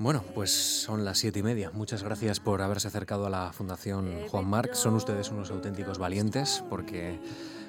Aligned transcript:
Bueno, 0.00 0.24
pues 0.34 0.50
son 0.50 1.04
las 1.04 1.18
siete 1.18 1.40
y 1.40 1.42
media. 1.42 1.70
Muchas 1.74 2.02
gracias 2.02 2.40
por 2.40 2.62
haberse 2.62 2.88
acercado 2.88 3.26
a 3.26 3.30
la 3.30 3.52
Fundación 3.52 4.10
Juan 4.28 4.48
Marc. 4.48 4.72
Son 4.72 4.94
ustedes 4.94 5.30
unos 5.30 5.50
auténticos 5.50 5.98
valientes 5.98 6.64
porque 6.70 7.20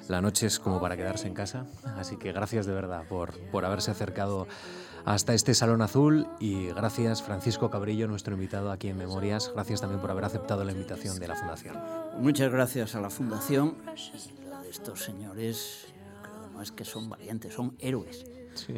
la 0.08 0.22
noche 0.22 0.46
es 0.46 0.58
como 0.58 0.80
para 0.80 0.96
quedarse 0.96 1.28
en 1.28 1.34
casa. 1.34 1.66
Así 1.98 2.16
que 2.16 2.32
gracias 2.32 2.64
de 2.64 2.72
verdad 2.72 3.06
por, 3.06 3.38
por 3.50 3.66
haberse 3.66 3.90
acercado 3.90 4.48
hasta 5.04 5.34
este 5.34 5.52
Salón 5.52 5.82
Azul 5.82 6.26
y 6.40 6.68
gracias 6.68 7.22
Francisco 7.22 7.68
Cabrillo, 7.68 8.08
nuestro 8.08 8.32
invitado 8.32 8.72
aquí 8.72 8.88
en 8.88 8.96
Memorias. 8.96 9.50
Gracias 9.52 9.82
también 9.82 10.00
por 10.00 10.10
haber 10.10 10.24
aceptado 10.24 10.64
la 10.64 10.72
invitación 10.72 11.18
de 11.18 11.28
la 11.28 11.36
Fundación. 11.36 11.76
Muchas 12.18 12.50
gracias 12.50 12.94
a 12.94 13.02
la 13.02 13.10
Fundación. 13.10 13.76
La 14.48 14.62
de 14.62 14.70
estos 14.70 15.04
señores 15.04 15.84
creo 16.22 16.48
que 16.48 16.54
no 16.54 16.62
es 16.62 16.72
que 16.72 16.86
son 16.86 17.10
valientes, 17.10 17.52
son 17.52 17.76
héroes. 17.78 18.24
Sí. 18.54 18.72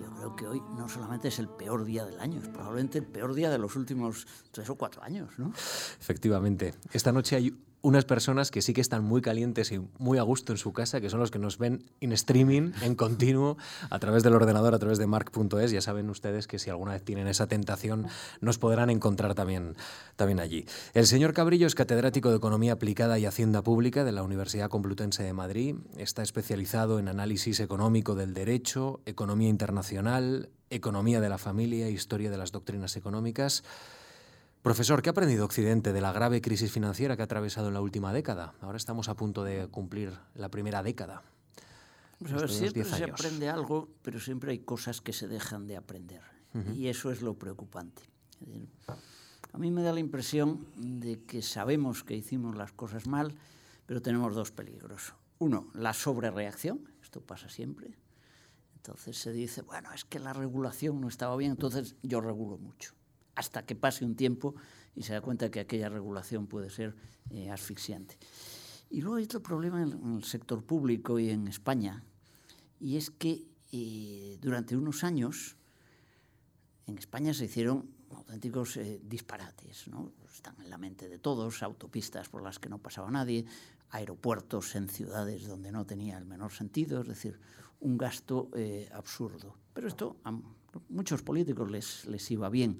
Yo 0.00 0.10
creo 0.14 0.36
que 0.36 0.46
hoy 0.46 0.62
no 0.76 0.88
solamente 0.88 1.28
es 1.28 1.38
el 1.38 1.48
peor 1.48 1.84
día 1.84 2.04
del 2.04 2.20
año, 2.20 2.40
es 2.40 2.48
probablemente 2.48 2.98
el 2.98 3.06
peor 3.06 3.34
día 3.34 3.50
de 3.50 3.58
los 3.58 3.76
últimos 3.76 4.26
tres 4.50 4.68
o 4.68 4.74
cuatro 4.74 5.02
años, 5.02 5.38
¿no? 5.38 5.52
Efectivamente. 6.00 6.74
Esta 6.92 7.12
noche 7.12 7.36
hay 7.36 7.56
unas 7.82 8.04
personas 8.04 8.50
que 8.50 8.62
sí 8.62 8.72
que 8.72 8.80
están 8.80 9.04
muy 9.04 9.20
calientes 9.22 9.70
y 9.70 9.80
muy 9.98 10.18
a 10.18 10.22
gusto 10.22 10.52
en 10.52 10.58
su 10.58 10.72
casa, 10.72 11.00
que 11.00 11.10
son 11.10 11.20
los 11.20 11.30
que 11.30 11.38
nos 11.38 11.58
ven 11.58 11.84
en 12.00 12.12
streaming, 12.12 12.72
en 12.82 12.94
continuo, 12.94 13.56
a 13.90 13.98
través 13.98 14.22
del 14.22 14.34
ordenador, 14.34 14.74
a 14.74 14.78
través 14.78 14.98
de 14.98 15.06
mark.es. 15.06 15.70
Ya 15.70 15.80
saben 15.80 16.10
ustedes 16.10 16.46
que 16.46 16.58
si 16.58 16.70
alguna 16.70 16.92
vez 16.92 17.04
tienen 17.04 17.28
esa 17.28 17.46
tentación, 17.46 18.08
nos 18.40 18.58
podrán 18.58 18.90
encontrar 18.90 19.34
también, 19.34 19.76
también 20.16 20.40
allí. 20.40 20.66
El 20.94 21.06
señor 21.06 21.32
Cabrillo 21.32 21.66
es 21.66 21.74
catedrático 21.74 22.30
de 22.30 22.36
Economía 22.36 22.72
Aplicada 22.72 23.18
y 23.18 23.26
Hacienda 23.26 23.62
Pública 23.62 24.04
de 24.04 24.12
la 24.12 24.22
Universidad 24.22 24.68
Complutense 24.68 25.22
de 25.22 25.32
Madrid. 25.32 25.76
Está 25.96 26.22
especializado 26.22 26.98
en 26.98 27.08
análisis 27.08 27.60
económico 27.60 28.14
del 28.14 28.34
derecho, 28.34 29.00
economía 29.06 29.48
internacional, 29.48 30.50
economía 30.70 31.20
de 31.20 31.28
la 31.28 31.38
familia, 31.38 31.88
historia 31.88 32.30
de 32.30 32.38
las 32.38 32.52
doctrinas 32.52 32.96
económicas. 32.96 33.62
Profesor, 34.66 35.00
¿qué 35.00 35.10
ha 35.10 35.12
aprendido 35.12 35.44
Occidente 35.44 35.92
de 35.92 36.00
la 36.00 36.10
grave 36.10 36.40
crisis 36.40 36.72
financiera 36.72 37.14
que 37.14 37.22
ha 37.22 37.26
atravesado 37.26 37.68
en 37.68 37.74
la 37.74 37.80
última 37.80 38.12
década? 38.12 38.54
Ahora 38.60 38.78
estamos 38.78 39.08
a 39.08 39.14
punto 39.14 39.44
de 39.44 39.68
cumplir 39.68 40.18
la 40.34 40.48
primera 40.48 40.82
década. 40.82 41.22
Pues 42.18 42.32
a 42.32 42.36
ver, 42.38 42.50
siempre 42.50 42.82
se 42.82 43.04
aprende 43.04 43.48
algo, 43.48 43.88
pero 44.02 44.18
siempre 44.18 44.50
hay 44.50 44.58
cosas 44.58 45.00
que 45.00 45.12
se 45.12 45.28
dejan 45.28 45.68
de 45.68 45.76
aprender. 45.76 46.20
Uh 46.52 46.58
-huh. 46.58 46.74
Y 46.74 46.88
eso 46.88 47.12
es 47.12 47.22
lo 47.22 47.34
preocupante. 47.34 48.02
A 49.52 49.56
mí 49.56 49.70
me 49.70 49.84
da 49.84 49.92
la 49.92 50.00
impresión 50.00 50.66
de 50.74 51.22
que 51.22 51.42
sabemos 51.42 52.02
que 52.02 52.16
hicimos 52.16 52.56
las 52.56 52.72
cosas 52.72 53.06
mal, 53.06 53.36
pero 53.86 54.02
tenemos 54.02 54.34
dos 54.34 54.50
peligros. 54.50 55.14
Uno, 55.38 55.68
la 55.74 55.92
sobrereacción, 55.92 56.90
esto 57.04 57.20
pasa 57.20 57.48
siempre. 57.48 57.96
Entonces 58.74 59.16
se 59.16 59.30
dice, 59.30 59.62
bueno, 59.62 59.92
es 59.92 60.04
que 60.04 60.18
la 60.18 60.32
regulación 60.32 61.00
no 61.00 61.06
estaba 61.06 61.36
bien, 61.36 61.52
entonces 61.52 61.94
yo 62.02 62.20
regulo 62.20 62.58
mucho 62.58 62.95
hasta 63.36 63.64
que 63.64 63.76
pase 63.76 64.04
un 64.04 64.16
tiempo 64.16 64.56
y 64.96 65.02
se 65.02 65.12
da 65.12 65.20
cuenta 65.20 65.50
que 65.50 65.60
aquella 65.60 65.88
regulación 65.88 66.48
puede 66.48 66.70
ser 66.70 66.96
eh, 67.30 67.50
asfixiante. 67.50 68.18
Y 68.90 69.02
luego 69.02 69.16
hay 69.16 69.24
otro 69.24 69.42
problema 69.42 69.82
en 69.82 70.16
el 70.16 70.24
sector 70.24 70.64
público 70.64 71.18
y 71.18 71.30
en 71.30 71.46
España, 71.46 72.02
y 72.80 72.96
es 72.96 73.10
que 73.10 73.44
eh, 73.72 74.38
durante 74.40 74.76
unos 74.76 75.04
años 75.04 75.56
en 76.86 76.98
España 76.98 77.34
se 77.34 77.44
hicieron 77.44 77.90
auténticos 78.10 78.76
eh, 78.76 79.00
disparates, 79.02 79.88
¿no? 79.88 80.12
están 80.32 80.54
en 80.62 80.70
la 80.70 80.78
mente 80.78 81.08
de 81.08 81.18
todos, 81.18 81.62
autopistas 81.62 82.28
por 82.28 82.42
las 82.42 82.58
que 82.58 82.68
no 82.68 82.78
pasaba 82.78 83.10
nadie, 83.10 83.44
aeropuertos 83.90 84.76
en 84.76 84.88
ciudades 84.88 85.46
donde 85.46 85.72
no 85.72 85.84
tenía 85.84 86.16
el 86.16 86.24
menor 86.24 86.52
sentido, 86.52 87.00
es 87.02 87.08
decir, 87.08 87.38
un 87.80 87.98
gasto 87.98 88.50
absurdo. 88.92 89.56
Pero 89.74 89.88
esto 89.88 90.16
a 90.24 90.38
muchos 90.88 91.22
políticos 91.22 91.70
les, 91.70 92.06
les 92.06 92.30
iba 92.30 92.48
bien 92.48 92.78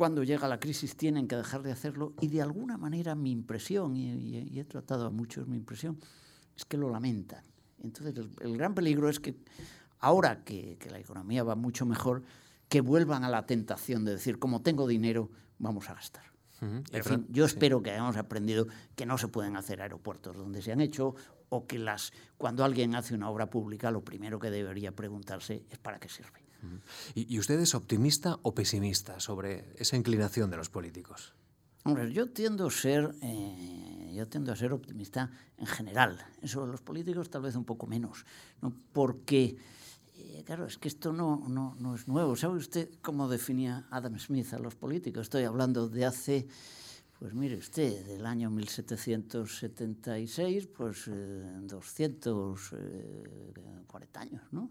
cuando 0.00 0.22
llega 0.24 0.48
la 0.48 0.58
crisis 0.58 0.96
tienen 0.96 1.28
que 1.28 1.36
dejar 1.36 1.62
de 1.62 1.72
hacerlo 1.72 2.14
y 2.22 2.28
de 2.28 2.40
alguna 2.40 2.78
manera 2.78 3.14
mi 3.14 3.32
impresión, 3.32 3.94
y, 3.96 4.10
y, 4.10 4.48
y 4.50 4.58
he 4.58 4.64
tratado 4.64 5.04
a 5.04 5.10
muchos 5.10 5.46
mi 5.46 5.58
impresión, 5.58 5.98
es 6.56 6.64
que 6.64 6.78
lo 6.78 6.88
lamentan. 6.88 7.44
Entonces 7.82 8.16
el, 8.16 8.30
el 8.40 8.56
gran 8.56 8.74
peligro 8.74 9.10
es 9.10 9.20
que 9.20 9.36
ahora 9.98 10.42
que, 10.42 10.78
que, 10.80 10.88
la 10.88 10.98
economía 10.98 11.44
va 11.44 11.54
mucho 11.54 11.84
mejor, 11.84 12.22
que 12.70 12.80
vuelvan 12.80 13.24
a 13.24 13.28
la 13.28 13.44
tentación 13.44 14.06
de 14.06 14.12
decir, 14.12 14.38
como 14.38 14.62
tengo 14.62 14.86
dinero, 14.86 15.28
vamos 15.58 15.90
a 15.90 15.92
gastar. 15.92 16.24
Uh 16.62 16.64
-huh. 16.64 16.84
En 16.92 17.04
fin, 17.04 17.26
yo 17.28 17.44
espero 17.44 17.82
que 17.82 17.90
hayamos 17.90 18.16
aprendido 18.16 18.68
que 18.96 19.04
no 19.04 19.18
se 19.18 19.28
pueden 19.28 19.54
hacer 19.54 19.82
aeropuertos 19.82 20.34
donde 20.34 20.62
se 20.62 20.72
han 20.72 20.80
hecho 20.80 21.14
o 21.50 21.66
que 21.66 21.78
las, 21.78 22.14
cuando 22.38 22.64
alguien 22.64 22.94
hace 22.94 23.14
una 23.14 23.28
obra 23.28 23.50
pública 23.50 23.90
lo 23.90 24.02
primero 24.02 24.38
que 24.38 24.50
debería 24.50 24.92
preguntarse 24.92 25.66
es 25.68 25.76
para 25.76 25.98
qué 25.98 26.08
sirve. 26.08 26.40
¿Y, 27.14 27.38
usted 27.38 27.58
es 27.60 27.74
optimista 27.74 28.38
o 28.42 28.54
pesimista 28.54 29.20
sobre 29.20 29.72
esa 29.76 29.96
inclinación 29.96 30.50
de 30.50 30.56
los 30.56 30.68
políticos? 30.68 31.34
Hombre, 31.84 32.12
yo 32.12 32.30
tiendo 32.30 32.66
a 32.66 32.70
ser, 32.70 33.14
eh, 33.22 34.12
yo 34.14 34.28
tiendo 34.28 34.52
a 34.52 34.56
ser 34.56 34.72
optimista 34.72 35.30
en 35.56 35.66
general. 35.66 36.18
Sobre 36.44 36.70
los 36.70 36.82
políticos 36.82 37.30
tal 37.30 37.42
vez 37.42 37.56
un 37.56 37.64
poco 37.64 37.86
menos, 37.86 38.26
¿no? 38.60 38.74
porque 38.92 39.56
eh, 40.20 40.42
claro, 40.44 40.66
es 40.66 40.76
que 40.76 40.88
esto 40.88 41.12
no, 41.12 41.44
no, 41.48 41.76
no 41.78 41.94
es 41.94 42.06
nuevo. 42.06 42.36
¿Sabe 42.36 42.56
usted 42.56 42.90
cómo 43.00 43.26
definía 43.28 43.86
Adam 43.90 44.18
Smith 44.18 44.52
a 44.52 44.58
los 44.58 44.74
políticos? 44.74 45.22
Estoy 45.22 45.44
hablando 45.44 45.88
de 45.88 46.04
hace, 46.04 46.46
pues 47.18 47.32
mire 47.32 47.56
usted, 47.56 48.04
del 48.04 48.26
año 48.26 48.50
1776, 48.50 50.66
pues 50.66 51.08
eh, 51.08 51.42
240 51.62 54.20
años, 54.20 54.42
¿no? 54.52 54.70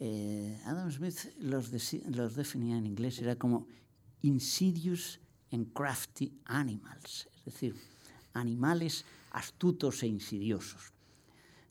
Eh, 0.00 0.60
Adam 0.64 0.90
Smith 0.90 1.34
los, 1.38 1.70
de, 1.70 1.80
los, 2.10 2.36
definía 2.36 2.76
en 2.78 2.86
inglés, 2.86 3.20
era 3.20 3.36
como 3.36 3.66
insidious 4.22 5.20
and 5.50 5.72
crafty 5.72 6.40
animals, 6.44 7.28
es 7.38 7.44
decir, 7.44 7.74
animales 8.34 9.04
astutos 9.32 10.02
e 10.02 10.06
insidiosos. 10.06 10.92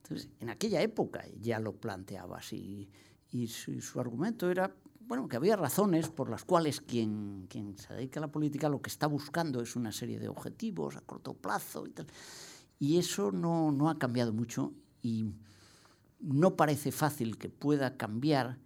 Entonces, 0.04 0.30
en 0.40 0.50
aquella 0.50 0.82
época 0.82 1.26
ya 1.40 1.60
lo 1.60 1.74
planteaba 1.74 2.38
así, 2.38 2.90
y 3.32 3.48
su, 3.48 3.80
su 3.82 4.00
argumento 4.00 4.50
era 4.50 4.74
bueno, 5.08 5.30
que 5.30 5.38
había 5.38 5.56
razones 5.56 6.10
por 6.10 6.30
las 6.30 6.44
cuales 6.44 6.82
quien, 6.82 7.48
quien 7.50 7.78
se 7.78 7.94
dedica 7.94 8.20
a 8.20 8.22
la 8.22 8.32
política 8.32 8.68
lo 8.68 8.82
que 8.82 8.90
está 8.90 9.08
buscando 9.08 9.62
es 9.62 9.78
una 9.78 9.94
serie 9.94 10.20
de 10.20 10.28
objetivos 10.28 10.98
a 10.98 11.02
corto 11.02 11.34
plazo 11.34 11.88
y 11.88 11.92
tal. 11.92 12.08
Y 12.78 12.98
eso 12.98 13.32
no, 13.32 13.72
no 13.72 13.90
ha 13.90 13.98
cambiado 13.98 14.34
mucho 14.34 14.74
y 15.02 15.32
no 16.20 16.56
parece 16.56 16.92
fácil 16.92 17.38
que 17.38 17.50
pueda 17.50 17.98
cambiar 17.98 18.58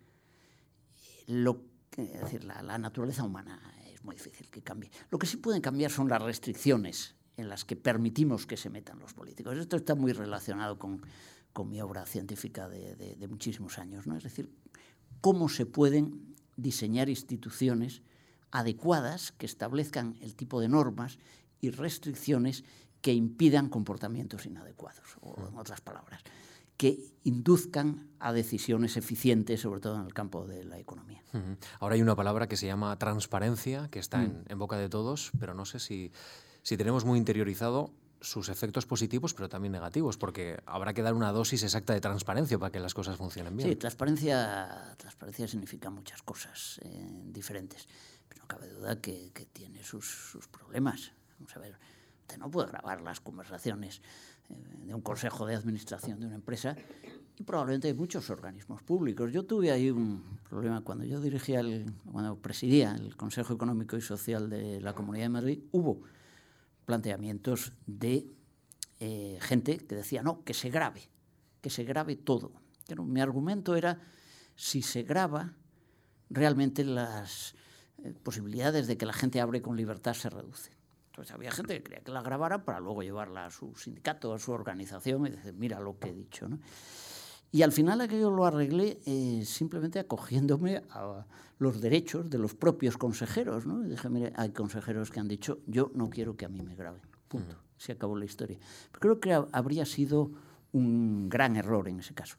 lo 1.28 1.64
es 1.98 2.22
decir, 2.22 2.44
la, 2.46 2.62
la, 2.62 2.78
naturaleza 2.78 3.24
humana 3.24 3.62
es 3.94 4.04
muy 4.04 4.16
difícil 4.16 4.50
que 4.50 4.62
cambie. 4.62 4.90
Lo 5.10 5.20
que 5.20 5.28
sí 5.28 5.38
pueden 5.38 5.62
cambiar 5.62 5.92
son 5.92 6.08
las 6.08 6.22
restricciones 6.22 7.16
en 7.36 7.50
las 7.50 7.66
que 7.66 7.76
permitimos 7.76 8.46
que 8.46 8.56
se 8.56 8.70
metan 8.70 9.00
los 9.00 9.14
políticos. 9.14 9.58
Esto 9.58 9.76
está 9.76 9.96
muy 9.96 10.14
relacionado 10.14 10.80
con, 10.80 11.02
con 11.52 11.70
mi 11.70 11.82
obra 11.82 12.06
científica 12.06 12.70
de, 12.70 12.96
de, 12.96 13.16
de, 13.16 13.28
muchísimos 13.28 13.78
años. 13.78 14.08
¿no? 14.08 14.16
Es 14.16 14.24
decir, 14.24 14.50
cómo 15.20 15.50
se 15.50 15.66
pueden 15.66 16.36
diseñar 16.56 17.10
instituciones 17.10 18.04
adecuadas 18.52 19.32
que 19.34 19.46
establezcan 19.46 20.18
el 20.22 20.36
tipo 20.36 20.62
de 20.62 20.70
normas 20.70 21.20
y 21.60 21.72
restricciones 21.72 22.64
que 23.02 23.14
impidan 23.14 23.70
comportamientos 23.70 24.46
inadecuados, 24.46 25.18
o 25.22 25.48
en 25.48 25.58
otras 25.58 25.82
palabras 25.82 26.22
que 26.81 26.97
induzcan 27.25 28.09
a 28.18 28.34
decisiones 28.34 28.97
eficientes, 28.97 29.62
sobre 29.62 29.81
todo 29.81 30.00
en 30.00 30.06
el 30.08 30.16
campo 30.16 30.47
de 30.47 30.64
la 30.64 30.80
economía. 30.80 31.22
Uh 31.31 31.38
-huh. 31.38 31.58
Ahora 31.80 31.94
hay 31.94 32.02
una 32.02 32.16
palabra 32.16 32.47
que 32.47 32.58
se 32.58 32.66
llama 32.66 32.97
transparencia, 32.97 33.88
que 33.92 34.00
está 34.00 34.18
mm. 34.18 34.24
en, 34.24 34.44
en, 34.50 34.58
boca 34.58 34.78
de 34.78 34.90
todos, 34.90 35.30
pero 35.40 35.53
no 35.53 35.66
sé 35.66 35.78
si, 35.78 36.12
si 36.64 36.78
tenemos 36.78 37.06
muy 37.06 37.20
interiorizado 37.20 37.91
sus 38.20 38.50
efectos 38.50 38.88
positivos, 38.88 39.36
pero 39.36 39.47
también 39.47 39.74
negativos, 39.74 40.18
porque 40.18 40.59
habrá 40.66 40.96
que 40.96 41.03
dar 41.03 41.14
una 41.14 41.31
dosis 41.31 41.62
exacta 41.62 41.94
de 41.94 42.02
transparencia 42.02 42.58
para 42.58 42.72
que 42.72 42.80
las 42.80 42.96
cosas 42.96 43.16
funcionen 43.16 43.56
bien. 43.56 43.70
Sí, 43.70 43.75
transparencia, 43.75 44.96
transparencia 44.97 45.47
significa 45.47 45.91
muchas 45.91 46.24
cosas 46.24 46.80
eh, 46.81 47.08
diferentes, 47.26 47.88
pero 48.28 48.41
no 48.41 48.47
cabe 48.47 48.70
duda 48.70 49.00
que, 49.00 49.29
que 49.35 49.46
tiene 49.46 49.84
sus, 49.84 50.08
sus 50.32 50.47
problemas. 50.47 51.11
Vamos 51.38 51.56
a 51.56 51.59
ver, 51.59 51.78
usted 52.22 52.40
no 52.40 52.50
puede 52.50 52.70
grabar 52.70 53.02
las 53.02 53.20
conversaciones 53.20 54.02
de 54.86 54.94
un 54.94 55.02
consejo 55.02 55.46
de 55.46 55.56
administración 55.56 56.20
de 56.20 56.28
una 56.28 56.36
empresa 56.36 56.76
y 57.38 57.44
probablemente 57.44 57.88
de 57.88 57.94
muchos 57.94 58.30
organismos 58.30 58.84
públicos. 58.84 59.32
Yo 59.32 59.46
tuve 59.46 59.72
ahí 59.72 59.90
un 59.90 60.40
problema 60.50 60.82
cuando 60.82 61.06
yo 61.06 61.20
dirigía, 61.22 61.62
el, 61.62 61.92
cuando 62.12 62.38
presidía 62.38 62.94
el 62.94 63.16
Consejo 63.16 63.53
Económico 63.53 63.98
y 63.98 64.02
Social 64.02 64.50
de 64.50 64.82
la 64.82 64.94
Comunidad 64.94 65.26
de 65.26 65.30
Madrid, 65.30 65.59
hubo 65.72 66.02
planteamientos 66.86 67.74
de 67.86 68.28
eh, 69.00 69.40
gente 69.42 69.78
que 69.78 69.96
decía, 69.96 70.22
no, 70.22 70.44
que 70.44 70.54
se 70.54 70.70
grabe, 70.70 71.09
que 71.62 71.70
se 71.70 71.84
grabe 71.84 72.16
todo. 72.16 72.52
Pero 72.88 73.04
mi 73.04 73.22
argumento 73.22 73.76
era, 73.76 74.00
si 74.56 74.82
se 74.82 75.04
graba, 75.04 75.54
realmente 76.30 76.84
las 76.84 77.56
eh, 78.04 78.14
posibilidades 78.24 78.88
de 78.88 78.97
que 78.97 79.06
la 79.06 79.14
gente 79.14 79.42
abre 79.42 79.62
con 79.62 79.78
libertad 79.78 80.14
se 80.14 80.30
reducen. 80.30 80.81
Entonces 81.22 81.35
había 81.35 81.52
gente 81.52 81.76
que 81.76 81.84
quería 81.84 82.00
que 82.03 82.12
la 82.12 82.23
grabara 82.23 82.66
para 82.66 82.79
luego 82.79 83.03
llevarla 83.03 83.46
a 83.46 83.52
su 83.52 83.76
sindicato, 83.76 84.34
a 84.34 84.40
su 84.40 84.52
organización 84.52 85.28
y 85.28 85.29
decir, 85.29 85.53
mira 85.53 85.79
lo 85.79 86.00
que 86.00 86.09
he 86.09 86.14
dicho. 86.14 86.50
¿no? 86.50 86.58
Y 87.52 87.62
al 87.62 87.72
final 87.72 88.02
aquello 88.02 88.32
lo 88.32 88.44
arreglé 88.44 89.00
eh, 89.06 89.44
simplemente 89.46 90.00
acogiéndome 90.00 90.82
a 90.90 91.23
los 91.59 91.79
derechos 91.79 92.28
de 92.28 92.40
los 92.40 92.56
propios 92.56 92.97
consejeros. 92.97 93.68
¿no? 93.68 93.85
Y 93.85 93.90
dije, 93.90 94.09
mire, 94.09 94.34
hay 94.35 94.50
consejeros 94.50 95.12
que 95.12 95.20
han 95.20 95.28
dicho, 95.28 95.59
yo 95.68 95.91
no 95.94 96.09
quiero 96.09 96.35
que 96.35 96.46
a 96.46 96.50
mí 96.50 96.64
me 96.64 96.73
graben. 96.76 97.02
Punto. 97.28 97.56
Se 97.78 97.91
acabó 97.91 98.18
la 98.18 98.26
historia. 98.26 98.58
Pero 98.91 99.00
creo 99.00 99.20
que 99.20 99.56
habría 99.56 99.85
sido 99.85 100.32
un 100.72 101.29
gran 101.29 101.56
error 101.56 101.88
en 101.88 102.00
ese 102.00 102.16
caso. 102.16 102.38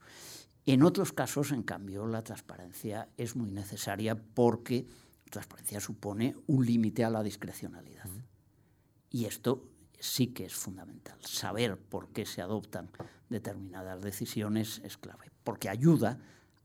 En 0.66 0.82
otros 0.82 1.12
casos, 1.12 1.52
en 1.52 1.62
cambio, 1.62 2.04
la 2.08 2.22
transparencia 2.22 3.08
es 3.16 3.36
muy 3.36 3.52
necesaria 3.52 4.16
porque 4.16 4.88
transparencia 5.30 5.78
supone 5.78 6.34
un 6.48 6.66
límite 6.66 7.04
a 7.04 7.10
la 7.10 7.22
discrecionalidad. 7.22 8.06
Y 9.12 9.26
esto 9.26 9.62
sí 10.00 10.28
que 10.28 10.46
es 10.46 10.54
fundamental. 10.54 11.16
Saber 11.20 11.78
por 11.78 12.08
qué 12.08 12.26
se 12.26 12.42
adoptan 12.42 12.90
determinadas 13.28 14.02
decisiones 14.02 14.80
es 14.84 14.96
clave, 14.96 15.30
porque 15.44 15.68
ayuda 15.68 16.18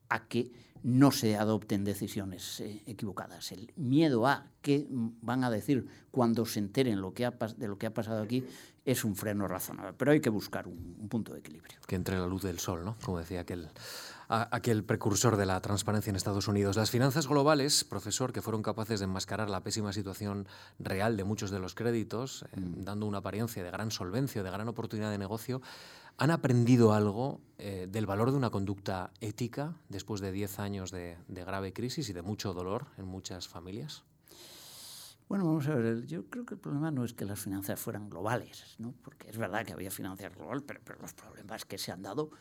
a 0.09 0.27
que 0.27 0.51
no 0.83 1.11
se 1.11 1.35
adopten 1.35 1.83
decisiones 1.83 2.61
eh, 2.61 2.81
equivocadas. 2.85 3.51
El 3.51 3.71
miedo 3.75 4.25
a 4.25 4.47
qué 4.61 4.87
van 4.89 5.43
a 5.43 5.49
decir 5.49 5.87
cuando 6.11 6.45
se 6.45 6.59
enteren 6.59 6.95
de 6.95 7.01
lo 7.67 7.77
que 7.77 7.85
ha 7.85 7.93
pasado 7.93 8.21
aquí 8.21 8.45
es 8.85 9.03
un 9.03 9.15
freno 9.15 9.47
razonable, 9.47 9.93
pero 9.97 10.11
hay 10.11 10.21
que 10.21 10.29
buscar 10.29 10.67
un, 10.67 10.95
un 10.99 11.09
punto 11.09 11.33
de 11.33 11.39
equilibrio. 11.39 11.77
Que 11.85 11.95
entre 11.95 12.17
la 12.17 12.25
luz 12.25 12.43
del 12.43 12.59
sol, 12.59 12.85
¿no? 12.85 12.95
Como 13.03 13.19
decía 13.19 13.41
aquel 13.41 13.67
aquel 14.29 14.83
precursor 14.83 15.37
de 15.37 15.45
la 15.45 15.61
transparencia 15.61 16.09
en 16.09 16.15
Estados 16.15 16.47
Unidos. 16.47 16.75
Las 16.75 16.91
finanzas 16.91 17.27
globales, 17.27 17.83
profesor, 17.83 18.33
que 18.33 18.41
fueron 18.41 18.61
capaces 18.61 18.99
de 18.99 19.05
enmascarar 19.05 19.49
la 19.49 19.63
pésima 19.63 19.93
situación 19.93 20.47
real 20.79 21.15
de 21.15 21.23
muchos 21.23 21.49
de 21.49 21.59
los 21.59 21.75
créditos, 21.75 22.43
eh, 22.51 22.59
mm. 22.59 22.83
dando 22.83 23.05
una 23.05 23.19
apariencia 23.19 23.63
de 23.63 23.71
gran 23.71 23.91
solvencia, 23.91 24.43
de 24.43 24.51
gran 24.51 24.67
oportunidad 24.67 25.11
de 25.11 25.17
negocio, 25.17 25.61
¿han 26.17 26.31
aprendido 26.31 26.93
algo 26.93 27.39
eh, 27.57 27.87
del 27.89 28.05
valor 28.05 28.31
de 28.31 28.37
una 28.37 28.49
conducta 28.49 29.11
ética 29.21 29.75
después 29.87 30.19
de 30.19 30.31
10 30.31 30.59
años 30.59 30.91
de, 30.91 31.17
grave 31.27 31.71
crisis 31.71 32.09
y 32.09 32.13
de 32.13 32.21
mucho 32.21 32.53
dolor 32.53 32.87
en 32.97 33.05
muchas 33.05 33.47
familias? 33.47 34.03
Bueno, 35.29 35.45
vamos 35.45 35.67
a 35.67 35.75
ver, 35.75 36.05
yo 36.05 36.25
creo 36.29 36.45
que 36.45 36.53
el 36.53 36.59
problema 36.59 36.89
no 36.89 37.03
es 37.03 37.13
que 37.13 37.25
las 37.25 37.39
finanzas 37.39 37.79
fueran 37.79 38.09
globales, 38.09 38.75
¿no? 38.77 38.93
porque 39.03 39.29
es 39.29 39.37
verdad 39.37 39.65
que 39.65 39.73
había 39.73 39.91
finanzas 39.91 40.33
globales, 40.33 40.63
pero, 40.65 40.79
pero 40.83 40.99
los 41.01 41.13
problemas 41.13 41.65
que 41.65 41.77
se 41.77 41.91
han 41.91 42.01
dado 42.01 42.31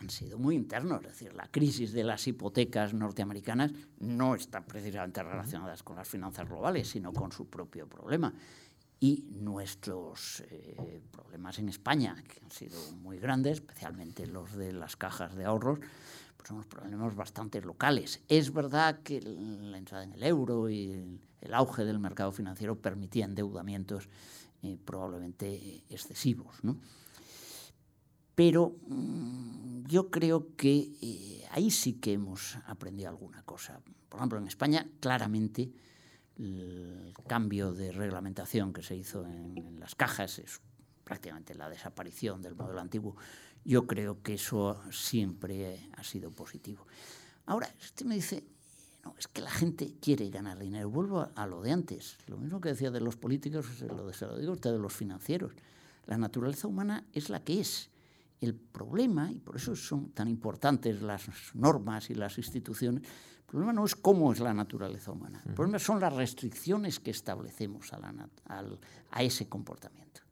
han 0.00 0.10
sido 0.10 0.38
muy 0.38 0.56
internos. 0.56 1.02
Es 1.02 1.10
decir, 1.10 1.34
la 1.34 1.46
crisis 1.48 1.92
de 1.92 2.04
las 2.04 2.26
hipotecas 2.26 2.94
norteamericanas 2.94 3.72
no 3.98 4.34
está 4.34 4.64
precisamente 4.64 5.22
relacionadas 5.22 5.82
con 5.82 5.96
las 5.96 6.08
finanzas 6.08 6.48
globales, 6.48 6.88
sino 6.88 7.12
con 7.12 7.30
su 7.32 7.48
propio 7.48 7.86
problema. 7.86 8.32
Y 8.98 9.24
nuestros 9.30 10.42
eh, 10.50 11.00
problemas 11.10 11.58
en 11.58 11.68
España, 11.68 12.22
que 12.26 12.42
han 12.42 12.50
sido 12.50 12.78
muy 13.02 13.18
grandes, 13.18 13.58
especialmente 13.58 14.26
los 14.26 14.54
de 14.56 14.72
las 14.72 14.96
cajas 14.96 15.34
de 15.34 15.44
ahorros, 15.44 15.78
pues 15.78 16.48
son 16.48 16.56
unos 16.56 16.66
problemas 16.66 17.14
bastante 17.14 17.60
locales. 17.60 18.20
Es 18.28 18.52
verdad 18.52 19.00
que 19.02 19.20
la 19.20 19.78
entrada 19.78 20.04
en 20.04 20.12
el 20.12 20.22
euro 20.22 20.68
y 20.68 21.18
el, 21.40 21.54
auge 21.54 21.84
del 21.84 21.98
mercado 21.98 22.32
financiero 22.32 22.76
permitía 22.76 23.24
endeudamientos 23.24 24.08
eh, 24.62 24.76
probablemente 24.84 25.82
excesivos. 25.88 26.62
¿no? 26.62 26.78
Pero 28.40 28.74
mm, 28.86 29.84
yo 29.84 30.10
creo 30.10 30.56
que 30.56 30.94
eh, 31.02 31.44
ahí 31.50 31.70
sí 31.70 32.00
que 32.00 32.14
hemos 32.14 32.56
aprendido 32.64 33.10
alguna 33.10 33.42
cosa. 33.42 33.82
Por 34.08 34.18
ejemplo, 34.18 34.38
en 34.38 34.46
España, 34.46 34.88
claramente, 34.98 35.70
el 36.38 37.12
cambio 37.28 37.74
de 37.74 37.92
reglamentación 37.92 38.72
que 38.72 38.82
se 38.82 38.96
hizo 38.96 39.26
en, 39.26 39.78
las 39.78 39.94
cajas 39.94 40.38
es 40.38 40.62
prácticamente 41.04 41.54
la 41.54 41.68
desaparición 41.68 42.40
del 42.40 42.54
modelo 42.54 42.80
antiguo. 42.80 43.14
Yo 43.62 43.86
creo 43.86 44.22
que 44.22 44.32
eso 44.32 44.80
siempre 44.90 45.90
ha 45.98 46.02
sido 46.02 46.30
positivo. 46.30 46.86
Ahora, 47.44 47.68
usted 47.78 48.06
me 48.06 48.14
dice, 48.14 48.42
no, 49.04 49.14
es 49.18 49.28
que 49.28 49.42
la 49.42 49.50
gente 49.50 49.96
quiere 50.00 50.30
ganar 50.30 50.58
dinero. 50.58 50.88
Vuelvo 50.88 51.28
a, 51.34 51.46
lo 51.46 51.60
de 51.60 51.72
antes. 51.72 52.16
Lo 52.26 52.38
mismo 52.38 52.58
que 52.62 52.70
decía 52.70 52.90
de 52.90 53.02
los 53.02 53.16
políticos, 53.16 53.82
lo 53.82 54.06
de, 54.06 54.14
se 54.14 54.24
lo 54.24 54.38
digo 54.38 54.52
usted 54.54 54.72
de 54.72 54.78
los 54.78 54.94
financieros. 54.94 55.52
La 56.06 56.16
naturaleza 56.16 56.68
humana 56.68 57.04
es 57.12 57.28
la 57.28 57.44
que 57.44 57.60
es. 57.60 57.89
El 58.40 58.54
problema, 58.54 59.30
y 59.30 59.38
por 59.38 59.56
eso 59.56 59.76
son 59.76 60.10
tan 60.10 60.28
importantes 60.28 61.02
las 61.02 61.28
normas 61.54 62.10
y 62.10 62.14
las 62.14 62.38
instituciones, 62.38 63.02
el 63.02 63.44
problema 63.44 63.72
no 63.72 63.84
es 63.84 63.94
cómo 63.94 64.32
es 64.32 64.40
la 64.40 64.54
naturaleza 64.54 65.12
humana, 65.12 65.42
el 65.46 65.54
problema 65.54 65.78
son 65.78 66.00
las 66.00 66.14
restricciones 66.14 67.00
que 67.00 67.10
establecemos 67.10 67.92
a, 67.92 68.00
a 69.10 69.22
ese 69.22 69.48
comportamiento. 69.48 70.22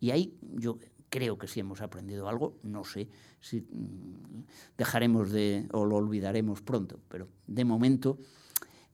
Y 0.00 0.10
ahí 0.10 0.36
yo 0.40 0.78
creo 1.08 1.38
que 1.38 1.48
sí 1.48 1.60
hemos 1.60 1.80
aprendido 1.80 2.28
algo, 2.28 2.58
no 2.62 2.84
sé 2.84 3.08
si 3.40 3.60
mm, 3.60 4.44
dejaremos 4.76 5.30
de 5.30 5.68
o 5.72 5.84
lo 5.84 5.96
olvidaremos 5.96 6.62
pronto, 6.62 7.00
pero 7.08 7.28
de 7.46 7.64
momento 7.64 8.18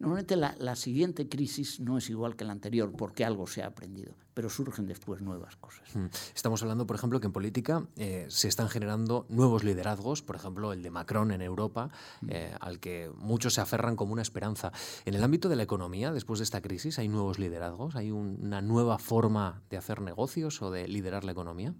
Normalmente 0.03 0.35
la, 0.35 0.75
siguiente 0.75 1.29
crisis 1.29 1.79
no 1.79 1.97
es 1.97 2.11
igual 2.11 2.35
que 2.35 2.45
la 2.45 2.51
anterior 2.51 2.91
porque 2.91 3.25
algo 3.25 3.47
se 3.47 3.63
ha 3.63 3.69
aprendido, 3.69 4.17
pero 4.35 4.51
surgen 4.51 4.89
después 4.89 5.23
nuevas 5.23 5.55
cosas. 5.55 5.95
Hmm. 5.95 6.07
Estamos 6.35 6.61
hablando, 6.61 6.89
por 6.89 6.97
ejemplo, 6.97 7.21
que 7.21 7.29
en 7.29 7.33
política 7.33 7.87
eh, 7.95 8.27
se 8.29 8.49
están 8.49 8.69
generando 8.69 9.27
nuevos 9.29 9.63
liderazgos, 9.63 10.21
por 10.21 10.35
ejemplo, 10.35 10.73
el 10.73 10.83
de 10.83 10.91
Macron 10.91 11.31
en 11.31 11.41
Europa, 11.41 11.91
hmm. 12.21 12.27
eh, 12.31 12.53
al 12.59 12.81
que 12.81 13.13
muchos 13.17 13.55
se 13.55 13.61
aferran 13.61 13.95
como 13.95 14.13
una 14.13 14.23
esperanza. 14.23 14.73
En 15.05 15.15
el 15.15 15.23
ámbito 15.23 15.49
de 15.49 15.55
la 15.55 15.63
economía, 15.63 16.11
después 16.13 16.41
de 16.41 16.45
esta 16.45 16.61
crisis, 16.61 16.99
¿hay 16.99 17.07
nuevos 17.07 17.39
liderazgos? 17.39 17.95
¿Hay 17.95 18.11
una 18.11 18.61
nueva 18.61 18.99
forma 18.99 19.63
de 19.71 19.77
hacer 19.77 20.01
negocios 20.01 20.63
o 20.63 20.73
de 20.73 20.89
liderar 20.89 21.23
la 21.23 21.31
economía? 21.31 21.77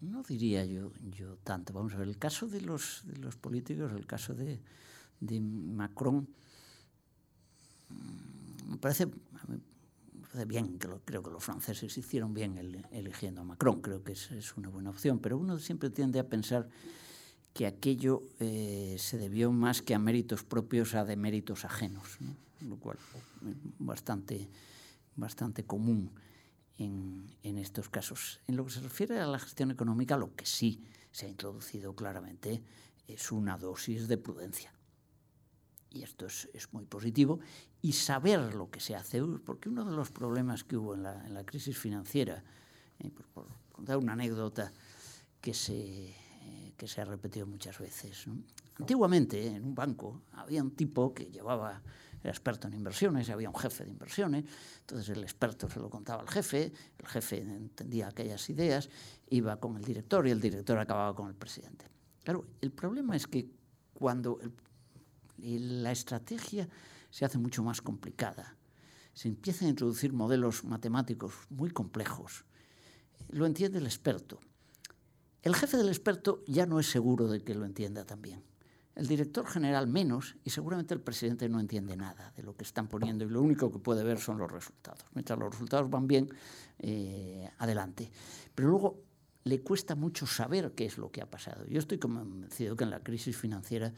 No 0.00 0.22
diría 0.22 0.64
yo, 0.64 0.92
yo 1.10 1.36
tanto. 1.44 1.74
Vamos 1.74 1.92
a 1.92 1.98
ver, 1.98 2.08
el 2.08 2.16
caso 2.16 2.46
de 2.46 2.62
los, 2.62 3.02
de 3.04 3.18
los 3.18 3.36
políticos, 3.36 3.92
el 3.92 4.06
caso 4.06 4.32
de 4.32 4.62
de 5.20 5.40
Macron, 5.40 6.28
me 8.68 8.76
parece, 8.76 9.08
bien, 10.46 10.78
que 10.78 10.88
creo 11.04 11.22
que 11.22 11.30
los 11.30 11.42
franceses 11.42 11.96
hicieron 11.96 12.34
bien 12.34 12.84
eligiendo 12.90 13.40
a 13.40 13.44
Macron, 13.44 13.80
creo 13.80 14.04
que 14.04 14.12
es, 14.12 14.56
una 14.56 14.68
buena 14.68 14.90
opción, 14.90 15.18
pero 15.18 15.38
uno 15.38 15.58
siempre 15.58 15.90
tiende 15.90 16.18
a 16.18 16.28
pensar 16.28 16.68
que 17.54 17.66
aquello 17.66 18.22
eh, 18.38 18.96
se 18.98 19.18
debió 19.18 19.50
más 19.50 19.82
que 19.82 19.94
a 19.94 19.98
méritos 19.98 20.44
propios 20.44 20.94
a 20.94 21.04
de 21.04 21.16
méritos 21.16 21.64
ajenos, 21.64 22.18
lo 22.60 22.76
cual 22.76 22.98
es 23.48 23.56
bastante, 23.78 24.48
bastante 25.16 25.64
común 25.64 26.12
en 26.76 27.58
estos 27.58 27.88
casos. 27.88 28.40
En 28.46 28.56
lo 28.56 28.64
que 28.64 28.70
se 28.70 28.80
refiere 28.80 29.18
a 29.18 29.26
la 29.26 29.40
gestión 29.40 29.72
económica, 29.72 30.16
lo 30.16 30.36
que 30.36 30.46
sí 30.46 30.84
se 31.10 31.26
ha 31.26 31.28
introducido 31.28 31.96
claramente 31.96 32.62
es 33.08 33.32
una 33.32 33.56
dosis 33.56 34.06
de 34.06 34.18
prudencia 34.18 34.77
y 35.98 36.02
esto 36.04 36.26
es, 36.26 36.48
muy 36.72 36.84
positivo, 36.84 37.40
y 37.82 37.92
saber 37.92 38.54
lo 38.54 38.70
que 38.70 38.80
se 38.80 38.94
hace, 38.94 39.20
porque 39.44 39.68
uno 39.68 39.84
de 39.84 39.94
los 39.94 40.10
problemas 40.10 40.62
que 40.62 40.76
hubo 40.76 40.94
en 40.94 41.02
la, 41.02 41.26
en 41.26 41.44
crisis 41.44 41.76
financiera, 41.76 42.42
eh, 43.00 43.10
por, 43.34 43.46
contar 43.72 43.96
una 43.96 44.12
anécdota 44.12 44.72
que 45.40 45.54
se, 45.54 46.10
eh, 46.10 46.72
que 46.76 46.86
se 46.86 47.00
ha 47.00 47.04
repetido 47.04 47.46
muchas 47.46 47.78
veces. 47.78 48.26
Antiguamente, 48.78 49.46
en 49.46 49.64
un 49.64 49.74
banco, 49.74 50.22
había 50.32 50.62
un 50.62 50.70
tipo 50.72 51.12
que 51.12 51.26
llevaba, 51.26 51.82
era 52.22 52.30
experto 52.30 52.68
en 52.68 52.74
inversiones, 52.74 53.28
había 53.30 53.48
un 53.48 53.56
jefe 53.56 53.84
de 53.84 53.90
inversiones, 53.90 54.44
entonces 54.80 55.08
el 55.10 55.22
experto 55.22 55.68
se 55.68 55.80
lo 55.80 55.90
contaba 55.90 56.22
al 56.22 56.28
jefe, 56.28 56.72
el 56.98 57.06
jefe 57.06 57.40
entendía 57.40 58.08
aquellas 58.08 58.48
ideas, 58.50 58.88
iba 59.30 59.56
con 59.58 59.76
el 59.76 59.84
director 59.84 60.26
y 60.28 60.30
el 60.30 60.40
director 60.40 60.78
acababa 60.78 61.14
con 61.14 61.28
el 61.28 61.34
presidente. 61.34 61.86
Claro, 62.22 62.44
el 62.60 62.70
problema 62.70 63.16
es 63.16 63.26
que 63.26 63.48
cuando 63.94 64.38
el 64.40 64.52
y 65.38 65.58
la 65.58 65.92
estrategia 65.92 66.68
se 67.10 67.24
hace 67.24 67.38
mucho 67.38 67.62
más 67.62 67.80
complicada. 67.80 68.56
Se 69.14 69.28
empiezan 69.28 69.66
a 69.66 69.70
introducir 69.70 70.12
modelos 70.12 70.64
matemáticos 70.64 71.34
muy 71.50 71.70
complejos. 71.70 72.44
Lo 73.30 73.46
entiende 73.46 73.78
el 73.78 73.86
experto. 73.86 74.38
El 75.42 75.54
jefe 75.54 75.76
del 75.76 75.88
experto 75.88 76.42
ya 76.46 76.66
no 76.66 76.80
es 76.80 76.90
seguro 76.90 77.28
de 77.28 77.42
que 77.42 77.54
lo 77.54 77.64
entienda 77.64 78.04
también. 78.04 78.42
El 78.94 79.06
director 79.06 79.46
general 79.46 79.86
menos 79.86 80.34
y 80.44 80.50
seguramente 80.50 80.92
el 80.92 81.00
presidente 81.00 81.48
no 81.48 81.60
entiende 81.60 81.96
nada 81.96 82.32
de 82.36 82.42
lo 82.42 82.56
que 82.56 82.64
están 82.64 82.88
poniendo 82.88 83.24
y 83.24 83.28
lo 83.28 83.40
único 83.40 83.70
que 83.70 83.78
puede 83.78 84.02
ver 84.02 84.18
son 84.18 84.38
los 84.38 84.50
resultados. 84.50 85.04
Mientras 85.14 85.38
los 85.38 85.52
resultados 85.52 85.88
van 85.88 86.08
bien, 86.08 86.28
eh, 86.80 87.48
adelante. 87.58 88.10
Pero 88.54 88.68
luego 88.68 89.08
le 89.44 89.60
cuesta 89.62 89.94
mucho 89.94 90.26
saber 90.26 90.72
qué 90.72 90.84
es 90.84 90.98
lo 90.98 91.10
que 91.10 91.22
ha 91.22 91.30
pasado. 91.30 91.64
Yo 91.66 91.78
estoy 91.78 91.98
convencido 91.98 92.76
que 92.76 92.84
en 92.84 92.90
la 92.90 93.00
crisis 93.00 93.36
financiera 93.36 93.92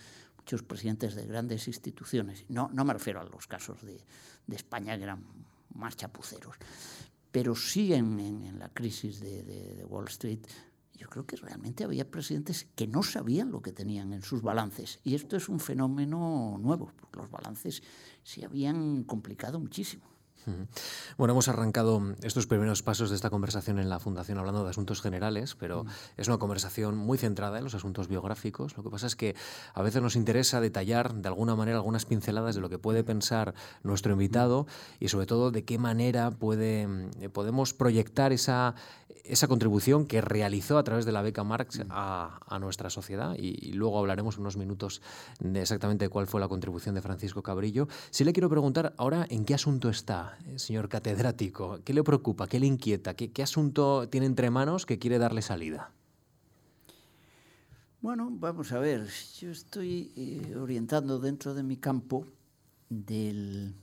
muchos 0.51 0.67
presidentes 0.67 1.15
de 1.15 1.27
grandes 1.27 1.69
instituciones, 1.69 2.45
no, 2.49 2.71
no 2.73 2.85
me 2.85 2.93
refiero 2.93 3.21
a 3.21 3.25
los 3.25 3.47
casos 3.47 3.83
de, 3.83 4.03
España 4.53 4.97
que 4.97 5.05
eran 5.05 5.25
más 5.75 5.95
chapuceros, 5.95 6.57
pero 7.31 7.55
sí 7.55 7.95
en, 7.95 8.59
la 8.59 8.69
crisis 8.69 9.21
de, 9.21 9.45
de, 9.45 9.77
de, 9.77 9.85
Wall 9.85 10.09
Street, 10.09 10.41
yo 10.95 11.09
creo 11.09 11.25
que 11.25 11.37
realmente 11.37 11.85
había 11.85 12.11
presidentes 12.11 12.67
que 12.75 12.89
no 12.89 13.05
sabían 13.05 13.53
lo 13.53 13.63
que 13.63 13.71
tenían 13.71 14.13
en 14.13 14.23
sus 14.23 14.43
balances. 14.43 14.99
Y 15.05 15.15
esto 15.15 15.37
es 15.37 15.49
un 15.49 15.61
fenómeno 15.61 16.59
nuevo, 16.61 16.93
porque 16.97 17.21
los 17.21 17.31
balances 17.31 17.85
se 18.25 18.45
habían 18.45 19.05
complicado 19.05 19.61
muchísimo. 19.61 20.10
Bueno, 21.19 21.33
hemos 21.33 21.49
arrancado 21.49 22.03
estos 22.23 22.47
primeros 22.47 22.83
pasos 22.83 23.11
de 23.11 23.17
esta 23.17 23.31
conversación 23.31 23.79
en 23.79 23.89
la 23.89 23.99
Fundación 23.99 24.39
hablando 24.39 24.65
de 24.65 24.71
asuntos 24.71 25.03
generales, 25.03 25.55
pero 25.55 25.85
es 26.17 26.29
una 26.29 26.39
conversación 26.39 26.97
muy 26.97 27.19
centrada 27.19 27.59
en 27.59 27.65
los 27.65 27.75
asuntos 27.75 28.09
biográficos. 28.09 28.77
Lo 28.77 28.83
que 28.83 28.91
pasa 28.91 29.07
es 29.07 29.17
que 29.17 29.35
a 29.75 29.83
veces 29.83 30.03
nos 30.03 30.17
interesa 30.17 30.61
detallar 30.61 31.15
de 31.15 31.29
alguna 31.29 31.57
manera 31.57 31.79
algunas 31.79 32.07
pinceladas 32.07 32.55
de 32.55 32.61
lo 32.61 32.69
que 32.69 32.79
puede 32.79 33.05
pensar 33.05 33.55
nuestro 33.83 34.13
invitado 34.13 34.67
y 34.99 35.09
sobre 35.09 35.27
todo 35.27 35.51
de 35.51 35.65
qué 35.65 35.79
manera 35.79 36.31
puede, 36.31 36.89
eh, 37.21 37.29
podemos 37.29 37.75
proyectar 37.75 38.33
esa, 38.33 38.75
esa 39.25 39.49
contribución 39.49 40.07
que 40.07 40.21
realizó 40.21 40.79
a 40.79 40.85
través 40.85 41.05
de 41.05 41.13
la 41.13 41.23
beca 41.23 41.45
Marx 41.45 41.83
a, 41.89 42.59
nuestra 42.61 42.91
sociedad. 42.91 43.35
Y, 43.39 43.73
luego 43.73 43.99
hablaremos 43.99 44.39
unos 44.39 44.57
minutos 44.57 45.01
de 45.39 45.63
exactamente 45.63 46.09
cuál 46.09 46.27
fue 46.27 46.41
la 46.41 46.49
contribución 46.49 46.95
de 46.95 47.03
Francisco 47.03 47.43
Cabrillo. 47.43 47.89
Si 48.11 48.25
le 48.25 48.33
quiero 48.33 48.49
preguntar 48.49 48.93
ahora 48.97 49.27
en 49.31 49.45
qué 49.45 49.55
asunto 49.55 49.89
está, 49.89 50.37
señor 50.57 50.89
catedrático, 50.89 51.81
qué 51.85 51.95
le 51.95 52.03
preocupa, 52.03 52.47
qué 52.47 52.61
le 52.61 52.67
inquieta, 52.67 53.15
qué, 53.15 53.43
asunto 53.43 54.09
tiene 54.09 54.27
entre 54.27 54.51
manos 54.51 54.87
que 54.87 54.99
quiere 54.99 55.19
darle 55.19 55.43
salida. 55.43 55.93
Bueno, 58.01 58.31
vamos 58.33 58.73
a 58.73 58.79
ver, 58.79 59.07
yo 59.39 59.51
estoy 59.51 60.13
eh, 60.17 60.57
orientando 60.57 61.19
dentro 61.19 61.55
de 61.55 61.63
mi 61.63 61.77
campo 61.77 62.27
del 62.89 63.75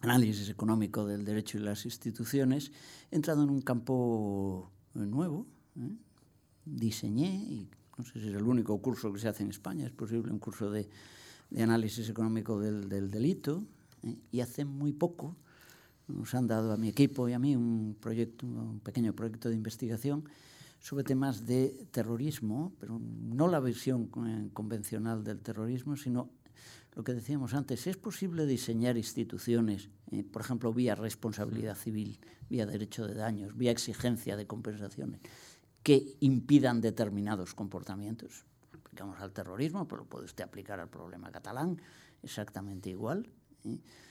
análisis 0.00 0.48
económico 0.48 1.06
del 1.06 1.24
derecho 1.24 1.58
y 1.58 1.62
las 1.62 1.84
instituciones, 1.84 2.72
he 3.10 3.16
entrado 3.16 3.44
en 3.44 3.50
un 3.50 3.62
campo 3.62 4.70
nuevo. 4.94 5.46
¿eh? 5.78 5.94
Diseñé, 6.64 7.28
y 7.28 7.68
no 7.96 8.04
sé 8.04 8.20
si 8.20 8.28
es 8.28 8.34
el 8.34 8.42
único 8.42 8.76
curso 8.82 9.12
que 9.12 9.20
se 9.20 9.28
hace 9.28 9.44
en 9.44 9.50
España, 9.50 9.86
es 9.86 9.92
posible 9.92 10.32
un 10.32 10.38
curso 10.38 10.70
de, 10.70 10.88
análisis 11.56 12.08
económico 12.08 12.58
del 12.58 13.10
delito, 13.10 13.62
¿eh? 14.02 14.16
y 14.30 14.40
hace 14.40 14.64
muy 14.64 14.92
poco 14.92 15.36
nos 16.08 16.34
han 16.34 16.46
dado 16.46 16.72
a 16.72 16.76
mi 16.76 16.88
equipo 16.88 17.28
y 17.28 17.32
a 17.32 17.38
mí 17.38 17.56
un 17.56 17.96
proyecto, 18.00 18.46
un 18.46 18.80
pequeño 18.80 19.12
proyecto 19.12 19.48
de 19.48 19.56
investigación 19.56 20.24
sobre 20.78 21.04
temas 21.04 21.46
de 21.46 21.86
terrorismo, 21.90 22.72
pero 22.78 23.00
no 23.00 23.48
la 23.48 23.60
visión 23.60 24.10
eh, 24.26 24.48
convencional 24.52 25.24
del 25.24 25.40
terrorismo, 25.40 25.96
sino 25.96 26.30
lo 26.94 27.04
que 27.04 27.12
decíamos 27.12 27.54
antes, 27.54 27.86
¿es 27.86 27.96
posible 27.96 28.46
diseñar 28.46 28.96
instituciones, 28.96 29.90
eh, 30.10 30.22
por 30.22 30.42
ejemplo, 30.42 30.72
vía 30.72 30.94
responsabilidad 30.94 31.76
civil, 31.76 32.18
vía 32.48 32.64
derecho 32.66 33.06
de 33.06 33.14
daños, 33.14 33.56
vía 33.56 33.70
exigencia 33.70 34.36
de 34.36 34.46
compensaciones, 34.46 35.20
que 35.82 36.16
impidan 36.20 36.80
determinados 36.80 37.52
comportamientos? 37.54 38.44
Aplicamos 38.72 39.20
al 39.20 39.32
terrorismo, 39.32 39.86
pero 39.86 40.02
lo 40.02 40.08
puede 40.08 40.24
usted 40.24 40.44
aplicar 40.44 40.80
al 40.80 40.88
problema 40.88 41.30
catalán 41.30 41.80
exactamente 42.22 42.88
igual. 42.88 43.28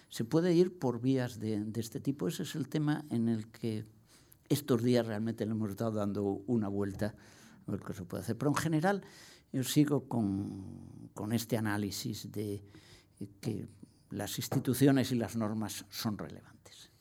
Se 0.09 0.23
puede 0.23 0.53
ir 0.53 0.77
por 0.77 1.01
vías 1.01 1.39
de, 1.39 1.63
de 1.63 1.81
este 1.81 1.99
tipo. 1.99 2.27
Ese 2.27 2.43
es 2.43 2.55
el 2.55 2.69
tema 2.69 3.05
en 3.09 3.29
el 3.29 3.47
que 3.51 3.85
estos 4.49 4.83
días 4.83 5.05
realmente 5.05 5.45
le 5.45 5.51
hemos 5.51 5.71
estado 5.71 5.91
dando 5.91 6.23
una 6.23 6.67
vuelta 6.67 7.15
a 7.67 7.71
ver 7.71 7.81
qué 7.81 7.93
se 7.93 8.05
puede 8.05 8.23
hacer. 8.23 8.37
Pero 8.37 8.51
en 8.51 8.57
general, 8.57 9.01
yo 9.51 9.63
sigo 9.63 10.07
con, 10.07 11.09
con 11.13 11.33
este 11.33 11.57
análisis 11.57 12.31
de 12.31 12.63
que 13.41 13.67
las 14.09 14.37
instituciones 14.37 15.11
y 15.11 15.15
las 15.15 15.35
normas 15.35 15.85
son 15.89 16.17
relevantes. 16.17 16.91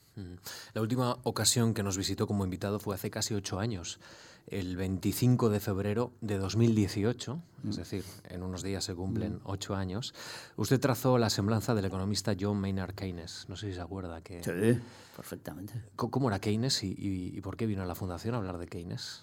La 0.72 0.80
última 0.80 1.18
ocasión 1.24 1.74
que 1.74 1.82
nos 1.82 1.96
visitó 1.96 2.26
como 2.26 2.44
invitado 2.44 2.78
fue 2.78 2.94
hace 2.94 3.10
casi 3.10 3.34
ocho 3.34 3.58
años, 3.58 3.98
el 4.46 4.76
25 4.76 5.48
de 5.48 5.58
febrero 5.60 6.12
de 6.20 6.38
2018, 6.38 7.40
es 7.68 7.76
decir, 7.76 8.04
en 8.28 8.42
unos 8.42 8.62
días 8.62 8.84
se 8.84 8.94
cumplen 8.94 9.40
ocho 9.44 9.74
años. 9.74 10.14
Usted 10.56 10.78
trazó 10.78 11.18
la 11.18 11.30
semblanza 11.30 11.74
del 11.74 11.86
economista 11.86 12.36
John 12.38 12.60
Maynard 12.60 12.94
Keynes. 12.94 13.46
No 13.48 13.56
sé 13.56 13.68
si 13.68 13.74
se 13.74 13.80
acuerda 13.80 14.20
que... 14.20 14.44
Sí, 14.44 14.80
perfectamente. 15.16 15.82
¿Cómo 15.96 16.28
era 16.28 16.38
Keynes 16.40 16.84
y, 16.84 16.94
y 16.98 17.40
por 17.40 17.56
qué 17.56 17.66
vino 17.66 17.82
a 17.82 17.86
la 17.86 17.94
Fundación 17.94 18.34
a 18.34 18.38
hablar 18.38 18.58
de 18.58 18.66
Keynes? 18.66 19.22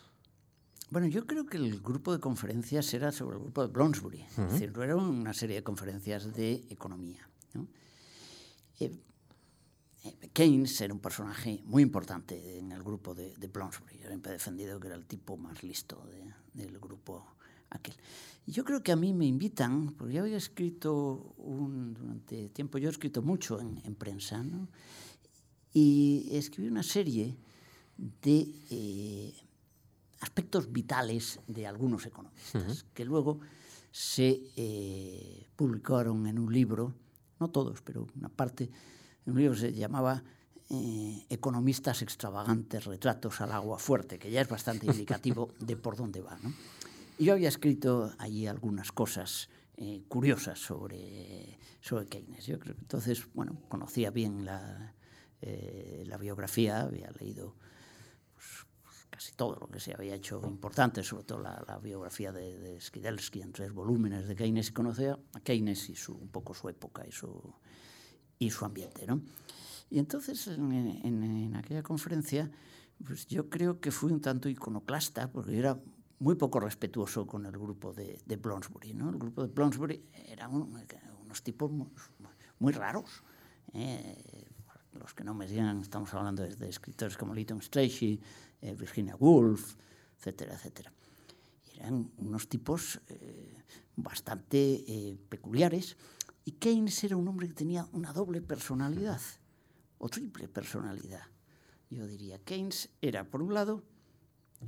Bueno, 0.91 1.07
yo 1.07 1.25
creo 1.25 1.45
que 1.45 1.55
el 1.55 1.79
grupo 1.79 2.11
de 2.11 2.19
conferencias 2.19 2.93
era 2.93 3.13
sobre 3.13 3.37
el 3.37 3.43
grupo 3.43 3.61
de 3.61 3.71
Bloomsbury. 3.71 4.25
Es 4.29 4.51
decir, 4.51 4.75
no 4.75 4.83
era 4.83 4.97
una 4.97 5.33
serie 5.33 5.55
de 5.55 5.63
conferencias 5.63 6.33
de 6.33 6.65
economía. 6.69 7.29
Eh, 8.81 8.91
Keynes 10.33 10.79
era 10.81 10.93
un 10.93 10.99
personaje 10.99 11.61
muy 11.65 11.83
importante 11.83 12.57
en 12.57 12.71
el 12.71 12.83
grupo 12.83 13.13
de, 13.13 13.35
de 13.35 13.47
Bloomsbury. 13.47 13.99
Yo 13.99 14.07
siempre 14.07 14.31
he 14.31 14.33
defendido 14.33 14.79
que 14.79 14.87
era 14.87 14.95
el 14.95 15.05
tipo 15.05 15.37
más 15.37 15.63
listo 15.63 16.03
del 16.53 16.79
grupo 16.79 17.25
aquel. 17.69 17.95
Y 18.45 18.51
yo 18.51 18.65
creo 18.65 18.81
que 18.81 18.91
a 18.91 18.95
mí 18.95 19.13
me 19.13 19.25
invitan, 19.25 19.93
porque 19.93 20.15
yo 20.15 20.21
había 20.21 20.37
escrito 20.37 21.35
un, 21.37 21.93
durante 21.93 22.49
tiempo, 22.49 22.77
yo 22.79 22.89
he 22.89 22.91
escrito 22.91 23.21
mucho 23.21 23.59
en, 23.61 23.79
en 23.83 23.95
prensa, 23.95 24.43
¿no? 24.43 24.67
y 25.73 26.29
escribí 26.31 26.67
una 26.67 26.83
serie 26.83 27.37
de... 27.97 28.47
Eh, 28.69 29.33
aspectos 30.21 30.71
vitales 30.71 31.39
de 31.47 31.67
algunos 31.67 32.05
economistas, 32.05 32.85
que 32.93 33.05
luego 33.05 33.39
se 33.91 34.39
eh, 34.55 35.47
publicaron 35.55 36.27
en 36.27 36.39
un 36.39 36.53
libro, 36.53 36.93
no 37.39 37.49
todos, 37.49 37.81
pero 37.81 38.07
una 38.15 38.29
parte, 38.29 38.69
un 39.25 39.37
libro 39.37 39.55
se 39.55 39.73
llamaba 39.73 40.23
eh, 40.69 41.25
Economistas 41.29 42.01
extravagantes, 42.01 42.85
retratos 42.85 43.41
al 43.41 43.51
agua 43.51 43.77
fuerte, 43.77 44.17
que 44.17 44.31
ya 44.31 44.41
es 44.41 44.47
bastante 44.47 44.85
indicativo 44.85 45.53
de 45.59 45.75
por 45.75 45.95
dónde 45.95 46.21
va. 46.21 46.37
¿no? 46.41 46.53
Y 47.17 47.25
yo 47.25 47.33
había 47.33 47.49
escrito 47.49 48.13
allí 48.17 48.47
algunas 48.47 48.91
cosas 48.91 49.49
eh, 49.77 50.03
curiosas 50.07 50.59
sobre, 50.59 51.59
sobre 51.81 52.07
Keynes. 52.07 52.45
Yo 52.45 52.57
creo 52.59 52.75
que 52.75 52.81
entonces, 52.81 53.27
bueno, 53.33 53.61
conocía 53.67 54.11
bien 54.11 54.45
la, 54.45 54.93
la 55.41 56.17
biografía, 56.17 56.81
había 56.81 57.11
leído 57.19 57.55
casi 59.09 59.33
todo 59.33 59.57
lo 59.59 59.67
que 59.67 59.79
se 59.79 59.93
había 59.93 60.15
hecho 60.15 60.41
importante, 60.47 61.03
sobre 61.03 61.25
todo 61.25 61.39
la, 61.39 61.63
la 61.67 61.77
biografía 61.77 62.31
de, 62.31 62.57
de 62.57 62.79
Skidelsky 62.79 63.41
en 63.41 63.51
tres 63.51 63.73
volúmenes 63.73 64.27
de 64.27 64.35
Keynes, 64.35 64.69
y 64.69 64.71
conocía 64.71 65.19
a 65.33 65.39
Keynes 65.41 65.89
y 65.89 65.95
su, 65.95 66.13
un 66.13 66.29
poco 66.29 66.53
su 66.53 66.69
época 66.69 67.05
y 67.05 67.11
su, 67.11 67.53
y 68.41 68.49
su 68.49 68.65
ambiente. 68.65 69.05
¿no? 69.05 69.21
Y 69.89 69.99
entonces, 69.99 70.47
en, 70.47 70.71
en, 70.71 71.23
en 71.23 71.55
aquella 71.55 71.83
conferencia, 71.83 72.49
pues 73.05 73.27
yo 73.27 73.49
creo 73.49 73.79
que 73.79 73.91
fui 73.91 74.11
un 74.11 74.19
tanto 74.19 74.49
iconoclasta, 74.49 75.31
porque 75.31 75.57
era 75.57 75.79
muy 76.17 76.35
poco 76.35 76.59
respetuoso 76.59 77.27
con 77.27 77.45
el 77.45 77.51
grupo 77.51 77.93
de, 77.93 78.19
de 78.25 78.35
Bloomsbury. 78.37 78.95
¿no? 78.95 79.09
El 79.09 79.17
grupo 79.19 79.43
de 79.43 79.53
Bloomsbury 79.53 80.03
eran 80.27 80.55
un, 80.55 80.83
unos 81.23 81.43
tipos 81.43 81.71
muy, 81.71 81.87
muy 82.57 82.73
raros. 82.73 83.23
Eh, 83.73 84.47
los 84.93 85.13
que 85.13 85.23
no 85.23 85.35
me 85.35 85.45
digan, 85.45 85.79
estamos 85.79 86.11
hablando 86.15 86.41
de 86.43 86.67
escritores 86.67 87.15
como 87.15 87.35
Lytton 87.35 87.61
Strachey, 87.61 88.19
eh, 88.61 88.75
Virginia 88.75 89.15
Woolf, 89.15 89.75
etcétera, 90.17 90.55
etcétera. 90.55 90.91
Y 91.73 91.79
eran 91.79 92.11
unos 92.17 92.49
tipos 92.49 92.99
eh, 93.07 93.55
bastante 93.95 94.57
eh, 94.87 95.17
peculiares. 95.29 95.95
Y 96.43 96.53
Keynes 96.53 97.03
era 97.03 97.15
un 97.17 97.27
hombre 97.27 97.47
que 97.47 97.53
tenía 97.53 97.87
una 97.91 98.13
doble 98.13 98.41
personalidad, 98.41 99.21
o 99.99 100.09
triple 100.09 100.47
personalidad. 100.47 101.23
Yo 101.89 102.07
diría, 102.07 102.39
Keynes 102.39 102.89
era, 103.01 103.23
por 103.23 103.43
un 103.43 103.53
lado, 103.53 103.83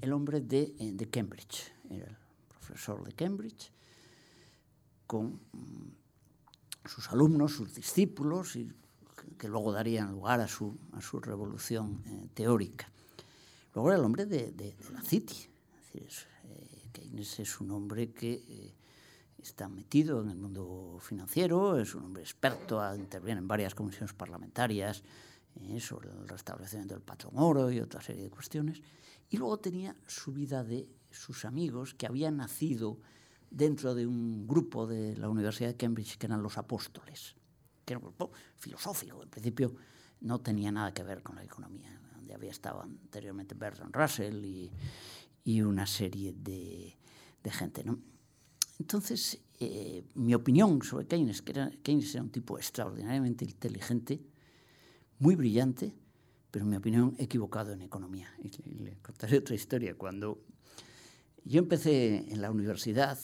el 0.02 0.14
hombre 0.14 0.42
de, 0.42 0.76
eh, 0.78 0.92
de 0.94 1.10
Cambridge, 1.10 1.72
era 1.90 2.08
el 2.08 2.18
profesor 2.48 3.04
de 3.04 3.14
Cambridge, 3.14 3.72
con 5.08 5.40
mm, 5.52 6.88
sus 6.88 7.10
alumnos, 7.10 7.54
sus 7.54 7.74
discípulos, 7.74 8.56
y 8.56 8.72
que 9.38 9.48
luego 9.48 9.72
darían 9.72 10.12
lugar 10.12 10.42
a 10.42 10.48
su, 10.48 10.78
a 10.92 11.02
su 11.02 11.20
revolución 11.20 12.04
eh, 12.06 12.30
teórica. 12.34 12.92
Luego 13.74 13.90
era 13.90 13.98
el 13.98 14.06
hombre 14.06 14.26
de, 14.26 14.52
de, 14.52 14.76
la 14.92 15.02
City. 15.02 15.48
Eh, 15.94 16.08
Keynes 16.92 17.40
es 17.40 17.60
un 17.60 17.72
hombre 17.72 18.12
que 18.12 18.76
está 19.44 19.68
metido 19.68 20.22
en 20.22 20.30
el 20.30 20.38
mundo 20.38 20.98
financiero, 21.02 21.78
es 21.78 21.94
un 21.96 22.06
hombre 22.06 22.24
experto, 22.24 22.82
interviene 22.96 23.40
en 23.40 23.48
varias 23.48 23.76
comisiones 23.76 24.14
parlamentarias 24.14 25.04
eh, 25.56 25.80
sobre 25.80 26.10
el 26.10 26.28
restablecimiento 26.28 26.94
del 26.94 27.04
patrón 27.04 27.34
oro 27.36 27.70
y 27.70 27.80
otra 27.80 28.02
serie 28.02 28.24
de 28.24 28.30
cuestiones. 28.30 28.82
Y 29.30 29.38
luego 29.38 29.60
tenía 29.60 29.96
su 30.08 30.32
vida 30.32 30.64
de 30.64 30.88
sus 31.12 31.46
amigos 31.46 31.94
que 31.94 32.08
habían 32.08 32.38
nacido 32.38 33.00
dentro 33.50 33.94
de 33.94 34.08
un 34.08 34.48
grupo 34.48 34.88
de 34.88 35.16
la 35.18 35.30
Universidad 35.30 35.70
de 35.70 35.78
Cambridge 35.78 36.18
que 36.18 36.26
eran 36.26 36.42
los 36.42 36.58
apóstoles, 36.58 37.36
que 37.86 37.94
era 37.94 38.00
un 38.00 38.06
grupo 38.06 38.32
filosófico. 38.58 39.22
En 39.22 39.30
principio 39.30 39.76
no 40.22 40.40
tenía 40.40 40.72
nada 40.72 40.94
que 40.94 41.04
ver 41.04 41.22
con 41.22 41.36
la 41.36 41.44
economía 41.44 42.00
donde 42.16 42.34
había 42.34 42.52
estado 42.52 42.82
anteriormente 42.82 43.56
Bertrand 43.56 43.94
Russell 43.94 44.44
y, 44.46 44.72
y 45.44 45.62
una 45.62 45.86
serie 45.86 46.34
de, 46.34 46.98
de 47.44 47.52
gente. 47.52 47.84
¿no? 47.84 48.00
Entonces, 48.84 49.40
eh, 49.62 50.04
mi 50.16 50.34
opinión 50.34 50.82
sobre 50.82 51.08
Keynes, 51.08 51.42
que 51.42 51.54
era, 51.54 51.72
Keynes 51.84 52.14
era 52.16 52.22
un 52.22 52.32
tipo 52.32 52.58
extraordinariamente 52.58 53.46
inteligente, 53.46 54.20
muy 55.20 55.36
brillante, 55.38 55.96
pero 56.52 56.66
mi 56.66 56.76
opinión 56.76 57.16
equivocado 57.18 57.72
en 57.72 57.82
economía. 57.82 58.28
Y 58.44 58.50
le, 58.50 58.84
le 58.84 58.98
contaré 58.98 59.38
otra 59.38 59.56
historia. 59.56 59.96
Cuando 59.96 60.44
yo 61.46 61.60
empecé 61.60 62.26
en 62.30 62.42
la 62.42 62.52
universidad, 62.52 63.18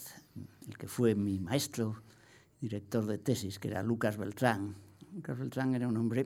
el 0.65 0.77
que 0.77 0.87
fue 0.87 1.13
mi 1.13 1.41
maestro, 1.41 2.03
director 2.61 3.05
de 3.05 3.17
tesis, 3.17 3.59
que 3.59 3.67
era 3.67 3.83
Lucas 3.83 4.15
Beltrán, 4.15 4.77
Lucas 5.13 5.37
Beltrán 5.37 5.75
era 5.75 5.89
un 5.89 5.97
hombre 5.97 6.25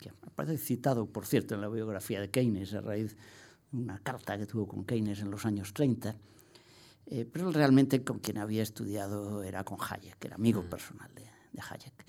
que 0.00 0.10
aparece 0.26 0.58
citado, 0.58 1.06
por 1.06 1.26
cierto, 1.26 1.54
en 1.54 1.60
la 1.60 1.68
biografía 1.68 2.20
de 2.20 2.28
Keynes 2.28 2.74
a 2.74 2.80
raíz 2.80 3.16
de 3.70 3.78
una 3.78 4.00
carta 4.00 4.36
que 4.36 4.46
tuvo 4.46 4.66
con 4.66 4.84
Keynes 4.84 5.20
en 5.20 5.30
los 5.30 5.46
años 5.46 5.72
30, 5.72 6.16
eh, 7.06 7.24
pero 7.24 7.50
realmente 7.50 8.02
con 8.02 8.18
quien 8.18 8.38
había 8.38 8.62
estudiado 8.62 9.42
era 9.42 9.64
con 9.64 9.78
Hayek, 9.80 10.24
era 10.24 10.36
amigo 10.36 10.62
mm. 10.62 10.68
personal 10.68 11.14
de, 11.14 11.22
de, 11.52 11.62
Hayek. 11.68 12.06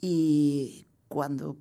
Y 0.00 0.86
cuando 1.08 1.56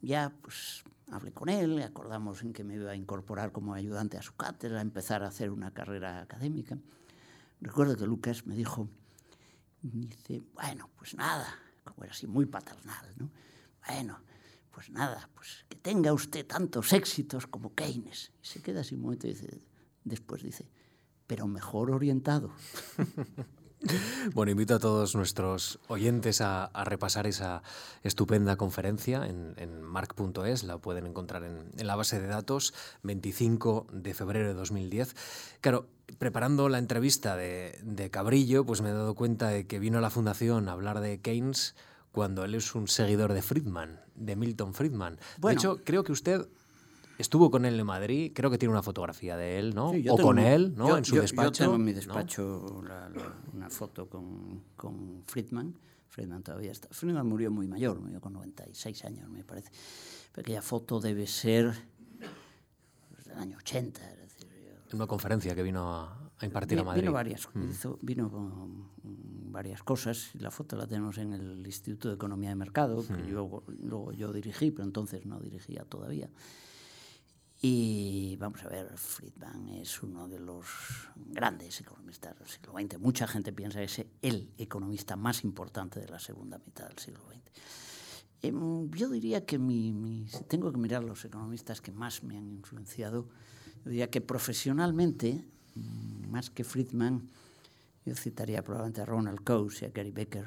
ya 0.00 0.32
pues, 0.40 0.84
hablé 1.10 1.32
con 1.32 1.48
él, 1.48 1.82
acordamos 1.82 2.42
en 2.42 2.52
que 2.52 2.64
me 2.64 2.74
iba 2.74 2.90
a 2.90 2.96
incorporar 2.96 3.52
como 3.52 3.74
ayudante 3.74 4.16
a 4.16 4.22
su 4.22 4.34
cátedra, 4.34 4.78
a 4.78 4.82
empezar 4.82 5.22
a 5.22 5.28
hacer 5.28 5.50
una 5.50 5.72
carrera 5.72 6.20
académica, 6.20 6.78
recuerdo 7.60 7.96
que 7.96 8.06
Lucas 8.06 8.46
me 8.46 8.54
dijo, 8.54 8.88
dice, 9.82 10.42
bueno, 10.54 10.90
pues 10.96 11.14
nada, 11.14 11.46
como 11.84 12.04
era 12.04 12.12
así 12.12 12.26
muy 12.26 12.46
paternal, 12.46 13.06
¿no? 13.16 13.30
Bueno, 13.86 14.18
pues 14.70 14.90
nada, 14.90 15.28
pues 15.34 15.64
que 15.68 15.76
tenga 15.76 16.12
usted 16.12 16.46
tantos 16.46 16.92
éxitos 16.92 17.46
como 17.46 17.74
Keynes. 17.74 18.32
Y 18.42 18.46
se 18.46 18.62
queda 18.62 18.80
así 18.80 18.94
un 18.94 19.02
momento 19.02 19.26
y 19.26 19.30
dice, 19.34 19.62
después 20.02 20.42
dice, 20.42 20.68
pero 21.26 21.46
mejor 21.46 21.90
orientado. 21.90 22.50
Bueno, 24.32 24.50
invito 24.50 24.74
a 24.74 24.78
todos 24.78 25.14
nuestros 25.14 25.78
oyentes 25.88 26.40
a, 26.40 26.70
repasar 26.84 27.26
esa 27.26 27.62
estupenda 28.02 28.56
conferencia 28.56 29.26
en, 29.26 29.54
en 29.58 29.82
mark.es, 29.82 30.64
la 30.64 30.78
pueden 30.78 31.06
encontrar 31.06 31.44
en, 31.44 31.70
en, 31.76 31.86
la 31.86 31.96
base 31.96 32.20
de 32.20 32.26
datos, 32.26 32.72
25 33.02 33.86
de 33.92 34.14
febrero 34.14 34.48
de 34.48 34.54
2010. 34.54 35.14
Claro, 35.60 35.86
preparando 36.18 36.68
la 36.68 36.78
entrevista 36.78 37.36
de, 37.36 37.78
de 37.82 38.10
Cabrillo, 38.10 38.64
pues 38.64 38.80
me 38.80 38.90
he 38.90 38.92
dado 38.92 39.14
cuenta 39.14 39.48
de 39.48 39.66
que 39.66 39.78
vino 39.78 39.98
a 39.98 40.00
la 40.00 40.10
fundación 40.10 40.68
a 40.68 40.72
hablar 40.72 41.00
de 41.00 41.20
Keynes 41.20 41.74
cuando 42.12 42.44
él 42.44 42.54
es 42.54 42.74
un 42.74 42.88
seguidor 42.88 43.32
de 43.32 43.42
Friedman, 43.42 44.00
de 44.14 44.36
Milton 44.36 44.72
Friedman. 44.72 45.18
de 45.38 45.52
hecho, 45.52 45.80
creo 45.84 46.04
que 46.04 46.12
usted 46.12 46.46
estuvo 47.18 47.50
con 47.50 47.64
él 47.64 47.78
en 47.78 47.86
Madrid, 47.86 48.32
creo 48.34 48.50
que 48.50 48.58
tiene 48.58 48.72
una 48.72 48.82
fotografía 48.82 49.36
de 49.36 49.58
él, 49.58 49.74
¿no? 49.74 49.90
o 49.90 50.18
con 50.18 50.38
él, 50.38 50.74
¿no? 50.76 50.96
en 50.96 51.04
su 51.04 51.16
despacho. 51.16 51.48
Yo 51.48 51.52
tengo 51.52 51.74
en 51.76 51.84
mi 51.84 51.92
despacho 51.92 52.82
una 53.52 53.70
foto 53.70 54.08
con, 54.08 54.62
con, 54.76 55.22
Friedman. 55.26 55.74
Friedman 56.08 56.42
todavía 56.42 56.72
está. 56.72 56.88
Friedman 56.90 57.26
murió 57.26 57.50
muy 57.50 57.66
mayor, 57.66 58.00
murió 58.00 58.20
con 58.20 58.32
96 58.34 59.04
años, 59.04 59.28
me 59.28 59.42
parece. 59.42 59.70
Pero 60.32 60.42
aquella 60.42 60.62
foto 60.62 61.00
debe 61.00 61.26
ser 61.26 61.72
del 63.24 63.38
año 63.38 63.58
80. 63.58 64.00
en 64.00 64.96
una 64.96 65.06
conferencia 65.06 65.54
que 65.54 65.62
vino 65.62 65.92
a, 65.92 66.24
a 66.38 66.44
impartir 66.44 66.78
a 66.78 66.84
Madrid. 66.84 67.02
Vino 67.02 67.12
varias, 67.12 67.48
mm. 67.52 67.70
hizo, 67.70 67.98
vino 68.02 68.30
con 68.30 68.88
varias 69.50 69.82
cosas. 69.82 70.30
La 70.34 70.50
foto 70.50 70.76
la 70.76 70.86
tenemos 70.86 71.18
en 71.18 71.32
el 71.32 71.66
Instituto 71.66 72.08
de 72.08 72.14
Economía 72.14 72.50
de 72.50 72.56
Mercado, 72.56 73.06
que 73.06 73.14
mm. 73.14 73.30
luego, 73.30 73.64
luego 73.82 74.12
yo 74.12 74.32
dirigí, 74.32 74.70
pero 74.70 74.84
entonces 74.84 75.24
no 75.26 75.40
dirigía 75.40 75.84
todavía. 75.84 76.28
Y 77.60 78.36
vamos 78.36 78.62
a 78.62 78.68
ver, 78.68 78.96
Friedman 78.96 79.68
es 79.70 80.02
uno 80.02 80.28
de 80.28 80.38
los 80.38 80.66
grandes 81.16 81.80
economistas 81.80 82.38
del 82.38 82.48
siglo 82.48 82.74
XX. 82.74 82.98
Mucha 82.98 83.26
gente 83.26 83.52
piensa 83.52 83.78
que 83.78 83.84
es 83.84 84.04
el 84.20 84.52
economista 84.58 85.16
más 85.16 85.44
importante 85.44 86.00
de 86.00 86.08
la 86.08 86.18
segunda 86.18 86.58
mitad 86.58 86.88
del 86.88 86.98
siglo 86.98 87.24
XX. 87.26 87.40
Em, 88.42 88.90
yo 88.90 89.08
diría 89.08 89.46
que 89.46 89.58
mi, 89.58 90.26
si 90.28 90.44
tengo 90.44 90.70
que 90.70 90.78
mirar 90.78 91.02
los 91.02 91.24
economistas 91.24 91.80
que 91.80 91.92
más 91.92 92.22
me 92.22 92.36
han 92.36 92.50
influenciado, 92.50 93.28
yo 93.84 93.90
diría 93.90 94.10
que 94.10 94.20
profesionalmente 94.20 95.44
Mm, 95.74 96.30
más 96.30 96.50
que 96.50 96.64
Friedman, 96.64 97.28
yo 98.04 98.14
citaría 98.14 98.62
probablemente 98.62 99.00
a 99.00 99.06
Ronald 99.06 99.42
Coase 99.42 99.84
y 99.84 99.88
a 99.88 99.90
Gary 99.90 100.12
Becker. 100.12 100.46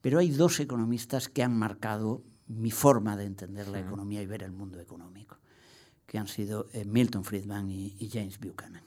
Pero 0.00 0.18
hay 0.18 0.30
dos 0.30 0.60
economistas 0.60 1.28
que 1.28 1.42
han 1.42 1.56
marcado 1.56 2.22
mi 2.46 2.70
forma 2.70 3.16
de 3.16 3.24
entender 3.24 3.68
la 3.68 3.80
economía 3.80 4.22
y 4.22 4.26
ver 4.26 4.42
el 4.42 4.52
mundo 4.52 4.78
económico, 4.78 5.38
que 6.06 6.18
han 6.18 6.28
sido 6.28 6.68
eh, 6.72 6.84
Milton 6.84 7.24
Friedman 7.24 7.70
y, 7.70 8.08
James 8.12 8.38
Buchanan. 8.38 8.82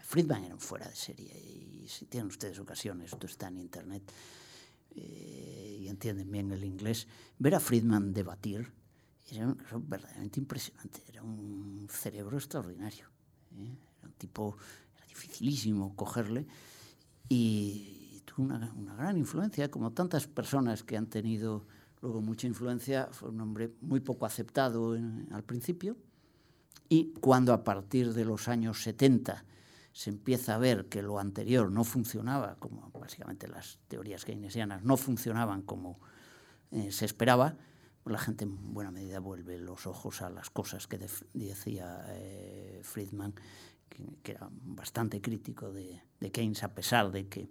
Friedman 0.00 0.44
era 0.44 0.54
un 0.54 0.60
fuera 0.60 0.88
de 0.88 0.94
serie 0.94 1.32
y 1.38 1.86
si 1.88 2.06
tienen 2.06 2.28
ustedes 2.28 2.58
ocasiones, 2.58 3.12
esto 3.12 3.26
está 3.26 3.48
en 3.48 3.58
internet 3.58 4.02
eh, 4.94 5.78
y 5.80 5.88
entienden 5.88 6.30
bien 6.30 6.50
el 6.52 6.64
inglés, 6.64 7.06
ver 7.38 7.54
a 7.54 7.60
Friedman 7.60 8.12
debatir 8.12 8.70
era, 9.30 9.54
verdaderamente 9.78 10.40
impresionante, 10.40 11.02
era 11.08 11.22
un 11.22 11.86
cerebro 11.90 12.36
extraordinario. 12.36 13.06
¿eh? 13.56 13.74
un 14.04 14.12
tipo, 14.12 14.56
era 14.96 15.06
dificilísimo 15.06 15.94
cogerle 15.96 16.46
y, 17.28 18.20
tuvo 18.24 18.46
una, 18.46 18.72
una, 18.76 18.94
gran 18.94 19.16
influencia, 19.16 19.70
como 19.70 19.92
tantas 19.92 20.26
personas 20.26 20.82
que 20.82 20.96
han 20.96 21.06
tenido 21.06 21.66
luego 22.02 22.20
mucha 22.20 22.46
influencia, 22.46 23.08
fue 23.12 23.30
un 23.30 23.40
hombre 23.40 23.72
muy 23.80 24.00
poco 24.00 24.26
aceptado 24.26 24.92
al 24.92 25.44
principio 25.44 25.96
y 26.92 27.14
cuando 27.22 27.54
a 27.54 27.64
partir 27.64 28.12
de 28.12 28.26
los 28.26 28.48
años 28.48 28.82
70 28.82 29.46
se 29.94 30.10
empieza 30.10 30.54
a 30.54 30.58
ver 30.58 30.90
que 30.90 31.00
lo 31.00 31.18
anterior 31.18 31.70
no 31.70 31.84
funcionaba, 31.84 32.56
como 32.56 32.90
básicamente 32.90 33.48
las 33.48 33.78
teorías 33.88 34.26
keynesianas 34.26 34.82
no 34.82 34.98
funcionaban 34.98 35.62
como 35.62 35.98
eh, 36.70 36.92
se 36.92 37.06
esperaba, 37.06 37.56
pues 38.02 38.12
la 38.12 38.18
gente 38.18 38.44
en 38.44 38.74
buena 38.74 38.90
medida 38.90 39.20
vuelve 39.20 39.58
los 39.58 39.86
ojos 39.86 40.20
a 40.20 40.28
las 40.28 40.50
cosas 40.50 40.86
que 40.86 40.98
decía 41.32 42.04
eh, 42.08 42.80
Friedman 42.82 43.36
que, 43.88 44.32
era 44.32 44.50
bastante 44.50 45.22
crítico 45.22 45.72
de, 45.72 45.98
Keynes, 46.30 46.62
a 46.62 46.74
pesar 46.74 47.10
de 47.10 47.26
que 47.26 47.48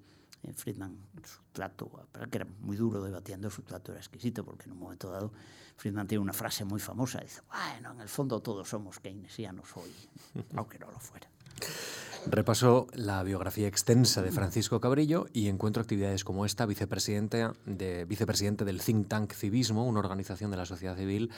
Friedman, 0.55 0.97
su 1.23 1.41
trato, 1.51 2.07
que 2.29 2.37
era 2.37 2.47
muy 2.61 2.75
duro 2.77 3.01
debatiendo, 3.03 3.49
su 3.49 3.61
trato 3.61 3.91
era 3.91 3.99
exquisito, 3.99 4.43
porque 4.43 4.65
en 4.65 4.73
un 4.73 4.79
momento 4.79 5.09
dado 5.09 5.31
Friedman 5.77 6.07
tiene 6.07 6.21
una 6.21 6.33
frase 6.33 6.65
muy 6.65 6.79
famosa, 6.79 7.19
dice, 7.19 7.41
bueno, 7.47 7.91
en 7.91 8.01
el 8.01 8.09
fondo 8.09 8.39
todos 8.41 8.69
somos 8.69 8.99
keynesianos 8.99 9.67
hoy, 9.77 9.91
aunque 10.55 10.79
no 10.79 10.91
lo 10.91 10.99
fuera. 10.99 11.27
Repaso 12.27 12.85
la 12.93 13.23
biografía 13.23 13.67
extensa 13.67 14.21
de 14.21 14.31
Francisco 14.31 14.79
Cabrillo 14.79 15.25
y 15.33 15.47
encuentro 15.47 15.81
actividades 15.81 16.23
como 16.23 16.45
esta, 16.45 16.67
vicepresidente, 16.67 17.49
de, 17.65 18.05
vicepresidente 18.05 18.63
del 18.63 18.79
think 18.79 19.07
tank 19.07 19.33
Civismo, 19.33 19.87
una 19.87 19.99
organización 19.99 20.51
de 20.51 20.57
la 20.57 20.65
sociedad 20.67 20.95
civil 20.95 21.31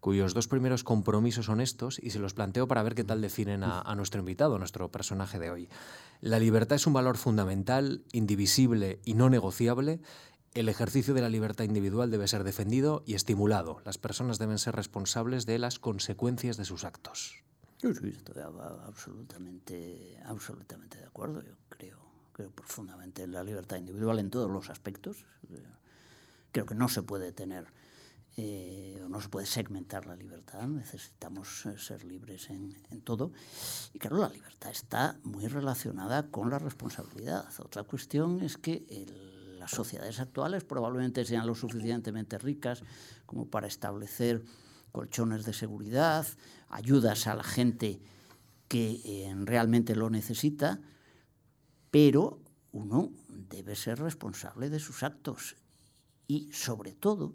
cuyos 0.00 0.34
dos 0.34 0.48
primeros 0.48 0.82
compromisos 0.82 1.46
son 1.46 1.60
estos 1.60 1.98
y 1.98 2.10
se 2.10 2.18
los 2.18 2.34
planteo 2.34 2.66
para 2.66 2.82
ver 2.82 2.94
qué 2.94 3.04
tal 3.04 3.20
definen 3.20 3.62
a, 3.62 3.94
nuestro 3.94 4.20
invitado, 4.20 4.58
nuestro 4.58 4.90
personaje 4.90 5.38
de 5.38 5.50
hoy. 5.50 5.68
La 6.20 6.38
libertad 6.38 6.76
es 6.76 6.86
un 6.86 6.94
valor 6.94 7.16
fundamental, 7.16 8.02
indivisible 8.12 9.00
y 9.04 9.14
no 9.14 9.30
negociable. 9.30 10.00
El 10.54 10.68
ejercicio 10.68 11.14
de 11.14 11.20
la 11.20 11.28
libertad 11.28 11.64
individual 11.64 12.10
debe 12.10 12.26
ser 12.26 12.44
defendido 12.44 13.02
y 13.06 13.14
estimulado. 13.14 13.80
Las 13.84 13.98
personas 13.98 14.38
deben 14.38 14.58
ser 14.58 14.74
responsables 14.74 15.46
de 15.46 15.58
las 15.58 15.78
consecuencias 15.78 16.56
de 16.56 16.64
sus 16.64 16.84
actos. 16.84 17.44
Yo 17.80 17.90
estoy 17.90 18.16
absolutamente, 18.86 20.18
absolutamente 20.26 20.98
de 20.98 21.04
acuerdo. 21.04 21.42
Yo 21.42 21.54
creo, 21.68 21.98
creo 22.32 22.50
profundamente 22.50 23.22
en 23.22 23.32
la 23.32 23.44
libertad 23.44 23.76
individual 23.76 24.18
en 24.18 24.30
todos 24.30 24.50
los 24.50 24.70
aspectos. 24.70 25.24
Creo 26.52 26.66
que 26.66 26.74
no 26.74 26.88
se 26.88 27.02
puede 27.02 27.32
tener 27.32 27.68
eh, 28.42 29.04
no 29.10 29.20
se 29.20 29.28
puede 29.28 29.44
segmentar 29.44 30.06
la 30.06 30.16
libertad, 30.16 30.66
necesitamos 30.66 31.66
eh, 31.66 31.76
ser 31.76 32.04
libres 32.04 32.48
en, 32.48 32.74
todo. 33.04 33.32
Y 33.92 33.98
claro, 33.98 34.16
la 34.16 34.30
libertad 34.30 34.70
está 34.70 35.18
muy 35.24 35.46
relacionada 35.46 36.30
con 36.30 36.48
la 36.48 36.58
responsabilidad. 36.58 37.46
Otra 37.58 37.82
cuestión 37.82 38.40
es 38.40 38.56
que 38.56 38.86
las 39.58 39.72
sociedades 39.72 40.20
actuales 40.20 40.64
probablemente 40.64 41.26
sean 41.26 41.46
lo 41.46 41.54
suficientemente 41.54 42.38
ricas 42.38 42.82
como 43.26 43.46
para 43.46 43.66
establecer 43.66 44.42
colchones 44.90 45.44
de 45.44 45.52
seguridad, 45.52 46.26
ayudas 46.70 47.26
a 47.26 47.34
la 47.34 47.44
gente 47.44 48.00
que 48.68 49.02
eh, 49.04 49.34
realmente 49.44 49.94
lo 49.94 50.08
necesita, 50.08 50.80
pero 51.90 52.40
uno 52.72 53.12
debe 53.28 53.76
ser 53.76 53.98
responsable 53.98 54.70
de 54.70 54.78
sus 54.78 55.02
actos 55.02 55.56
y 56.26 56.50
sobre 56.52 56.94
todo 56.94 57.34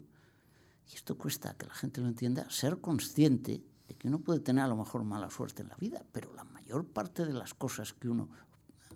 y 0.90 0.94
esto 0.94 1.16
cuesta 1.16 1.54
que 1.54 1.66
la 1.66 1.74
gente 1.74 2.00
lo 2.00 2.08
entienda, 2.08 2.48
ser 2.50 2.80
consciente 2.80 3.62
de 3.88 3.94
que 3.94 4.08
uno 4.08 4.20
puede 4.20 4.40
tener 4.40 4.64
a 4.64 4.68
lo 4.68 4.76
mejor 4.76 5.04
mala 5.04 5.30
suerte 5.30 5.62
en 5.62 5.68
la 5.68 5.76
vida, 5.76 6.04
pero 6.12 6.32
la 6.34 6.44
mayor 6.44 6.86
parte 6.86 7.24
de 7.24 7.32
las 7.32 7.54
cosas 7.54 7.92
que 7.92 8.08
uno 8.08 8.28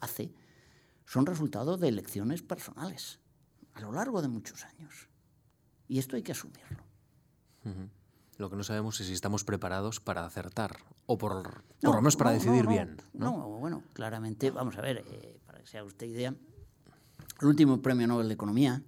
hace 0.00 0.32
son 1.06 1.26
resultado 1.26 1.76
de 1.76 1.88
elecciones 1.88 2.42
personales 2.42 3.20
a 3.74 3.80
lo 3.80 3.92
largo 3.92 4.22
de 4.22 4.28
muchos 4.28 4.64
años. 4.64 5.08
Y 5.88 5.98
esto 5.98 6.16
hay 6.16 6.22
que 6.22 6.32
asumirlo. 6.32 6.84
Lo 8.38 8.48
que 8.48 8.56
no 8.56 8.62
sabemos 8.62 9.00
es 9.00 9.08
si 9.08 9.12
estamos 9.12 9.44
preparados 9.44 10.00
para 10.00 10.24
acertar 10.24 10.78
o 11.06 11.18
por, 11.18 11.64
lo 11.82 11.92
menos 11.94 12.16
para 12.16 12.30
decidir 12.30 12.66
bien. 12.66 12.96
¿no? 13.12 13.32
bueno, 13.58 13.82
claramente, 13.92 14.50
vamos 14.50 14.78
a 14.78 14.80
ver, 14.80 15.04
eh, 15.06 15.40
para 15.44 15.60
que 15.60 15.66
sea 15.66 15.84
usted 15.84 16.06
idea, 16.06 16.34
el 17.40 17.46
último 17.46 17.82
premio 17.82 18.06
Nobel 18.06 18.28
de 18.28 18.34
Economía 18.34 18.82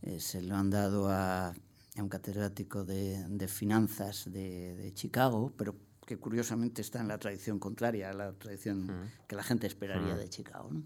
eh, 0.00 0.18
se 0.18 0.42
lo 0.42 0.56
han 0.56 0.70
dado 0.70 1.08
a 1.08 1.54
é 1.94 2.00
un 2.00 2.08
catedrático 2.08 2.84
de, 2.84 3.24
de 3.28 3.48
finanzas 3.48 4.24
de, 4.30 4.74
de 4.74 4.94
Chicago, 4.94 5.52
pero 5.56 5.76
que 6.06 6.18
curiosamente 6.18 6.82
está 6.82 7.00
en 7.00 7.08
la 7.08 7.18
tradición 7.18 7.58
contraria 7.58 8.10
a 8.10 8.12
la 8.12 8.32
tradición 8.32 8.86
mm. 8.86 9.26
que 9.28 9.36
la 9.36 9.42
gente 9.42 9.66
esperaría 9.66 10.14
mm. 10.14 10.18
de 10.18 10.28
Chicago, 10.28 10.68
¿no? 10.72 10.82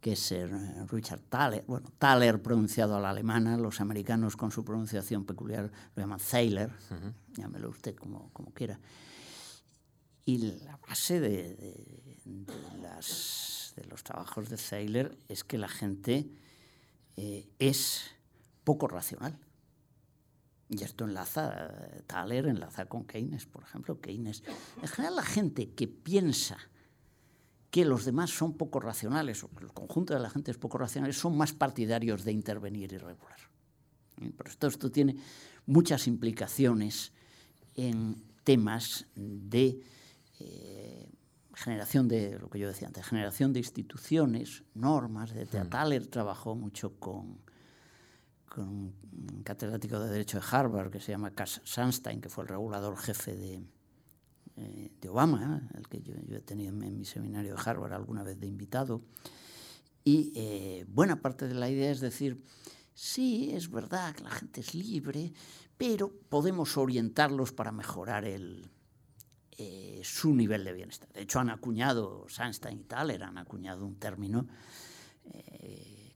que 0.00 0.12
es 0.12 0.32
eh, 0.32 0.46
Richard 0.88 1.22
Thaler, 1.28 1.64
bueno, 1.66 1.90
Thaler 1.98 2.40
pronunciado 2.40 2.96
a 2.96 3.00
la 3.00 3.10
alemana, 3.10 3.56
los 3.56 3.80
americanos 3.80 4.36
con 4.36 4.50
su 4.50 4.64
pronunciación 4.64 5.24
peculiar 5.24 5.72
lo 5.96 6.00
llaman 6.00 6.20
Thaler, 6.20 6.70
llámelo 7.34 7.70
usted 7.70 7.96
como, 7.96 8.30
como 8.32 8.52
quiera. 8.52 8.78
Y 10.24 10.38
la 10.38 10.76
base 10.76 11.20
de, 11.20 12.16
las, 12.80 13.72
de, 13.74 13.84
los 13.86 14.04
trabajos 14.04 14.48
de 14.50 14.56
Thaler 14.56 15.18
es 15.26 15.42
que 15.42 15.58
la 15.58 15.68
gente 15.68 16.30
eh, 17.16 17.48
es 17.58 18.10
poco 18.62 18.86
racional. 18.86 19.36
Y 20.70 20.82
esto 20.82 21.04
enlaza, 21.06 22.02
Thaler 22.06 22.46
enlaza 22.46 22.86
con 22.86 23.04
Keynes, 23.04 23.46
por 23.46 23.62
ejemplo. 23.62 24.00
Keynes, 24.00 24.42
en 24.82 24.88
general 24.88 25.16
la 25.16 25.22
gente 25.22 25.70
que 25.70 25.88
piensa 25.88 26.58
que 27.70 27.84
los 27.84 28.04
demás 28.04 28.30
son 28.30 28.56
poco 28.56 28.80
racionales, 28.80 29.44
o 29.44 29.50
que 29.50 29.64
el 29.64 29.72
conjunto 29.72 30.14
de 30.14 30.20
la 30.20 30.30
gente 30.30 30.50
es 30.50 30.58
poco 30.58 30.78
racional, 30.78 31.12
son 31.14 31.36
más 31.36 31.52
partidarios 31.52 32.24
de 32.24 32.32
intervenir 32.32 32.92
y 32.92 32.98
regular. 32.98 33.38
¿Eh? 34.20 34.30
Pero 34.36 34.50
esto, 34.50 34.66
esto 34.66 34.90
tiene 34.90 35.16
muchas 35.66 36.06
implicaciones 36.06 37.12
en 37.74 38.22
temas 38.44 39.06
de 39.14 39.80
eh, 40.40 41.08
generación 41.54 42.08
de, 42.08 42.38
lo 42.38 42.48
que 42.48 42.58
yo 42.58 42.68
decía 42.68 42.88
antes, 42.88 43.06
generación 43.06 43.52
de 43.52 43.60
instituciones, 43.60 44.64
normas. 44.74 45.34
De 45.34 45.46
Thaler 45.46 46.06
trabajó 46.06 46.54
mucho 46.54 46.98
con, 46.98 47.38
con 48.48 48.68
un 48.68 49.42
catedrático 49.44 50.00
de 50.00 50.10
Derecho 50.10 50.38
de 50.38 50.44
Harvard 50.50 50.90
que 50.90 51.00
se 51.00 51.12
llama 51.12 51.30
Cass 51.30 51.60
Sunstein, 51.64 52.20
que 52.20 52.28
fue 52.28 52.44
el 52.44 52.48
regulador 52.48 52.96
jefe 52.96 53.36
de, 53.36 53.62
eh, 54.56 54.90
de 55.00 55.08
Obama, 55.08 55.68
el 55.74 55.88
que 55.88 56.02
yo, 56.02 56.14
he 56.14 56.40
tenido 56.40 56.70
en, 56.70 56.98
mi 56.98 57.04
seminario 57.04 57.54
de 57.54 57.62
Harvard 57.64 57.92
alguna 57.92 58.22
vez 58.22 58.38
de 58.40 58.46
invitado. 58.46 59.02
Y 60.04 60.32
eh, 60.34 60.84
buena 60.88 61.20
parte 61.20 61.46
de 61.46 61.54
la 61.54 61.68
idea 61.68 61.90
es 61.90 62.00
decir, 62.00 62.42
sí, 62.94 63.50
es 63.52 63.70
verdad 63.70 64.14
que 64.14 64.24
la 64.24 64.30
gente 64.30 64.60
es 64.60 64.74
libre, 64.74 65.32
pero 65.76 66.10
podemos 66.28 66.76
orientarlos 66.76 67.52
para 67.52 67.72
mejorar 67.72 68.24
el, 68.24 68.68
eh, 69.58 70.00
su 70.02 70.34
nivel 70.34 70.64
de 70.64 70.72
bienestar. 70.72 71.12
De 71.12 71.22
hecho, 71.22 71.40
han 71.40 71.50
acuñado, 71.50 72.26
Sandstein 72.28 72.80
y 72.80 72.84
Thaler 72.84 73.22
han 73.22 73.38
acuñado 73.38 73.84
un 73.84 73.96
término 73.96 74.46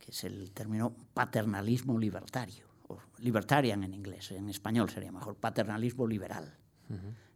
que 0.03 0.11
es 0.11 0.25
el 0.25 0.51
término 0.51 0.93
paternalismo 1.15 1.97
libertario, 1.97 2.67
o 2.89 2.99
libertarian 3.19 3.85
en 3.85 3.95
inglés, 3.95 4.33
en 4.33 4.49
español 4.49 4.91
sería 4.91 5.13
mejor, 5.13 5.37
paternalismo 5.37 6.07
liberal. 6.09 6.53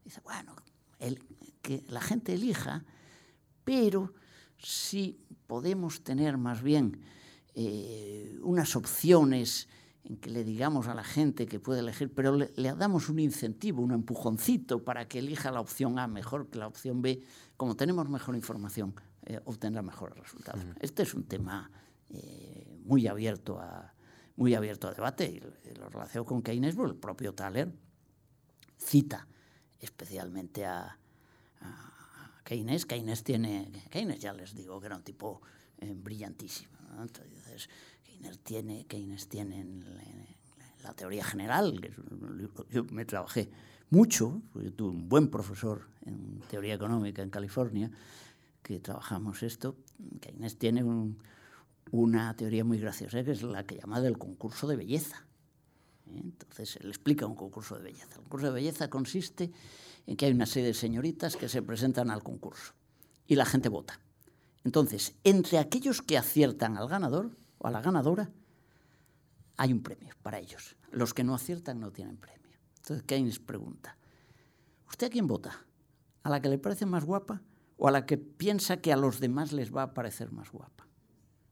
Dice, 0.04 0.20
bueno, 0.24 0.54
el, 0.98 1.22
que 1.62 1.84
la 1.88 2.00
gente 2.00 2.34
elija, 2.34 2.84
pero 3.64 4.12
si 4.58 5.18
podemos 5.46 6.02
tener 6.02 6.36
más 6.38 6.60
bien 6.60 7.00
eh, 7.54 8.36
unas 8.42 8.74
opciones 8.74 9.68
en 10.02 10.16
que 10.16 10.30
le 10.30 10.42
digamos 10.44 10.88
a 10.88 10.94
la 10.94 11.04
gente 11.04 11.46
que 11.46 11.60
puede 11.60 11.80
elegir, 11.80 12.12
pero 12.12 12.36
le, 12.36 12.74
damos 12.74 13.08
un 13.08 13.20
incentivo, 13.20 13.82
un 13.82 13.92
empujoncito 13.92 14.84
para 14.84 15.06
que 15.06 15.20
elija 15.20 15.52
la 15.52 15.60
opción 15.60 15.98
A 16.00 16.08
mejor 16.08 16.48
que 16.48 16.58
la 16.58 16.66
opción 16.66 17.00
B, 17.00 17.22
como 17.56 17.76
tenemos 17.76 18.08
mejor 18.08 18.34
información, 18.34 18.94
eh, 19.24 19.40
obtendrá 19.44 19.82
mejores 19.82 20.18
resultados. 20.18 20.64
Este 20.80 21.04
es 21.04 21.14
un 21.14 21.24
tema 21.24 21.70
eh, 22.10 22.78
muy, 22.84 23.06
abierto 23.06 23.58
a, 23.60 23.94
muy 24.36 24.54
abierto 24.54 24.88
a 24.88 24.94
debate 24.94 25.26
y 25.26 25.74
lo 25.78 25.88
relaciono 25.88 26.24
con 26.24 26.42
Keynes, 26.42 26.76
el 26.76 26.94
propio 26.96 27.34
Thaler 27.34 27.72
cita 28.78 29.26
especialmente 29.80 30.64
a, 30.64 30.98
Keynes. 32.44 32.86
Keynes 32.86 33.24
tiene, 33.24 33.72
Keynes 33.90 34.20
ya 34.20 34.32
les 34.32 34.54
digo 34.54 34.78
que 34.78 34.86
era 34.86 34.96
un 34.96 35.02
tipo 35.02 35.42
eh, 35.78 35.92
brillantísimo. 35.96 36.70
Entonces, 37.00 37.68
Keynes 38.04 38.38
tiene, 38.40 38.86
Keynes 38.86 39.28
tiene 39.28 39.60
en, 39.60 39.84
la 40.84 40.92
teoría 40.94 41.24
general, 41.24 41.80
que 41.80 41.90
yo 42.70 42.84
me 42.92 43.04
trabajé 43.04 43.50
mucho, 43.90 44.40
yo 44.54 44.72
tuve 44.72 44.90
un 44.90 45.08
buen 45.08 45.28
profesor 45.28 45.88
en 46.04 46.40
teoría 46.48 46.74
económica 46.74 47.22
en 47.22 47.30
California, 47.30 47.90
que 48.62 48.78
trabajamos 48.78 49.42
esto. 49.42 49.76
Keynes 50.20 50.56
tiene 50.56 50.84
una 51.90 52.34
teoría 52.36 52.64
muy 52.64 52.78
graciosa, 52.78 53.22
que 53.24 53.32
es 53.32 53.42
la 53.42 53.64
que 53.64 53.76
llama 53.76 54.00
del 54.00 54.18
concurso 54.18 54.66
de 54.66 54.76
belleza. 54.76 55.26
¿eh? 56.06 56.20
Entonces, 56.22 56.76
él 56.76 56.88
explica 56.88 57.26
un 57.26 57.36
concurso 57.36 57.76
de 57.76 57.82
belleza. 57.82 58.14
El 58.16 58.22
concurso 58.22 58.46
de 58.46 58.52
belleza 58.52 58.88
consiste 58.90 59.52
en 60.06 60.16
que 60.16 60.26
hay 60.26 60.32
una 60.32 60.46
serie 60.46 60.68
de 60.68 60.74
señoritas 60.74 61.36
que 61.36 61.48
se 61.48 61.62
presentan 61.62 62.10
al 62.10 62.22
concurso 62.22 62.74
y 63.26 63.34
la 63.34 63.44
gente 63.44 63.68
vota. 63.68 64.00
Entonces, 64.64 65.14
entre 65.24 65.58
aquellos 65.58 66.02
que 66.02 66.18
aciertan 66.18 66.76
al 66.76 66.88
ganador 66.88 67.30
o 67.58 67.68
a 67.68 67.70
la 67.70 67.80
ganadora, 67.80 68.30
hay 69.56 69.72
un 69.72 69.82
premio 69.82 70.14
para 70.22 70.38
ellos. 70.38 70.76
Los 70.90 71.14
que 71.14 71.24
no 71.24 71.34
aciertan 71.34 71.80
no 71.80 71.90
tienen 71.92 72.16
premio. 72.16 72.58
Entonces 72.78 73.04
Keynes 73.04 73.38
pregunta, 73.38 73.96
¿usted 74.88 75.08
a 75.08 75.10
quién 75.10 75.26
vota? 75.26 75.64
¿A 76.22 76.30
la 76.30 76.40
que 76.40 76.48
le 76.48 76.58
parece 76.58 76.86
más 76.86 77.04
guapa 77.04 77.42
o 77.76 77.88
a 77.88 77.90
la 77.90 78.06
que 78.06 78.16
piensa 78.16 78.78
que 78.78 78.92
a 78.92 78.96
los 78.96 79.20
demás 79.20 79.52
les 79.52 79.74
va 79.74 79.82
a 79.82 79.94
parecer 79.94 80.32
más 80.32 80.50
guapa? 80.50 80.85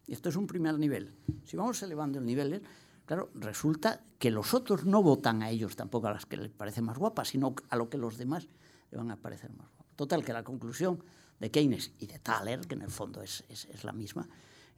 Y 0.06 0.12
esto 0.12 0.28
es 0.28 0.36
un 0.36 0.46
primer 0.46 0.78
nivel. 0.78 1.14
Si 1.44 1.56
vamos 1.56 1.82
elevando 1.82 2.18
el 2.18 2.26
nivel, 2.26 2.62
Claro, 3.06 3.30
resulta 3.34 4.02
que 4.18 4.30
los 4.30 4.54
otros 4.54 4.84
no 4.86 5.02
votan 5.02 5.42
a 5.42 5.50
ellos 5.50 5.76
tampoco 5.76 6.08
a 6.08 6.12
las 6.12 6.24
que 6.24 6.38
les 6.38 6.50
parece 6.50 6.80
más 6.80 6.96
guapas, 6.96 7.28
sino 7.28 7.54
a 7.68 7.76
lo 7.76 7.90
que 7.90 7.98
los 7.98 8.16
demás 8.16 8.48
le 8.90 8.96
van 8.96 9.10
a 9.10 9.16
parecer 9.16 9.50
más 9.52 9.68
guapas. 9.76 9.94
Total, 9.96 10.24
que 10.24 10.32
la 10.32 10.42
conclusión 10.42 11.04
de 11.38 11.50
Keynes 11.50 11.92
y 11.98 12.06
de 12.06 12.18
Thaler, 12.18 12.60
que 12.60 12.74
en 12.74 12.82
el 12.82 12.90
fondo 12.90 13.20
es, 13.20 13.44
es, 13.48 13.84
la 13.84 13.92
misma, 13.92 14.26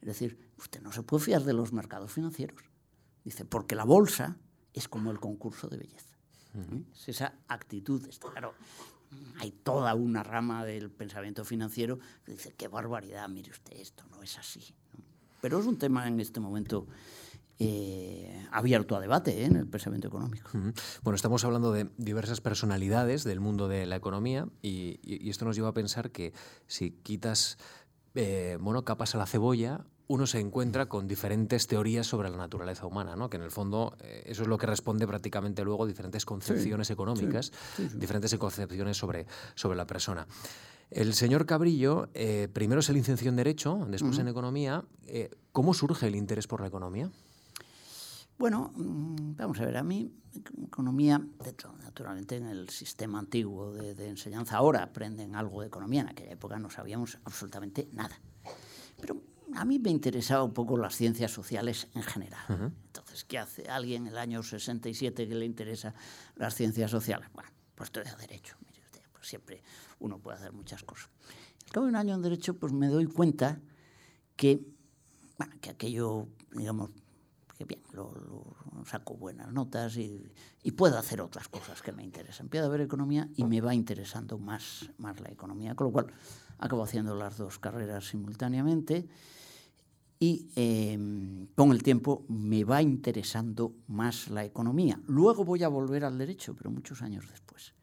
es 0.01 0.07
decir, 0.07 0.51
usted 0.57 0.81
no 0.81 0.91
se 0.91 1.03
puede 1.03 1.23
fiar 1.23 1.43
de 1.43 1.53
los 1.53 1.71
mercados 1.71 2.11
financieros. 2.11 2.61
Dice, 3.23 3.45
porque 3.45 3.75
la 3.75 3.85
bolsa 3.85 4.35
es 4.73 4.87
como 4.89 5.09
el 5.11 5.19
concurso 5.19 5.69
de 5.69 5.77
belleza. 5.77 6.17
¿Eh? 6.53 6.83
Es 6.93 7.09
esa 7.09 7.33
actitud. 7.47 8.05
Claro, 8.19 8.53
hay 9.39 9.51
toda 9.51 9.95
una 9.95 10.23
rama 10.23 10.65
del 10.65 10.91
pensamiento 10.91 11.45
financiero 11.45 11.97
que 12.25 12.33
dice, 12.33 12.53
qué 12.55 12.67
barbaridad, 12.67 13.29
mire 13.29 13.51
usted, 13.51 13.77
esto 13.77 14.03
no 14.11 14.21
es 14.21 14.37
así. 14.37 14.75
Pero 15.47 15.61
es 15.61 15.65
un 15.65 15.77
tema 15.77 16.05
en 16.09 16.19
este 16.19 16.41
momento 16.41 16.87
eh, 17.57 18.45
abierto 18.51 18.97
a 18.97 18.99
debate 18.99 19.43
¿eh? 19.43 19.45
en 19.45 19.55
el 19.55 19.65
pensamiento 19.65 20.09
económico. 20.09 20.49
Bueno, 21.03 21.15
estamos 21.15 21.45
hablando 21.45 21.71
de 21.71 21.87
diversas 21.95 22.41
personalidades 22.41 23.23
del 23.23 23.39
mundo 23.39 23.69
de 23.69 23.85
la 23.85 23.95
economía 23.95 24.49
y, 24.61 25.29
esto 25.29 25.45
nos 25.45 25.55
lleva 25.55 25.69
a 25.69 25.73
pensar 25.73 26.11
que 26.11 26.33
si 26.65 26.91
quitas 26.91 27.57
eh, 28.15 28.57
bueno, 28.59 28.83
capas 28.83 29.15
a 29.15 29.19
la 29.19 29.25
cebolla, 29.25 29.85
uno 30.07 30.27
se 30.27 30.41
encuentra 30.41 30.87
con 30.87 31.07
diferentes 31.07 31.65
teorías 31.67 32.05
sobre 32.05 32.29
la 32.29 32.35
naturaleza 32.35 32.85
humana, 32.85 33.15
¿no? 33.15 33.29
que 33.29 33.37
en 33.37 33.43
el 33.43 33.51
fondo 33.51 33.95
eso 34.25 34.41
es 34.41 34.49
lo 34.49 34.57
que 34.57 34.65
responde 34.65 35.07
prácticamente 35.07 35.63
luego 35.63 35.87
diferentes 35.87 36.25
concepciones 36.25 36.89
económicas, 36.89 37.53
diferentes 37.95 38.35
concepciones 38.35 38.97
sobre, 38.97 39.27
sobre 39.55 39.77
la 39.77 39.87
persona. 39.87 40.27
El 40.89 41.13
señor 41.13 41.45
Cabrillo 41.45 42.09
primero 42.53 42.81
se 42.81 42.93
licenció 42.93 43.29
en 43.29 43.35
Derecho, 43.35 43.85
después 43.89 44.17
en 44.19 44.27
Economía. 44.27 44.83
¿Cómo 45.51 45.73
surge 45.73 46.07
el 46.07 46.15
interés 46.15 46.47
por 46.47 46.61
la 46.61 46.67
economía? 46.67 47.11
Bueno, 48.37 48.71
mm, 48.75 49.35
vamos 49.35 49.59
a 49.59 49.65
ver, 49.65 49.77
a 49.77 49.83
mí 49.83 50.11
economía, 50.63 51.19
naturalmente 51.83 52.35
en 52.35 52.45
el 52.45 52.69
sistema 52.69 53.17
antiguo 53.17 53.73
de, 53.73 54.07
enseñanza 54.07 54.57
ahora 54.57 54.83
aprenden 54.83 55.35
algo 55.35 55.61
de 55.61 55.67
economía, 55.67 56.01
en 56.01 56.09
aquella 56.09 56.31
época 56.31 56.59
no 56.59 56.69
sabíamos 56.69 57.17
absolutamente 57.25 57.87
nada. 57.93 58.19
Pero 59.01 59.17
a 59.55 59.65
mí 59.65 59.79
me 59.79 59.89
interesaba 59.89 60.43
un 60.43 60.53
poco 60.53 60.77
las 60.77 60.95
ciencias 60.95 61.31
sociales 61.31 61.87
en 61.95 62.03
general. 62.03 62.73
Entonces, 62.85 63.23
¿qué 63.23 63.39
hace 63.39 63.67
alguien 63.67 64.03
en 64.03 64.13
el 64.13 64.17
año 64.19 64.43
67 64.43 65.27
que 65.27 65.35
le 65.35 65.45
interesa 65.45 65.95
las 66.35 66.53
ciencias 66.53 66.91
sociales? 66.91 67.29
Bueno, 67.33 67.49
pues 67.73 67.87
estoy 67.87 68.03
a 68.05 68.15
derecho, 68.15 68.55
mire 68.67 68.81
usted, 68.85 69.01
pues 69.11 69.27
siempre 69.27 69.63
uno 69.99 70.19
puede 70.19 70.37
hacer 70.37 70.53
muchas 70.53 70.83
cosas. 70.83 71.09
Al 71.65 71.71
cabo 71.71 71.85
de 71.85 71.91
un 71.91 71.95
año 71.95 72.15
en 72.15 72.21
derecho, 72.21 72.57
pues 72.57 72.73
me 72.73 72.87
doy 72.87 73.05
cuenta 73.05 73.59
que, 74.35 74.65
bueno, 75.37 75.53
que 75.59 75.69
aquello, 75.69 76.27
digamos, 76.51 76.91
que 77.57 77.65
bien, 77.65 77.81
saco 78.85 79.15
buenas 79.15 79.51
notas 79.51 79.97
y, 79.97 80.31
puedo 80.75 80.97
hacer 80.97 81.21
otras 81.21 81.47
cosas 81.47 81.81
que 81.81 81.91
me 81.91 82.03
interesan. 82.03 82.45
Empiezo 82.45 82.67
a 82.67 82.69
ver 82.69 82.81
economía 82.81 83.29
y 83.35 83.45
me 83.45 83.61
va 83.61 83.73
interesando 83.73 84.37
más, 84.37 84.89
más 84.97 85.19
la 85.21 85.29
economía, 85.29 85.75
con 85.75 85.87
lo 85.87 85.93
cual 85.93 86.07
acabo 86.59 86.83
haciendo 86.83 87.15
las 87.15 87.37
dos 87.37 87.57
carreras 87.57 88.09
simultáneamente 88.09 89.07
y 90.19 90.49
em, 90.55 91.47
con 91.55 91.71
el 91.71 91.83
tiempo 91.83 92.25
me 92.27 92.63
va 92.63 92.81
interesando 92.81 93.75
más 93.87 94.29
la 94.29 94.43
economía. 94.43 94.99
Luego 95.07 95.45
voy 95.45 95.63
a 95.63 95.67
volver 95.67 96.03
al 96.03 96.17
derecho, 96.17 96.53
pero 96.55 96.69
muchos 96.69 97.01
años 97.01 97.25
después. 97.29 97.73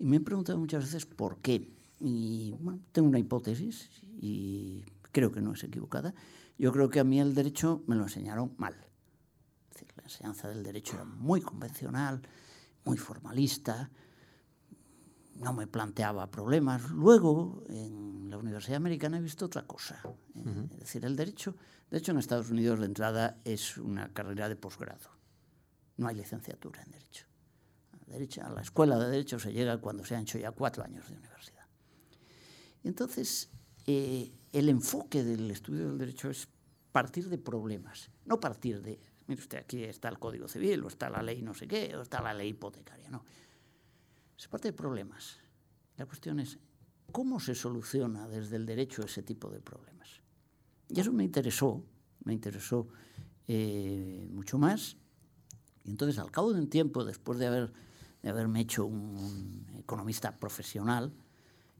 Y 0.00 0.06
me 0.06 0.16
he 0.16 0.20
preguntado 0.20 0.58
muchas 0.58 0.84
veces 0.84 1.04
por 1.04 1.38
qué. 1.38 1.70
Y 2.00 2.56
bueno, 2.58 2.80
tengo 2.90 3.06
una 3.06 3.18
hipótesis 3.18 3.90
y 4.18 4.82
creo 5.12 5.30
que 5.30 5.42
no 5.42 5.52
es 5.52 5.62
equivocada. 5.62 6.14
Yo 6.58 6.72
creo 6.72 6.88
que 6.88 7.00
a 7.00 7.04
mí 7.04 7.20
el 7.20 7.34
derecho 7.34 7.84
me 7.86 7.96
lo 7.96 8.04
enseñaron 8.04 8.54
mal. 8.56 8.74
Es 9.68 9.74
decir, 9.74 9.92
la 9.96 10.04
enseñanza 10.04 10.48
del 10.48 10.62
derecho 10.62 10.94
era 10.94 11.04
muy 11.04 11.42
convencional, 11.42 12.22
muy 12.84 12.96
formalista, 12.96 13.90
no 15.36 15.52
me 15.52 15.66
planteaba 15.66 16.30
problemas. 16.30 16.90
Luego, 16.90 17.64
en 17.68 18.30
la 18.30 18.38
Universidad 18.38 18.76
Americana 18.76 19.18
he 19.18 19.20
visto 19.20 19.46
otra 19.46 19.66
cosa. 19.66 20.00
Es 20.72 20.80
decir, 20.80 21.04
el 21.04 21.16
derecho, 21.16 21.56
de 21.90 21.98
hecho 21.98 22.12
en 22.12 22.18
Estados 22.18 22.50
Unidos 22.50 22.78
la 22.78 22.86
entrada 22.86 23.38
es 23.44 23.76
una 23.76 24.12
carrera 24.14 24.48
de 24.48 24.56
posgrado. 24.56 25.10
No 25.98 26.08
hay 26.08 26.16
licenciatura 26.16 26.82
en 26.82 26.92
derecho. 26.92 27.29
A, 28.10 28.12
derecho. 28.12 28.42
a 28.44 28.50
la 28.50 28.60
escuela 28.60 28.98
de 28.98 29.10
derecho 29.10 29.38
se 29.38 29.52
llega 29.52 29.78
cuando 29.78 30.04
se 30.04 30.16
han 30.16 30.22
hecho 30.22 30.38
ya 30.38 30.50
cuatro 30.50 30.84
años 30.84 31.08
de 31.08 31.16
universidad. 31.16 31.66
Y 32.82 32.88
entonces, 32.88 33.50
eh, 33.86 34.32
el 34.52 34.68
enfoque 34.68 35.22
del 35.22 35.50
estudio 35.50 35.88
del 35.88 35.98
derecho 35.98 36.30
es 36.30 36.48
partir 36.92 37.28
de 37.28 37.38
problemas, 37.38 38.10
no 38.26 38.40
partir 38.40 38.82
de, 38.82 38.98
mire 39.26 39.40
usted, 39.40 39.58
aquí 39.58 39.84
está 39.84 40.08
el 40.08 40.18
Código 40.18 40.48
Civil, 40.48 40.82
o 40.84 40.88
está 40.88 41.08
la 41.08 41.22
ley 41.22 41.42
no 41.42 41.54
sé 41.54 41.68
qué, 41.68 41.94
o 41.96 42.02
está 42.02 42.20
la 42.20 42.34
ley 42.34 42.48
hipotecaria, 42.48 43.08
no. 43.10 43.24
Se 44.36 44.48
parte 44.48 44.68
de 44.68 44.72
problemas. 44.72 45.38
La 45.96 46.06
cuestión 46.06 46.40
es, 46.40 46.58
¿cómo 47.12 47.38
se 47.40 47.54
soluciona 47.54 48.26
desde 48.26 48.56
el 48.56 48.66
derecho 48.66 49.02
ese 49.02 49.22
tipo 49.22 49.50
de 49.50 49.60
problemas? 49.60 50.20
Y 50.88 50.98
eso 50.98 51.12
me 51.12 51.24
interesó, 51.24 51.84
me 52.24 52.32
interesó 52.32 52.88
eh, 53.46 54.26
mucho 54.30 54.58
más. 54.58 54.96
Y 55.84 55.90
entonces, 55.90 56.18
al 56.18 56.30
cabo 56.30 56.52
de 56.52 56.60
un 56.60 56.68
tiempo, 56.68 57.04
después 57.04 57.38
de, 57.38 57.46
haber, 57.46 57.72
de 58.22 58.30
haberme 58.30 58.60
hecho 58.60 58.86
un 58.86 59.66
economista 59.78 60.38
profesional, 60.38 61.12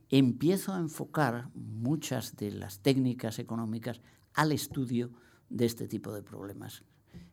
empiezo 0.09 0.72
a 0.72 0.79
enfocar 0.79 1.50
muchas 1.55 2.37
de 2.37 2.50
las 2.50 2.81
técnicas 2.81 3.38
económicas 3.38 4.00
al 4.35 4.53
estudio 4.53 5.11
de 5.48 5.66
este 5.66 5.87
tipo 5.87 6.12
de 6.12 6.22
problemas. 6.22 6.83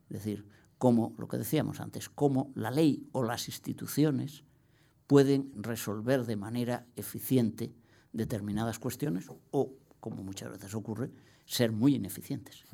Es 0.10 0.24
decir, 0.24 0.46
cómo, 0.78 1.16
lo 1.18 1.28
que 1.28 1.38
decíamos 1.38 1.80
antes, 1.80 2.10
cómo 2.10 2.52
la 2.56 2.72
ley 2.72 3.08
o 3.12 3.24
las 3.24 3.48
instituciones 3.48 4.44
pueden 5.08 5.52
resolver 5.56 6.26
de 6.26 6.36
manera 6.36 6.86
eficiente 6.96 7.74
determinadas 8.12 8.80
cuestiones 8.80 9.28
o, 9.52 9.74
como 10.00 10.24
muchas 10.24 10.52
veces 10.52 10.74
ocurre, 10.76 11.12
ser 11.46 11.72
muy 11.72 11.96
ineficientes. 11.96 12.66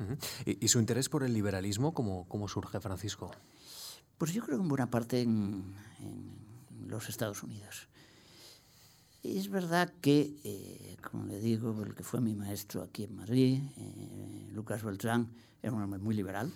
¿Y, 0.44 0.66
su 0.68 0.80
interés 0.80 1.08
por 1.08 1.22
el 1.22 1.32
liberalismo 1.32 1.94
cómo, 1.94 2.26
cómo, 2.28 2.48
surge, 2.48 2.80
Francisco? 2.80 3.30
Pues 4.24 4.32
yo 4.32 4.42
creo 4.42 4.56
que 4.56 4.62
en 4.62 4.68
buena 4.70 4.88
parte 4.88 5.20
en, 5.20 5.62
en 6.00 6.88
los 6.88 7.10
Estados 7.10 7.42
Unidos. 7.42 7.88
Es 9.22 9.50
verdad 9.50 9.92
que, 10.00 10.34
eh, 10.42 10.96
como 11.02 11.26
le 11.26 11.38
digo, 11.38 11.82
el 11.82 11.94
que 11.94 12.04
fue 12.04 12.22
mi 12.22 12.34
maestro 12.34 12.80
aquí 12.80 13.04
en 13.04 13.16
Madrid, 13.16 13.60
eh, 13.76 14.48
Lucas 14.50 14.82
Beltrán, 14.82 15.28
era 15.62 15.74
un 15.74 15.82
hombre 15.82 16.00
muy 16.00 16.14
liberal. 16.14 16.50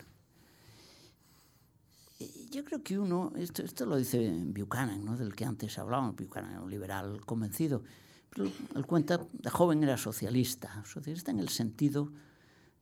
yo 2.51 2.65
creo 2.65 2.83
que 2.83 2.99
uno, 2.99 3.35
esto, 3.37 3.63
esto 3.63 3.85
lo 3.85 3.97
dice 3.97 4.33
Buchanan, 4.47 5.05
¿no? 5.05 5.19
del 5.19 5.35
que 5.35 5.45
antes 5.45 5.79
hablábamos, 5.79 6.17
Buchanan 6.17 6.53
era 6.53 6.63
un 6.63 6.71
liberal 6.71 7.21
convencido, 7.27 7.83
pero 8.31 8.51
él 8.77 8.87
cuenta, 8.87 9.21
de 9.31 9.51
joven 9.51 9.83
era 9.83 9.99
socialista, 9.99 10.83
socialista 10.87 11.33
en 11.33 11.41
el 11.41 11.51
sentido 11.51 12.15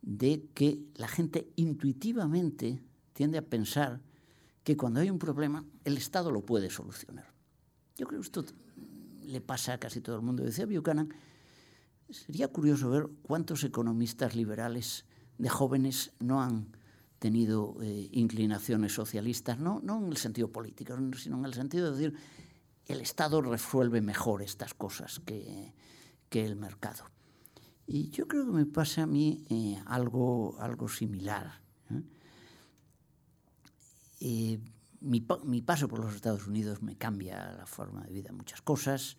de 0.01 0.47
que 0.55 0.85
la 0.95 1.09
gente 1.09 1.51
intuitivamente 1.57 2.85
tiende 3.15 3.39
a 3.39 3.43
pensar 3.43 4.01
que 4.67 4.77
cuando 4.77 4.99
hay 4.99 5.11
un 5.11 5.21
problema, 5.21 5.65
el 5.85 5.97
Estado 5.97 6.33
lo 6.33 6.45
puede 6.45 6.71
solucionar. 6.71 7.33
Yo 7.97 8.05
creo 8.05 8.21
que 8.21 8.27
esto 8.27 8.45
le 9.23 9.41
pasa 9.41 9.75
a 9.75 9.79
casi 9.79 10.01
todo 10.01 10.17
el 10.17 10.23
mundo. 10.23 10.43
Decía 10.43 10.67
Buchanan, 10.67 11.15
sería 12.11 12.49
curioso 12.49 12.91
ver 12.91 13.07
cuántos 13.23 13.63
economistas 13.63 14.35
liberales 14.35 15.05
de 15.39 15.49
jóvenes 15.49 16.15
no 16.19 16.43
han 16.43 16.77
tenido 17.21 17.77
eh, 17.81 18.09
inclinaciones 18.11 18.93
socialistas, 18.93 19.61
no, 19.61 19.81
no 19.85 20.05
en 20.05 20.09
el 20.09 20.17
sentido 20.17 20.51
político, 20.51 20.97
sino 21.17 21.39
en 21.39 21.45
el 21.45 21.55
sentido 21.55 21.93
de 21.93 21.97
decir, 21.97 22.19
el 22.87 23.01
Estado 23.01 23.41
resuelve 23.43 24.01
mejor 24.01 24.43
estas 24.43 24.75
cosas 24.75 25.21
que, 25.21 25.75
que 26.29 26.45
el 26.45 26.57
mercado. 26.57 27.05
Y 27.87 28.11
yo 28.11 28.27
creo 28.27 28.45
que 28.45 28.51
me 28.53 28.67
pasa 28.67 29.05
a 29.05 29.07
mí 29.07 29.45
eh, 29.49 29.81
algo, 29.87 30.57
algo 30.59 30.89
similar. 30.89 31.63
¿eh? 31.93 32.03
Eh, 34.21 34.59
mi, 35.01 35.27
mi, 35.45 35.63
paso 35.63 35.89
por 35.89 36.01
los 36.01 36.15
Estados 36.15 36.47
Unidos 36.47 36.83
me 36.83 36.97
cambia 36.97 37.53
la 37.53 37.67
forma 37.67 38.03
de 38.05 38.13
vida, 38.13 38.33
muchas 38.33 38.63
cosas. 38.63 39.17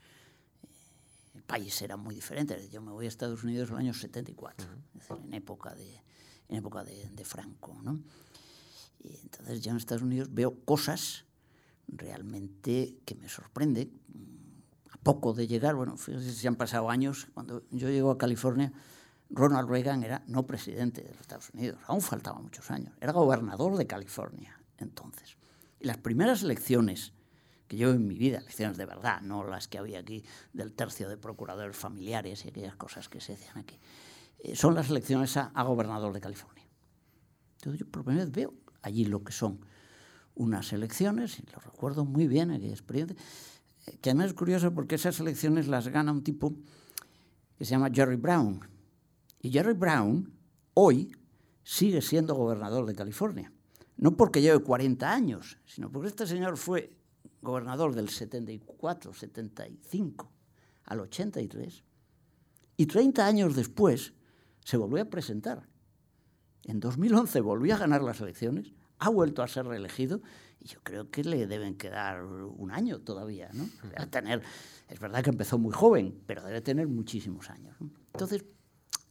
El 1.36 1.43
país 1.43 1.81
era 1.81 1.97
muy 1.97 2.15
diferente. 2.15 2.67
Yo 2.69 2.81
me 2.81 2.91
voy 2.91 3.05
a 3.05 3.10
Estados 3.10 3.43
Unidos 3.43 3.69
en 3.69 3.75
el 3.75 3.81
año 3.81 3.93
74, 3.93 4.65
uh 4.65 4.69
-huh. 4.69 4.77
es 4.77 5.07
decir, 5.07 5.25
en 5.25 5.33
época 5.33 5.75
de, 5.75 6.01
en 6.49 6.55
época 6.55 6.83
de, 6.83 7.10
de 7.10 7.25
Franco. 7.25 7.79
¿no? 7.83 7.99
Y 9.03 9.15
entonces 9.17 9.62
ya 9.62 9.71
en 9.71 9.77
Estados 9.77 10.03
Unidos 10.03 10.33
veo 10.33 10.60
cosas 10.65 11.25
realmente 11.88 12.97
que 13.05 13.15
me 13.15 13.29
sorprende. 13.29 13.91
A 14.91 14.97
poco 14.97 15.33
de 15.33 15.47
llegar, 15.47 15.75
bueno, 15.75 15.95
fíjense 15.95 16.33
si 16.33 16.47
han 16.47 16.55
pasado 16.55 16.89
años, 16.89 17.27
cuando 17.33 17.63
yo 17.71 17.89
llego 17.89 18.12
a 18.12 18.17
California, 18.17 18.73
Ronald 19.29 19.69
Reagan 19.69 20.03
era 20.03 20.23
no 20.27 20.45
presidente 20.45 21.01
de 21.01 21.12
los 21.12 21.21
Estados 21.21 21.49
Unidos, 21.53 21.79
aún 21.86 22.01
faltaban 22.01 22.43
muchos 22.43 22.71
años, 22.71 22.93
era 22.99 23.13
gobernador 23.13 23.77
de 23.77 23.88
California 23.88 24.57
entonces. 24.80 25.38
Y 25.80 25.86
las 25.86 25.98
primeras 25.98 26.44
elecciones 26.44 27.13
que 27.68 27.78
yo 27.78 27.92
en 27.92 28.08
mi 28.08 28.16
vida, 28.18 28.40
elecciones 28.40 28.78
de 28.78 28.86
verdad, 28.86 29.22
no 29.22 29.44
las 29.44 29.68
que 29.68 29.78
había 29.78 30.00
aquí 30.00 30.24
del 30.54 30.74
tercio 30.74 31.10
de 31.10 31.18
procuradores 31.18 31.76
familiares 31.76 32.46
y 32.46 32.50
aquellas 32.50 32.76
cosas 32.76 33.10
que 33.10 33.20
se 33.20 33.34
hacían 33.34 33.58
aquí, 33.58 33.78
eh, 34.40 34.56
son 34.56 34.74
las 34.74 34.90
elecciones 34.90 35.36
a, 35.38 35.52
gobernador 35.63 36.13
de 36.13 36.22
California. 36.22 36.63
Entonces 37.58 37.82
yo 37.82 37.92
por 37.92 38.04
primera 38.04 38.26
vez 38.26 38.34
veo 38.34 38.54
allí 38.82 39.06
lo 39.06 39.24
que 39.24 39.34
son 39.34 39.60
unas 40.36 40.72
elecciones, 40.72 41.40
y 41.40 41.44
lo 41.52 41.60
recuerdo 41.60 42.06
muy 42.06 42.28
bien, 42.28 42.52
aquella 42.52 42.72
experiencia, 42.72 43.18
eh, 43.88 43.98
que 44.00 44.12
además 44.12 44.28
es 44.28 44.34
curioso 44.34 44.74
porque 44.74 44.96
esas 44.96 45.20
elecciones 45.20 45.68
las 45.68 45.88
gana 45.90 46.12
un 46.12 46.24
tipo 46.24 46.54
que 47.58 47.66
se 47.66 47.72
llama 47.72 47.90
Jerry 47.92 48.16
Brown. 48.16 48.62
Y 49.42 49.52
Jerry 49.52 49.74
Brown 49.74 50.32
hoy 50.74 51.12
sigue 51.63 52.02
siendo 52.02 52.36
gobernador 52.36 52.86
de 52.86 52.96
California. 52.96 53.52
No 53.97 54.15
porque 54.15 54.41
lleve 54.41 54.60
40 54.60 55.12
años, 55.12 55.57
sino 55.65 55.91
porque 55.91 56.10
este 56.10 56.27
señor 56.27 56.57
fue 56.57 56.93
gobernador 57.41 57.95
del 57.95 58.10
74, 58.10 59.13
75 59.13 60.31
al 60.86 60.99
83, 61.01 61.83
y 62.77 62.86
30 62.86 63.25
años 63.25 63.55
después 63.55 64.13
se 64.63 64.77
volvió 64.77 65.01
a 65.01 65.05
presentar. 65.05 65.67
En 66.63 66.79
2011 66.79 67.41
volvió 67.41 67.75
a 67.75 67.77
ganar 67.77 68.03
las 68.03 68.21
elecciones, 68.21 68.73
ha 68.99 69.10
vuelto 69.10 69.41
a 69.41 69.47
ser 69.47 69.65
reelegido 69.65 70.21
y 70.60 70.67
yo 70.67 70.79
creo 70.83 71.10
que 71.10 71.23
le 71.23 71.47
deben 71.47 71.75
quedar 71.75 72.23
un 72.23 72.71
año 72.71 72.99
todavía, 72.99 73.49
¿no? 73.53 73.69
Debe 73.83 74.07
tener, 74.07 74.41
es 74.89 74.99
verdad 74.99 75.23
que 75.23 75.29
empezó 75.29 75.57
muy 75.57 75.71
joven, 75.71 76.21
pero 76.25 76.43
debe 76.43 76.62
tener 76.62 76.88
muchísimos 76.88 77.49
años. 77.49 77.75
¿no? 77.79 77.91
Entonces, 78.13 78.43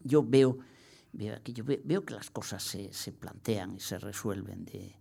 yo 0.01 0.22
veo, 0.22 0.59
veo, 1.17 1.37
aquí, 1.37 1.53
yo 1.53 1.65
veo 1.65 2.05
que 2.05 2.15
las 2.15 2.31
cosas 2.31 2.63
se, 2.63 2.93
se 2.93 3.13
plantean 3.13 3.75
y 3.77 3.81
se 3.81 3.99
resuelven 3.99 4.65
de, 4.65 4.97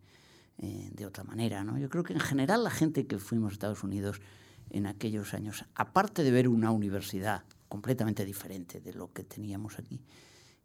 eh, 0.58 0.89
de 0.93 1.06
otra 1.06 1.23
manera. 1.23 1.63
¿no? 1.63 1.78
Yo 1.78 1.89
creo 1.89 2.04
que 2.04 2.13
en 2.13 2.19
general 2.19 2.63
la 2.63 2.69
gente 2.69 3.06
que 3.06 3.19
fuimos 3.19 3.51
a 3.51 3.54
Estados 3.54 3.84
Unidos 3.84 4.21
en 4.69 4.88
aquellos 4.88 5.34
años, 5.34 5.65
aparte 5.75 6.23
de 6.23 6.32
ver 6.32 6.47
una 6.47 6.71
universidad 6.71 7.43
completamente 7.67 8.23
diferente 8.23 8.80
de 8.80 8.93
lo 8.93 9.12
que 9.12 9.23
teníamos 9.23 9.78
aquí, 9.80 10.01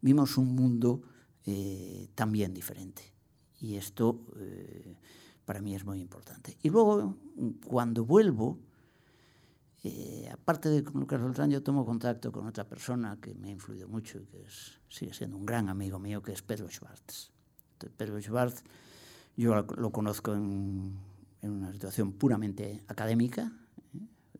vimos 0.00 0.38
un 0.38 0.54
mundo 0.54 1.02
eh, 1.44 2.08
también 2.14 2.54
diferente. 2.54 3.02
Y 3.60 3.74
esto 3.74 4.26
eh, 4.36 4.96
para 5.44 5.60
mí 5.60 5.74
es 5.74 5.84
muy 5.84 6.00
importante. 6.00 6.56
Y 6.62 6.70
luego, 6.70 7.16
cuando 7.66 8.04
vuelvo, 8.04 8.58
eh, 9.82 10.28
aparte 10.32 10.68
de 10.68 10.84
con 10.84 11.00
Lucas 11.00 11.22
Beltrán, 11.22 11.50
yo 11.50 11.62
tomo 11.62 11.86
contacto 11.86 12.30
con 12.30 12.46
otra 12.46 12.68
persona 12.68 13.18
que 13.20 13.34
me 13.34 13.48
ha 13.48 13.52
influido 13.52 13.88
mucho 13.88 14.18
y 14.18 14.26
que 14.26 14.44
sigue 14.88 15.14
siendo 15.14 15.36
un 15.36 15.46
gran 15.46 15.68
amigo 15.68 15.98
mío, 15.98 16.22
que 16.22 16.32
es 16.32 16.42
Pedro 16.42 16.68
Schwartz. 16.68 17.30
Pedro 17.96 18.20
Schwartz, 18.20 18.62
yo 19.36 19.54
lo 19.62 19.90
conozco 19.90 20.34
en, 20.34 20.98
en 21.42 21.50
una 21.50 21.72
situación 21.72 22.12
puramente 22.12 22.82
académica, 22.88 23.52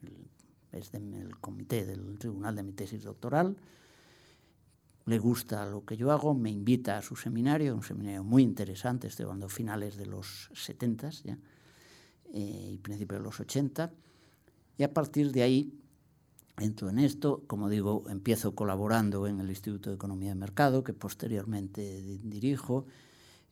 ¿eh? 0.02 0.26
es 0.72 0.92
del 0.92 1.38
comité 1.40 1.86
del 1.86 2.18
tribunal 2.18 2.54
de 2.56 2.62
mi 2.62 2.72
tesis 2.72 3.02
doctoral, 3.02 3.56
le 5.06 5.18
gusta 5.18 5.66
lo 5.66 5.84
que 5.84 5.96
yo 5.96 6.12
hago, 6.12 6.34
me 6.34 6.50
invita 6.50 6.98
a 6.98 7.02
su 7.02 7.16
seminario, 7.16 7.74
un 7.74 7.82
seminario 7.82 8.22
muy 8.22 8.42
interesante, 8.42 9.08
estoy 9.08 9.24
hablando 9.24 9.48
finales 9.48 9.96
de 9.96 10.06
los 10.06 10.50
70 10.54 11.10
ya, 11.24 11.38
eh, 12.32 12.70
y 12.74 12.78
principios 12.78 13.20
de 13.20 13.24
los 13.24 13.40
80, 13.40 13.92
y 14.80 14.82
a 14.82 14.94
partir 14.94 15.30
de 15.30 15.42
ahí 15.42 15.78
entro 16.56 16.88
en 16.88 16.98
esto, 16.98 17.44
como 17.46 17.68
digo, 17.68 18.04
empiezo 18.08 18.54
colaborando 18.54 19.26
en 19.26 19.38
el 19.38 19.50
Instituto 19.50 19.90
de 19.90 19.96
Economía 19.96 20.30
de 20.30 20.36
Mercado, 20.36 20.82
que 20.82 20.94
posteriormente 20.94 22.18
dirijo, 22.22 22.86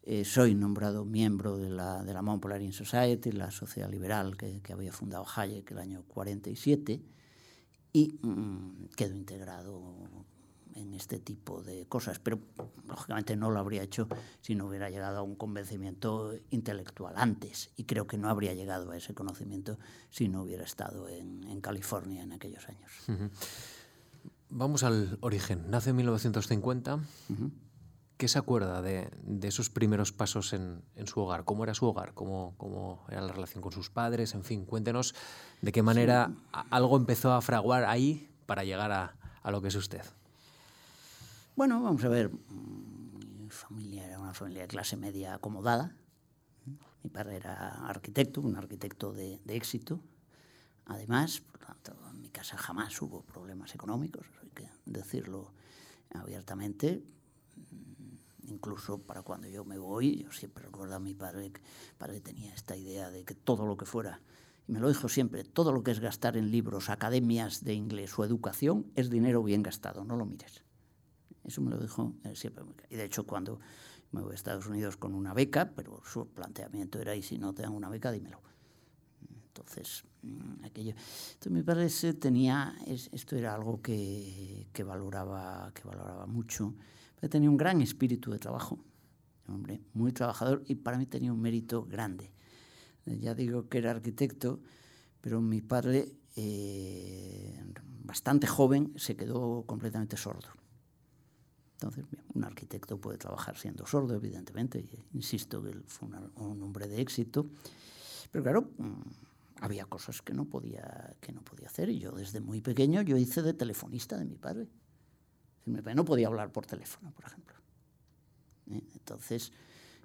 eh, 0.05 0.25
soy 0.25 0.55
nombrado 0.55 1.05
miembro 1.05 1.59
de 1.59 1.69
la, 1.69 2.03
de 2.03 2.15
la 2.15 2.73
Society, 2.73 3.33
la 3.33 3.51
sociedad 3.51 3.91
liberal 3.91 4.39
que, 4.39 4.63
que 4.63 4.73
había 4.73 4.91
fundado 4.91 5.27
Hayek 5.37 5.71
el 5.71 5.79
año 5.81 6.03
47, 6.09 7.03
y 7.93 8.19
mmm, 8.23 8.87
quedo 8.97 9.15
integrado 9.15 9.83
en 10.75 10.95
este 10.95 11.19
tipo 11.19 11.63
de 11.63 11.87
cosas, 11.87 12.19
pero 12.19 12.39
lógicamente 12.87 13.37
no 13.37 13.51
lo 13.51 13.61
habría 13.61 13.83
hecho 13.83 14.09
si 14.41 14.55
no 14.55 14.67
hubiera 14.67 14.91
llegado 14.91 15.19
a 15.19 15.23
un 15.23 15.37
convencimiento 15.37 16.35
intelectual 16.51 17.15
antes, 17.17 17.71
y 17.77 17.85
creo 17.85 18.07
que 18.07 18.19
no 18.19 18.29
habría 18.29 18.55
llegado 18.55 18.91
a 18.91 18.97
ese 18.97 19.15
conocimiento 19.15 19.79
si 20.11 20.29
no 20.29 20.43
hubiera 20.43 20.65
estado 20.65 21.09
en, 21.09 21.45
en 21.49 21.61
California 21.61 22.23
en 22.23 22.33
aquellos 22.33 22.69
años. 22.69 22.91
Uh 23.09 23.13
-huh. 23.13 23.31
vamos 24.51 24.83
al 24.83 25.19
origen. 25.21 25.71
Nace 25.71 25.91
en 25.91 25.97
1950. 25.97 27.01
¿Qué 28.19 28.27
se 28.27 28.37
acuerda 28.37 28.83
de, 28.83 29.09
esos 29.43 29.71
primeros 29.71 30.11
pasos 30.11 30.53
en, 30.53 30.83
su 31.07 31.21
hogar? 31.21 31.45
¿Cómo 31.45 31.63
era 31.63 31.73
su 31.73 31.87
hogar? 31.87 32.15
¿Cómo, 32.15 32.53
¿Cómo, 32.57 33.05
era 33.09 33.21
la 33.21 33.33
relación 33.33 33.63
con 33.63 33.71
sus 33.71 33.91
padres? 33.91 34.35
En 34.35 34.43
fin, 34.43 34.65
cuéntenos 34.65 35.15
de 35.63 35.71
qué 35.71 35.85
manera 35.85 36.33
algo 36.71 36.97
empezó 36.97 37.33
a 37.33 37.41
fraguar 37.41 37.85
ahí 37.85 38.29
para 38.47 38.65
llegar 38.65 38.91
a, 38.91 39.15
a, 39.41 39.51
lo 39.53 39.63
que 39.63 39.69
es 39.69 39.77
usted. 39.77 40.03
Bueno, 41.59 41.83
vamos 41.83 42.05
a 42.05 42.09
ver. 42.09 42.31
Mi 42.31 43.51
familia 43.51 44.07
era 44.07 44.21
una 44.21 44.33
familia 44.33 44.63
de 44.63 44.69
clase 44.69 44.97
media 44.97 45.35
acomodada. 45.35 45.93
Mi 47.03 47.11
padre 47.11 47.35
era 47.35 47.85
arquitecto, 47.89 48.41
un 48.41 48.55
arquitecto 48.55 49.13
de, 49.13 49.41
éxito. 49.49 50.01
Además, 50.87 51.41
por 51.41 51.59
tanto, 51.59 51.97
en 52.13 52.21
mi 52.21 52.29
casa 52.29 52.57
jamás 52.57 53.03
hubo 53.03 53.23
problemas 53.23 53.75
económicos, 53.75 54.25
hay 54.41 54.51
que 54.51 54.71
decirlo 54.87 55.51
abiertamente 56.15 57.03
incluso 58.45 58.99
para 58.99 59.23
cuando 59.23 59.49
yo 59.49 59.65
me 59.65 59.79
voy, 59.79 60.23
yo 60.23 60.31
siempre 60.31 60.63
recuerdo 60.63 60.95
a 60.95 61.01
mi 61.01 61.15
padre, 61.15 61.51
que 61.51 61.61
padre 61.99 62.21
tenía 62.21 62.55
esta 62.55 62.77
idea 62.77 63.11
de 63.11 63.25
que 63.25 63.35
todo 63.35 63.67
lo 63.67 63.77
que 63.77 63.85
fuera, 63.85 64.21
y 64.69 64.73
me 64.73 64.79
lo 64.79 64.87
dijo 64.87 65.09
siempre, 65.09 65.43
todo 65.43 65.73
lo 65.73 65.83
que 65.83 65.91
es 65.91 65.99
gastar 65.99 66.37
en 66.37 66.53
libros, 66.53 66.89
academias 66.89 67.65
de 67.65 67.75
inglés 67.75 68.17
o 68.17 68.25
educación 68.25 68.87
es 68.95 69.11
dinero 69.11 69.43
bien 69.43 69.65
gastado, 69.65 70.05
no 70.05 70.17
lo 70.17 70.25
mires. 70.25 70.68
Eso 71.49 71.61
me 71.61 71.71
lo 71.71 71.79
dijo 71.79 72.15
siempre. 72.35 72.65
Y 72.91 72.97
de 72.97 73.05
hecho 73.05 73.27
cuando 73.27 73.59
me 74.13 74.23
voy 74.23 74.33
a 74.33 74.35
Estados 74.35 74.67
Unidos 74.67 74.97
con 74.97 75.15
una 75.15 75.35
beca, 75.35 75.73
pero 75.75 76.01
su 76.05 76.29
planteamiento 76.29 77.01
era, 77.01 77.17
y 77.17 77.23
si 77.23 77.39
no 77.39 77.53
te 77.53 77.63
dan 77.63 77.73
una 77.73 77.89
beca, 77.89 78.13
dímelo. 78.13 78.41
Entonces, 79.49 80.05
mm, 80.23 80.65
aquello. 80.65 80.91
Entonces, 80.91 81.53
mi 81.53 81.63
padre 81.63 81.89
tenía, 82.15 82.77
esto 82.87 83.35
era 83.35 83.55
algo 83.55 83.83
que, 83.83 84.69
que, 84.73 84.85
valoraba, 84.85 85.73
que 85.75 85.83
valoraba 85.83 86.27
mucho 86.27 86.75
tenía 87.29 87.51
un 87.51 87.57
gran 87.57 87.81
espíritu 87.81 88.31
de 88.31 88.39
trabajo, 88.39 88.79
hombre, 89.49 89.81
muy 89.95 90.13
trabajador 90.13 90.63
y 90.67 90.77
para 90.77 90.99
mí 90.99 91.07
tenía 91.07 91.33
un 91.33 91.41
mérito 91.41 91.85
grande. 91.85 92.31
Ya 93.07 93.35
digo 93.35 93.69
que 93.69 93.79
era 93.79 93.91
arquitecto, 93.91 94.61
pero 95.21 95.41
mi 95.41 95.63
padre, 95.63 96.13
eh, 96.37 97.59
bastante 98.05 98.47
joven, 98.47 98.93
se 98.97 99.17
quedó 99.17 99.65
completamente 99.67 100.17
sordo. 100.17 100.49
Entonces, 101.81 102.05
un 102.35 102.45
arquitecto 102.45 103.01
puede 103.01 103.19
trabajar 103.19 103.57
siendo 103.57 103.87
sordo, 103.87 104.15
evidentemente, 104.15 104.81
y 104.81 105.17
insisto 105.17 105.63
que 105.63 105.71
él 105.71 105.85
fue 105.87 106.09
un 106.09 106.63
hombre 106.63 106.89
de 106.89 107.01
éxito, 107.01 107.47
pero 108.33 108.43
claro, 108.43 108.71
mm, 108.79 109.03
había 109.61 109.85
cosas 109.85 110.21
que 110.23 110.35
no 110.35 110.45
podía 110.45 111.17
que 111.21 111.33
no 111.33 111.43
podía 111.43 111.69
hacer 111.69 111.89
y 111.89 111.99
yo 111.99 112.13
desde 112.13 112.41
muy 112.41 112.61
pequeño 112.61 113.03
yo 113.03 113.17
hice 113.17 113.43
de 113.43 113.55
telefonista 113.55 114.17
de 114.17 114.25
mi 114.25 114.37
padre 114.37 114.69
no 115.69 116.05
podía 116.05 116.27
hablar 116.29 116.53
por 116.53 116.67
teléfono, 116.67 117.13
por 117.13 117.25
ejemplo. 117.27 117.57
¿Eh? 118.71 118.83
Entonces, 118.95 119.53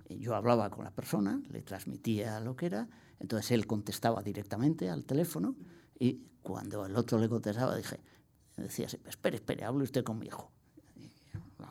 eh, 0.06 0.18
yo 0.18 0.36
hablaba 0.36 0.70
con 0.70 0.84
la 0.84 0.92
persona, 0.92 1.42
le 1.50 1.62
transmitía 1.62 2.40
lo 2.40 2.56
que 2.56 2.68
era, 2.68 2.90
entonces 3.20 3.52
él 3.52 3.68
contestaba 3.68 4.22
directamente 4.22 4.90
al 4.90 5.06
teléfono 5.06 5.56
y 6.00 6.22
cuando 6.42 6.86
el 6.86 6.96
otro 6.96 7.18
le 7.18 7.30
contestaba, 7.30 7.76
dije, 7.76 8.00
decía, 8.58 8.88
espere, 9.06 9.38
espere, 9.38 9.64
hable 9.64 9.84
usted 9.84 10.04
con 10.04 10.20
mi 10.20 10.28
hijo. 10.28 10.52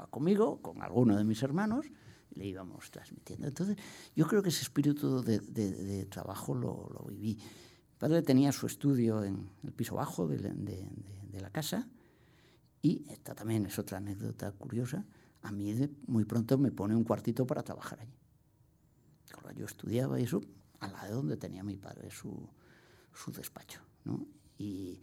Hablaba 0.02 0.10
conmigo, 0.10 0.60
con 0.60 0.82
alguno 0.82 1.16
de 1.16 1.24
mis 1.24 1.42
hermanos, 1.42 1.86
y 2.30 2.38
le 2.38 2.46
íbamos 2.46 2.90
transmitiendo. 2.90 3.46
Entonces, 3.46 3.76
yo 4.16 4.26
creo 4.26 4.42
que 4.42 4.48
ese 4.48 4.62
espíritu 4.62 5.22
de, 5.22 6.06
trabajo 6.06 6.54
lo, 6.54 6.88
lo, 6.92 7.06
viví. 7.08 7.36
Mi 7.36 7.96
padre 7.98 8.22
tenía 8.22 8.52
su 8.52 8.66
estudio 8.66 9.22
en 9.22 9.48
el 9.62 9.72
piso 9.72 9.94
bajo 9.94 10.26
de, 10.26 10.38
de 10.38 11.40
la 11.40 11.50
casa, 11.50 11.88
y 12.82 13.04
esta 13.10 13.34
también 13.34 13.66
es 13.66 13.78
otra 13.78 13.98
anécdota 13.98 14.50
curiosa. 14.52 15.04
A 15.42 15.52
mí 15.52 15.74
muy 16.06 16.24
pronto 16.24 16.58
me 16.58 16.72
pone 16.72 16.96
un 16.96 17.04
cuartito 17.04 17.46
para 17.46 17.62
trabajar 17.62 18.00
allí. 18.00 18.18
Yo 19.56 19.66
estudiaba 19.66 20.18
eso 20.18 20.40
al 20.80 20.92
lado 20.92 21.08
de 21.08 21.14
donde 21.14 21.36
tenía 21.36 21.62
mi 21.62 21.76
padre 21.76 22.10
su, 22.10 22.48
su 23.12 23.30
despacho. 23.32 23.80
¿no? 24.04 24.26
Y, 24.58 25.02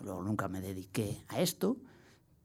luego 0.00 0.22
nunca 0.22 0.48
me 0.48 0.60
dediqué 0.60 1.24
a 1.28 1.40
esto, 1.40 1.76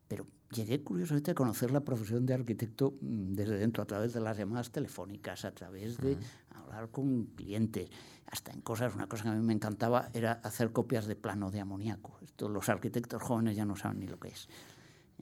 pero 0.07 0.25
llegué 0.51 0.83
curiosamente 0.83 1.31
a 1.31 1.35
conocer 1.35 1.71
la 1.71 1.81
profesión 1.81 2.25
de 2.25 2.33
arquitecto 2.33 2.95
mm, 3.01 3.33
desde 3.33 3.57
dentro, 3.57 3.83
a 3.83 3.85
través 3.85 4.13
de 4.13 4.21
las 4.21 4.37
llamadas 4.37 4.71
telefónicas, 4.71 5.45
a 5.45 5.51
través 5.51 5.97
de 5.97 6.17
hablar 6.55 6.89
con 6.89 7.25
clientes, 7.27 7.89
hasta 8.27 8.51
en 8.51 8.61
cosas, 8.61 8.93
una 8.95 9.07
cosa 9.07 9.23
que 9.23 9.29
a 9.29 9.33
mí 9.33 9.45
me 9.45 9.53
encantaba 9.53 10.09
era 10.13 10.33
hacer 10.43 10.71
copias 10.71 11.05
de 11.05 11.15
plano 11.15 11.51
de 11.51 11.61
amoníaco. 11.61 12.19
Esto 12.21 12.49
los 12.49 12.67
arquitectos 12.69 13.21
jóvenes 13.21 13.55
ya 13.55 13.65
no 13.65 13.75
saben 13.75 13.99
ni 13.99 14.07
lo 14.07 14.19
que 14.19 14.29
es. 14.29 14.49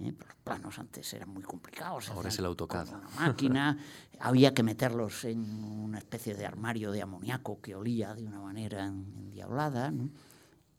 ¿eh? 0.01 0.13
Los 0.17 0.35
planos 0.43 0.79
antes 0.79 1.13
eran 1.13 1.29
muy 1.29 1.43
complicados. 1.43 2.09
Ahora 2.09 2.29
es 2.29 2.39
el 2.39 2.45
AutoCAD. 2.45 2.87
Con 2.87 2.99
una 2.99 3.09
máquina, 3.09 3.77
había 4.19 4.53
que 4.53 4.63
meterlos 4.63 5.23
en 5.25 5.39
una 5.63 5.99
especie 5.99 6.33
de 6.33 6.45
armario 6.45 6.91
de 6.91 7.01
amoníaco 7.01 7.61
que 7.61 7.75
olía 7.75 8.15
de 8.15 8.25
una 8.25 8.39
manera 8.39 8.85
endiablada. 8.85 9.93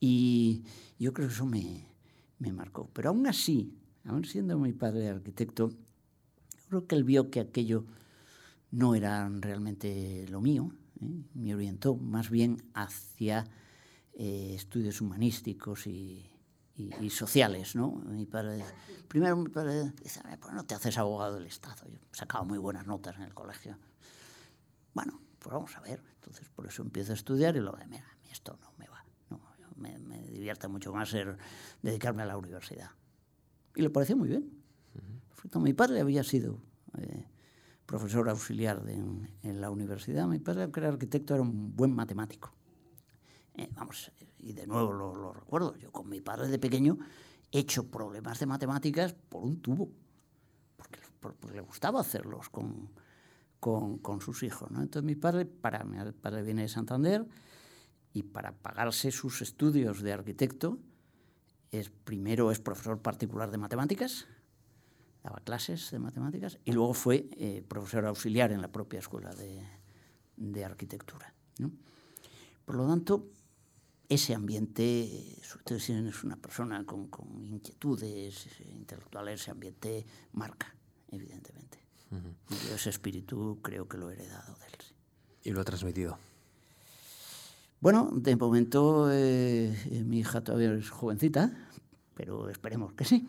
Y 0.01 0.65
yo 0.99 1.13
creo 1.13 1.29
que 1.29 1.35
eso 1.35 1.47
me, 1.47 1.87
me 2.39 2.53
marcó. 2.53 2.91
Pero 2.93 3.11
aún 3.11 3.27
así, 3.29 3.73
aún 4.07 4.25
siendo 4.25 4.59
mi 4.59 4.73
padre 4.73 5.09
arquitecto, 5.09 5.71
creo 6.69 6.87
que 6.87 6.95
él 6.95 7.05
vio 7.05 7.31
que 7.31 7.41
aquello 7.41 7.85
no 8.71 8.95
era 8.95 9.29
realmente 9.29 10.27
lo 10.29 10.41
mío, 10.41 10.71
¿eh? 11.01 11.23
me 11.35 11.55
orientó 11.55 11.97
más 11.97 12.31
bien 12.31 12.63
hacia 12.75 13.47
eh, 14.13 14.53
estudios 14.55 15.01
humanísticos 15.01 15.87
y, 15.87 16.31
sociales. 17.09 17.75
¿no? 17.75 17.93
Mi 17.93 18.27
padre, 18.27 18.63
primero 19.09 19.35
mi 19.37 19.49
padre 19.49 19.93
dice, 20.03 20.21
pues 20.39 20.53
no 20.53 20.65
te 20.65 20.75
haces 20.75 20.99
abogado 20.99 21.37
del 21.37 21.47
Estado. 21.47 21.89
Yo 21.89 21.99
sacaba 22.13 22.45
muy 22.45 22.59
buenas 22.59 22.87
notas 22.87 23.17
en 23.17 23.23
el 23.23 23.33
colegio. 23.33 23.79
Bueno, 24.93 25.19
pues 25.39 25.55
vamos 25.55 25.75
a 25.77 25.81
ver. 25.81 26.03
Entonces 26.17 26.47
por 26.51 26.67
eso 26.67 26.83
empiezo 26.83 27.13
a 27.13 27.15
estudiar 27.15 27.57
y 27.57 27.61
lo 27.61 27.73
de, 27.73 27.87
mira, 27.87 28.07
esto 28.31 28.59
no 28.61 28.73
me 28.77 28.89
va. 28.89 29.03
No, 29.31 29.41
me, 29.77 29.99
me 29.99 30.21
divierte 30.27 30.69
mucho 30.69 30.93
más 30.93 31.09
ser, 31.09 31.39
dedicarme 31.81 32.25
a 32.25 32.27
la 32.27 32.37
universidad. 32.37 32.91
Y 33.77 33.83
le 33.83 33.91
pareció 33.91 34.17
muy 34.17 34.29
bien. 34.29 34.51
Mi 35.55 35.75
padre 35.75 36.01
había 36.01 36.25
sido 36.25 36.59
eh, 36.99 37.25
profesor 37.87 38.29
auxiliar 38.29 38.83
en, 38.89 39.61
la 39.61 39.71
universidad. 39.71 40.27
Mi 40.27 40.39
padre, 40.39 40.71
que 40.73 40.81
era 40.81 40.89
arquitecto, 40.89 41.35
era 41.35 41.43
un 41.43 41.77
buen 41.77 41.95
matemático. 41.95 42.53
Eh, 43.55 43.69
vamos, 43.75 44.11
y 44.39 44.53
de 44.53 44.67
nuevo 44.67 44.93
lo, 44.93 45.33
recuerdo, 45.33 45.77
yo 45.77 45.93
con 45.93 46.09
mi 46.09 46.21
padre 46.21 46.49
de 46.49 46.59
pequeño 46.59 46.99
he 47.53 47.61
hecho 47.61 47.89
problemas 47.91 48.39
de 48.41 48.47
matemáticas 48.47 49.15
por 49.15 49.45
un 49.45 49.61
tubo, 49.61 49.91
porque, 50.77 51.01
le 51.55 51.61
gustaba 51.61 52.01
hacerlos 52.01 52.49
con, 52.49 52.91
con, 53.61 53.99
con, 53.99 54.21
sus 54.21 54.43
hijos. 54.43 54.71
¿no? 54.71 54.83
Entonces 54.83 55.07
mi 55.07 55.15
padre, 55.15 55.47
para, 55.47 55.85
mi 55.85 55.99
padre 56.13 56.43
viene 56.43 56.63
de 56.63 56.69
Santander 56.69 57.27
y 58.13 58.25
para 58.25 58.53
pagarse 58.53 59.11
sus 59.11 59.43
estudios 59.43 60.03
de 60.03 60.13
arquitecto, 60.13 60.79
es, 61.79 61.91
primero 61.91 62.51
es 62.51 62.59
profesor 62.59 63.01
particular 63.01 63.51
de 63.51 63.59
matemáticas, 63.59 64.27
daba 65.23 65.41
clases 65.41 65.91
de 65.91 65.99
matemáticas 65.99 66.59
y 66.65 66.73
luego 66.73 66.95
fue 66.95 67.29
eh, 67.33 67.65
profesor 67.67 68.07
auxiliar 68.07 68.53
en 68.53 68.61
la 68.61 68.69
propia 68.69 69.01
escuela 69.01 69.35
de, 69.35 69.61
de 70.37 70.65
arquitectura. 70.65 71.33
¿no? 71.59 71.71
Por 72.65 72.77
lo 72.77 72.87
tanto, 72.87 73.31
ese 74.09 74.35
ambiente, 74.35 75.37
usted 75.41 75.77
es 75.77 76.25
una 76.25 76.37
persona 76.37 76.85
con, 76.85 77.09
con, 77.09 77.45
inquietudes 77.45 78.49
intelectuales, 78.61 79.41
ese 79.41 79.51
ambiente 79.51 80.07
marca, 80.33 80.75
evidentemente. 81.11 81.79
Y 82.51 82.73
ese 82.73 82.91
espíritu 82.91 83.59
creo 83.63 83.89
que 83.89 83.99
lo 83.99 84.11
he 84.11 84.15
heredado 84.15 84.57
de 84.59 84.67
él. 84.67 84.73
¿Y 85.43 85.51
lo 85.51 85.61
ha 85.61 85.65
transmitido? 85.65 86.19
Bueno, 87.81 88.11
de 88.13 88.37
momento 88.37 89.09
eh, 89.13 90.03
mi 90.07 90.21
hija 90.21 90.43
todavía 90.43 90.73
es 90.75 90.89
jovencita, 90.89 91.66
pero 92.17 92.49
esperemos 92.49 92.95
que 92.95 93.05
sí. 93.05 93.29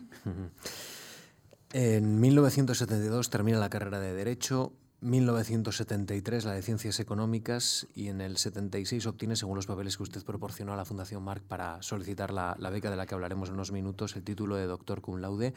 En 1.72 2.20
1972 2.20 3.28
termina 3.30 3.58
la 3.58 3.68
carrera 3.68 4.00
de 4.00 4.14
Derecho, 4.14 4.72
1973 5.00 6.44
la 6.44 6.54
de 6.54 6.62
Ciencias 6.62 6.98
Económicas 6.98 7.86
y 7.94 8.08
en 8.08 8.20
el 8.20 8.36
76 8.36 9.06
obtiene, 9.06 9.36
según 9.36 9.56
los 9.56 9.66
papeles 9.66 9.96
que 9.96 10.02
usted 10.02 10.24
proporcionó 10.24 10.72
a 10.72 10.76
la 10.76 10.84
Fundación 10.84 11.22
Marc 11.22 11.42
para 11.42 11.80
solicitar 11.82 12.32
la, 12.32 12.56
beca 12.70 12.90
de 12.90 12.96
la 12.96 13.06
que 13.06 13.14
hablaremos 13.14 13.48
en 13.48 13.54
unos 13.54 13.70
minutos, 13.70 14.16
el 14.16 14.24
título 14.24 14.56
de 14.56 14.66
doctor 14.66 15.00
cum 15.00 15.20
laude. 15.20 15.54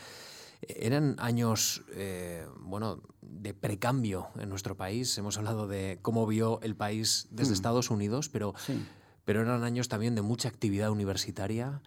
Eran 0.61 1.15
años 1.17 1.84
eh, 1.93 2.45
bueno, 2.59 3.01
de 3.21 3.55
precambio 3.55 4.27
en 4.38 4.49
nuestro 4.49 4.77
país. 4.77 5.17
Hemos 5.17 5.38
hablado 5.39 5.67
de 5.67 5.97
cómo 6.03 6.27
vio 6.27 6.59
el 6.61 6.75
país 6.75 7.27
desde 7.32 7.51
mm. 7.51 7.53
Estados 7.53 7.89
Unidos, 7.89 8.29
pero, 8.29 8.53
pero 9.25 9.41
eran 9.41 9.63
años 9.63 9.88
también 9.88 10.13
de 10.13 10.21
mucha 10.21 10.49
actividad 10.49 10.91
universitaria. 10.91 11.82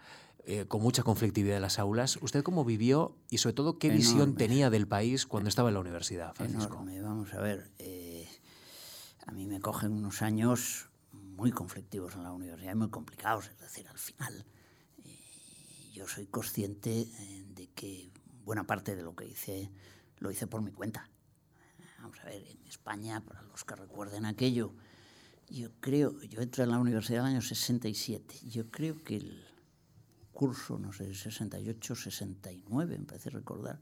Eh, 0.47 0.67
con 0.67 0.83
mucha 0.83 1.03
conflictividad 1.03 1.57
en 1.57 1.63
las 1.63 1.79
aulas. 1.79 2.19
¿Usted 2.21 2.43
cómo 2.43 2.67
vivió 2.67 3.17
y 3.31 3.39
sobre 3.39 3.55
todo 3.55 3.79
qué 3.79 3.89
visión 3.89 4.35
tenía 4.35 4.69
del 4.69 4.87
país 4.87 5.25
cuando 5.25 5.49
estaba 5.49 5.71
en 5.71 5.75
la 5.75 5.81
universidad, 5.81 6.35
Francisco? 6.35 6.75
Enorme. 6.75 7.01
Vamos 7.01 7.33
a 7.33 7.41
ver, 7.41 7.71
eh, 7.79 8.29
a 9.27 9.33
mí 9.33 9.47
me 9.47 9.59
cogen 9.61 9.93
unos 9.93 10.21
años 10.21 10.91
muy 11.13 11.51
conflictivos 11.51 12.15
en 12.15 12.25
la 12.25 12.33
universidad, 12.33 12.75
muy 12.75 12.91
complicados, 12.91 13.47
es 13.47 13.59
decir, 13.59 13.89
al 13.89 13.99
final. 13.99 14.45
Eh, 15.05 15.91
yo 15.93 16.07
soy 16.07 16.27
consciente 16.27 17.01
eh, 17.01 17.45
de 17.49 17.69
que 17.69 18.11
buena 18.45 18.67
parte 18.67 18.95
de 18.95 19.03
lo 19.03 19.15
que 19.17 19.27
hice 19.27 19.71
lo 20.19 20.31
hice 20.31 20.47
por 20.47 20.63
mi 20.63 20.73
cuenta. 20.73 21.09
Vamos 22.01 22.21
a 22.21 22.27
ver, 22.27 22.47
en 22.47 22.67
España, 22.67 23.23
para 23.25 23.43
los 23.43 23.65
que 23.65 23.77
recuerden 23.77 24.27
aquello, 24.27 24.75
yo 25.49 25.71
creo, 25.81 26.21
yo 26.23 26.41
entré 26.41 26.65
en 26.65 26.71
la 26.71 26.79
universidad 26.79 27.21
en 27.21 27.27
el 27.27 27.33
año 27.35 27.43
67, 27.43 28.41
yo 28.49 28.71
creo 28.71 29.03
que 29.03 29.17
el 29.17 29.44
curso, 30.35 30.79
no 30.79 30.93
sé, 30.93 31.15
68, 31.15 31.95
69, 31.95 32.99
me 32.99 33.07
parece 33.07 33.31
recordar, 33.31 33.81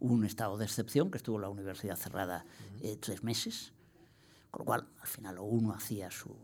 hubo 0.00 0.12
un 0.12 0.24
estado 0.24 0.58
de 0.58 0.64
excepción, 0.64 1.10
que 1.10 1.18
estuvo 1.18 1.38
la 1.38 1.48
universidad 1.48 1.96
cerrada 1.96 2.44
eh, 2.82 2.98
tres 3.00 3.22
meses, 3.22 3.72
con 4.50 4.60
lo 4.60 4.64
cual 4.66 4.88
al 5.00 5.06
final 5.06 5.38
o 5.38 5.44
uno 5.44 5.72
hacía 5.72 6.10
sus 6.10 6.36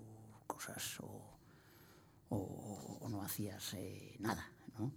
cosas 0.47 0.99
o, 1.01 1.39
o, 2.31 3.09
no 3.11 3.23
hacías 3.23 3.75
eh, 3.75 4.17
nada. 4.21 4.51
¿no? 4.79 4.93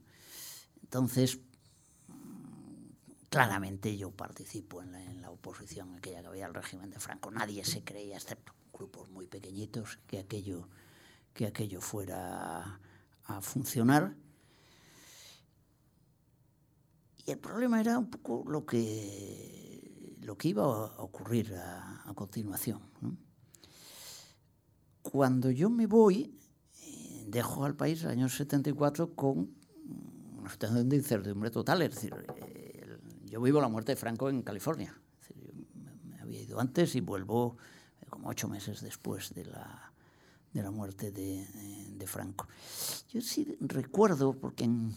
Entonces, 0.84 1.40
claramente 3.30 3.98
yo 3.98 4.12
participo 4.12 4.84
en 4.84 4.92
la, 4.92 5.04
en 5.04 5.22
la 5.22 5.32
oposición 5.32 5.96
aquella 5.96 6.22
que 6.22 6.28
había 6.28 6.46
al 6.46 6.54
régimen 6.54 6.92
de 6.92 7.00
Franco. 7.00 7.32
Nadie 7.32 7.66
se 7.66 7.84
creía, 7.84 8.18
excepto 8.18 8.54
grupos 8.72 9.10
muy 9.10 9.28
pequeñitos, 9.28 10.00
que 10.08 10.20
aquello, 10.20 10.68
que 11.34 11.48
aquello 11.48 11.82
fuera 11.82 12.80
a 13.26 13.42
funcionar. 13.42 14.16
Y 17.26 17.32
el 17.32 17.40
problema 17.40 17.80
era 17.80 17.98
un 17.98 18.10
poco 18.10 18.44
lo 18.50 18.66
que, 18.66 20.18
lo 20.22 20.38
que 20.38 20.50
iba 20.50 20.64
a 20.64 21.02
ocurrir 21.02 21.54
a, 21.56 22.10
a 22.10 22.14
continuación. 22.14 22.82
¿no? 23.02 23.16
Cuando 25.02 25.52
yo 25.52 25.70
me 25.70 25.88
voy, 25.88 26.38
eh, 26.82 27.26
dejo 27.28 27.66
al 27.66 27.76
país 27.76 28.02
en 28.02 28.08
el 28.08 28.12
año 28.20 28.30
74 28.30 29.16
con 29.16 29.52
una 30.38 30.50
situación 30.50 30.90
de 30.90 30.98
incertidumbre 30.98 31.50
total. 31.50 31.82
Es 31.82 31.96
decir, 31.96 32.14
eh, 32.38 32.98
yo 33.26 33.42
vivo 33.42 33.62
la 33.62 33.70
muerte 33.70 33.94
de 33.94 33.96
Franco 33.96 34.30
en 34.30 34.42
California. 34.42 34.94
Es 35.22 35.30
decir, 35.30 35.54
me 36.04 36.20
había 36.20 36.42
ido 36.42 36.60
antes 36.60 36.96
y 36.96 37.02
vuelvo 37.02 37.58
eh, 38.02 38.06
como 38.10 38.30
ocho 38.30 38.50
meses 38.50 38.82
después 38.82 39.34
de 39.34 39.46
la, 39.46 39.94
de 40.52 40.62
la 40.62 40.72
muerte 40.72 41.12
de, 41.12 41.42
eh, 41.42 41.94
de 41.96 42.08
Franco. 42.08 42.48
Yo 43.10 43.22
sí 43.22 43.58
recuerdo, 43.62 44.34
porque 44.34 44.66
en 44.66 44.94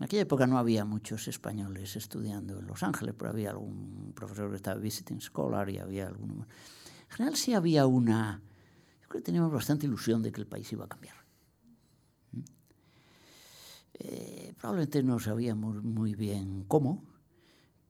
en 0.00 0.04
aquella 0.04 0.22
época 0.22 0.46
no 0.46 0.56
había 0.56 0.86
muchos 0.86 1.28
españoles 1.28 1.94
estudiando 1.94 2.58
en 2.58 2.66
Los 2.66 2.82
Ángeles, 2.82 3.14
pero 3.18 3.32
había 3.32 3.50
algún 3.50 4.14
profesor 4.14 4.48
que 4.48 4.56
estaba 4.56 4.80
visiting 4.80 5.20
scholar 5.20 5.68
y 5.68 5.76
había 5.76 6.06
alguno 6.06 6.46
En 7.10 7.16
general 7.16 7.36
sí 7.36 7.52
había 7.52 7.84
una... 7.84 8.40
Yo 9.02 9.08
creo 9.08 9.20
que 9.20 9.26
teníamos 9.26 9.52
bastante 9.52 9.84
ilusión 9.84 10.22
de 10.22 10.32
que 10.32 10.40
el 10.40 10.46
país 10.46 10.72
iba 10.72 10.86
a 10.86 10.88
cambiar. 10.88 11.16
¿Mm? 12.32 12.40
Eh, 13.98 14.54
probablemente 14.56 15.02
no 15.02 15.18
sabíamos 15.18 15.84
muy 15.84 16.14
bien 16.14 16.64
cómo, 16.66 17.04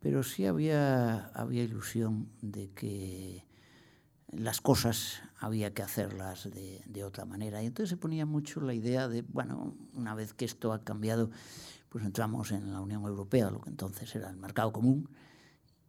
pero 0.01 0.25
sí 0.25 0.47
había, 0.47 1.27
había 1.27 1.63
ilusión 1.63 2.29
de 2.43 2.73
que 2.73 3.47
las 4.33 4.61
cosas 4.61 5.23
había 5.39 5.75
que 5.75 5.83
hacerlas 5.83 6.51
de, 6.51 6.83
de, 6.87 7.05
otra 7.05 7.25
manera. 7.25 7.63
Y 7.63 7.67
entonces 7.67 7.91
se 7.91 7.97
ponía 7.97 8.27
mucho 8.27 8.61
la 8.61 8.75
idea 8.75 9.07
de, 9.07 9.23
bueno, 9.23 9.77
una 9.95 10.17
vez 10.17 10.35
que 10.35 10.45
esto 10.45 10.73
ha 10.73 10.83
cambiado, 10.83 11.31
pues 11.91 12.05
entramos 12.05 12.53
en 12.53 12.73
la 12.73 12.81
Unión 12.81 13.05
Europea, 13.05 13.51
lo 13.51 13.61
que 13.61 13.69
entonces 13.69 14.15
era 14.15 14.31
el 14.31 14.37
mercado 14.37 14.73
común, 14.73 15.11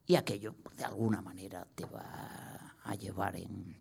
y 0.05 0.15
aquello 0.15 0.53
pues, 0.61 0.75
de 0.75 0.83
alguna 0.83 1.21
manera 1.21 1.65
te 1.75 1.85
va 1.85 2.75
a 2.83 2.95
llevar 2.95 3.35
en, 3.35 3.77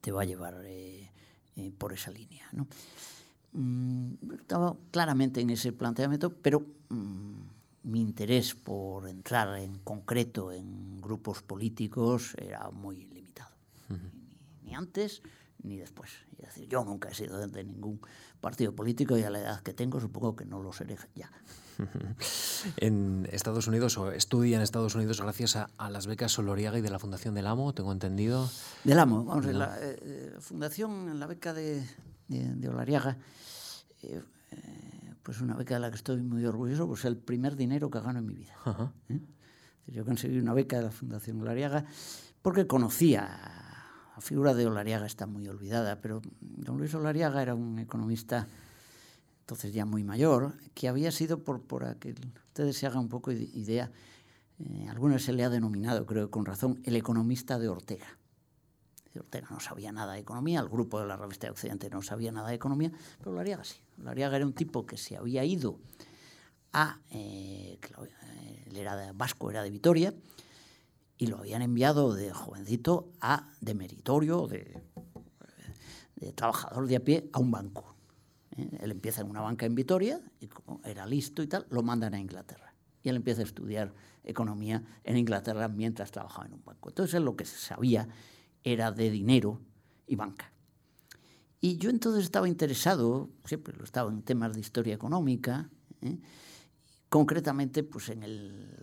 te 0.00 0.10
va 0.10 0.22
a 0.22 0.24
llevar 0.24 0.60
eh, 0.64 1.10
eh, 1.56 1.72
por 1.78 1.92
esa 1.92 2.10
línea. 2.10 2.48
¿no? 2.52 2.66
Mm, 3.52 4.14
estaba 4.34 4.76
claramente 4.90 5.40
en 5.40 5.50
ese 5.50 5.72
planteamiento, 5.72 6.34
pero 6.34 6.66
mm, 6.88 7.40
mi 7.84 8.00
interés 8.00 8.56
por 8.56 9.08
entrar 9.08 9.56
en 9.60 9.78
concreto 9.78 10.50
en 10.50 11.00
grupos 11.00 11.42
políticos 11.42 12.34
era 12.36 12.70
muy 12.72 13.04
limitado. 13.04 13.54
Uh 13.88 13.94
-huh. 13.94 14.10
ni, 14.12 14.70
ni 14.70 14.74
antes 14.74 15.22
ni 15.62 15.78
después. 15.78 16.10
Es 16.38 16.46
decir, 16.48 16.68
yo 16.68 16.84
nunca 16.84 17.08
he 17.08 17.14
sido 17.14 17.46
de 17.46 17.64
ningún 17.64 18.00
partido 18.40 18.74
político 18.74 19.16
y 19.16 19.22
a 19.22 19.30
la 19.30 19.40
edad 19.40 19.60
que 19.62 19.72
tengo 19.72 20.00
supongo 20.00 20.36
que 20.36 20.44
no 20.44 20.62
lo 20.62 20.72
seré 20.72 20.96
ya. 21.14 21.30
En 22.76 23.26
Estados 23.32 23.66
Unidos, 23.68 23.96
o 23.96 24.12
estudia 24.12 24.56
en 24.56 24.62
Estados 24.62 24.94
Unidos 24.94 25.20
gracias 25.20 25.56
a, 25.56 25.70
a 25.78 25.88
las 25.90 26.06
becas 26.06 26.32
Soloriaga 26.32 26.78
y 26.78 26.82
de 26.82 26.90
la 26.90 26.98
Fundación 26.98 27.34
del 27.34 27.46
Amo, 27.46 27.72
tengo 27.72 27.92
entendido. 27.92 28.50
Del 28.84 28.98
Amo, 28.98 29.24
vamos, 29.24 29.46
no. 29.46 29.52
la 29.52 29.78
eh, 29.80 30.34
Fundación, 30.40 31.18
la 31.18 31.26
beca 31.26 31.54
de, 31.54 31.82
de, 32.28 32.54
de 32.54 32.68
Olariaga, 32.68 33.16
eh, 34.02 34.22
eh, 34.50 35.14
pues 35.22 35.40
una 35.40 35.54
beca 35.54 35.74
de 35.74 35.80
la 35.80 35.90
que 35.90 35.96
estoy 35.96 36.20
muy 36.20 36.44
orgulloso, 36.44 36.86
pues 36.86 37.00
es 37.00 37.06
el 37.06 37.16
primer 37.16 37.56
dinero 37.56 37.90
que 37.90 38.00
gano 38.00 38.18
en 38.18 38.26
mi 38.26 38.34
vida. 38.34 38.54
¿eh? 39.08 39.20
Yo 39.86 40.04
conseguí 40.04 40.38
una 40.38 40.54
beca 40.54 40.76
de 40.76 40.84
la 40.84 40.90
Fundación 40.90 41.40
Olariaga 41.40 41.84
porque 42.42 42.66
conocía 42.66 43.59
la 44.14 44.20
figura 44.20 44.54
de 44.54 44.66
Olariaga 44.66 45.06
está 45.06 45.26
muy 45.26 45.48
olvidada, 45.48 46.00
pero 46.00 46.22
don 46.40 46.78
Luis 46.78 46.94
Olariaga 46.94 47.42
era 47.42 47.54
un 47.54 47.78
economista 47.78 48.46
entonces 49.50 49.72
ya 49.72 49.84
muy 49.84 50.04
mayor, 50.04 50.54
que 50.74 50.86
había 50.86 51.10
sido, 51.10 51.42
por, 51.42 51.60
por 51.60 51.96
que 51.96 52.14
ustedes 52.46 52.76
se 52.76 52.86
hagan 52.86 53.00
un 53.00 53.08
poco 53.08 53.32
de 53.32 53.42
idea, 53.42 53.90
eh, 54.60 54.86
algunos 54.88 55.24
se 55.24 55.32
le 55.32 55.42
ha 55.42 55.50
denominado, 55.50 56.06
creo 56.06 56.30
con 56.30 56.46
razón, 56.46 56.80
el 56.84 56.94
economista 56.94 57.58
de 57.58 57.68
Ortega. 57.68 58.06
Ortega 59.18 59.48
no 59.50 59.58
sabía 59.58 59.90
nada 59.90 60.12
de 60.12 60.20
economía, 60.20 60.60
el 60.60 60.68
grupo 60.68 61.00
de 61.00 61.06
la 61.06 61.16
revista 61.16 61.48
de 61.48 61.50
Occidente 61.50 61.90
no 61.90 62.00
sabía 62.00 62.30
nada 62.30 62.50
de 62.50 62.54
economía, 62.54 62.92
pero 63.18 63.32
Olariaga 63.32 63.64
sí. 63.64 63.80
Olariaga 64.00 64.36
era 64.36 64.46
un 64.46 64.52
tipo 64.52 64.86
que 64.86 64.96
se 64.96 65.16
había 65.16 65.44
ido 65.44 65.80
a, 66.72 67.00
eh, 67.10 67.76
eh, 67.82 68.64
él 68.66 68.76
era 68.76 68.94
de 68.94 69.10
vasco, 69.10 69.50
era 69.50 69.64
de 69.64 69.70
Vitoria, 69.70 70.14
y 71.20 71.26
lo 71.26 71.36
habían 71.36 71.60
enviado 71.60 72.14
de 72.14 72.32
jovencito 72.32 73.12
a 73.20 73.52
de 73.60 73.74
meritorio, 73.74 74.46
de, 74.46 74.82
trabajador 76.34 76.86
de 76.86 76.96
a 76.96 77.04
pie, 77.04 77.28
a 77.34 77.38
un 77.38 77.50
banco. 77.50 77.94
¿Eh? 78.56 78.78
Él 78.80 78.90
empieza 78.90 79.20
en 79.20 79.28
una 79.28 79.42
banca 79.42 79.66
en 79.66 79.74
Vitoria 79.74 80.18
y 80.40 80.46
como 80.46 80.80
era 80.82 81.04
listo 81.04 81.42
y 81.42 81.46
tal, 81.46 81.66
lo 81.68 81.82
mandan 81.82 82.14
a 82.14 82.18
Inglaterra. 82.18 82.74
Y 83.02 83.10
él 83.10 83.16
empieza 83.16 83.42
a 83.42 83.44
estudiar 83.44 83.92
economía 84.24 84.82
en 85.04 85.18
Inglaterra 85.18 85.68
mientras 85.68 86.10
trabajaba 86.10 86.46
en 86.46 86.54
un 86.54 86.64
banco. 86.64 86.88
Entonces 86.88 87.12
él 87.12 87.24
lo 87.24 87.36
que 87.36 87.44
se 87.44 87.58
sabía 87.58 88.08
era 88.64 88.90
de 88.90 89.10
dinero 89.10 89.60
y 90.06 90.16
banca. 90.16 90.50
Y 91.60 91.76
yo 91.76 91.90
entonces 91.90 92.24
estaba 92.24 92.48
interesado, 92.48 93.28
siempre 93.44 93.76
lo 93.76 93.84
estaba 93.84 94.10
en 94.10 94.22
temas 94.22 94.54
de 94.54 94.60
historia 94.60 94.94
económica, 94.94 95.68
¿eh? 96.00 96.18
Concretamente 97.10 97.82
pues 97.82 98.08
en 98.08 98.22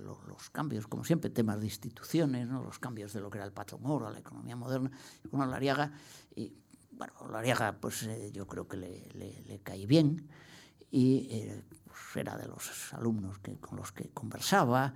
los, 0.04 0.50
cambios, 0.52 0.86
como 0.86 1.04
siempre, 1.04 1.30
temas 1.32 1.60
de 1.60 1.66
instituciones, 1.66 2.48
los 2.48 2.78
cambios 2.78 3.14
de 3.14 3.22
lo 3.22 3.30
que 3.30 3.38
era 3.38 3.46
el 3.46 3.54
patrón 3.54 3.82
oro, 3.86 4.12
la 4.12 4.20
economía 4.20 4.56
moderna, 4.56 4.92
con 5.32 5.50
Lariaga, 5.50 5.94
y 6.36 6.54
bueno, 6.92 7.14
Lariaga 7.32 7.78
pues 7.80 8.04
eh, 8.04 8.32
yo 8.34 8.46
creo 8.46 8.68
que 8.68 8.78
le, 8.78 9.10
le, 9.14 9.42
le 9.48 9.60
caí 9.60 9.86
bien 9.86 10.28
y 10.92 11.28
eh, 11.32 11.64
pues, 11.86 12.18
era 12.18 12.38
de 12.38 12.48
los 12.48 12.94
alumnos 12.94 13.40
que, 13.40 13.58
con 13.60 13.78
los 13.78 13.94
que 13.94 14.10
conversaba 14.10 14.94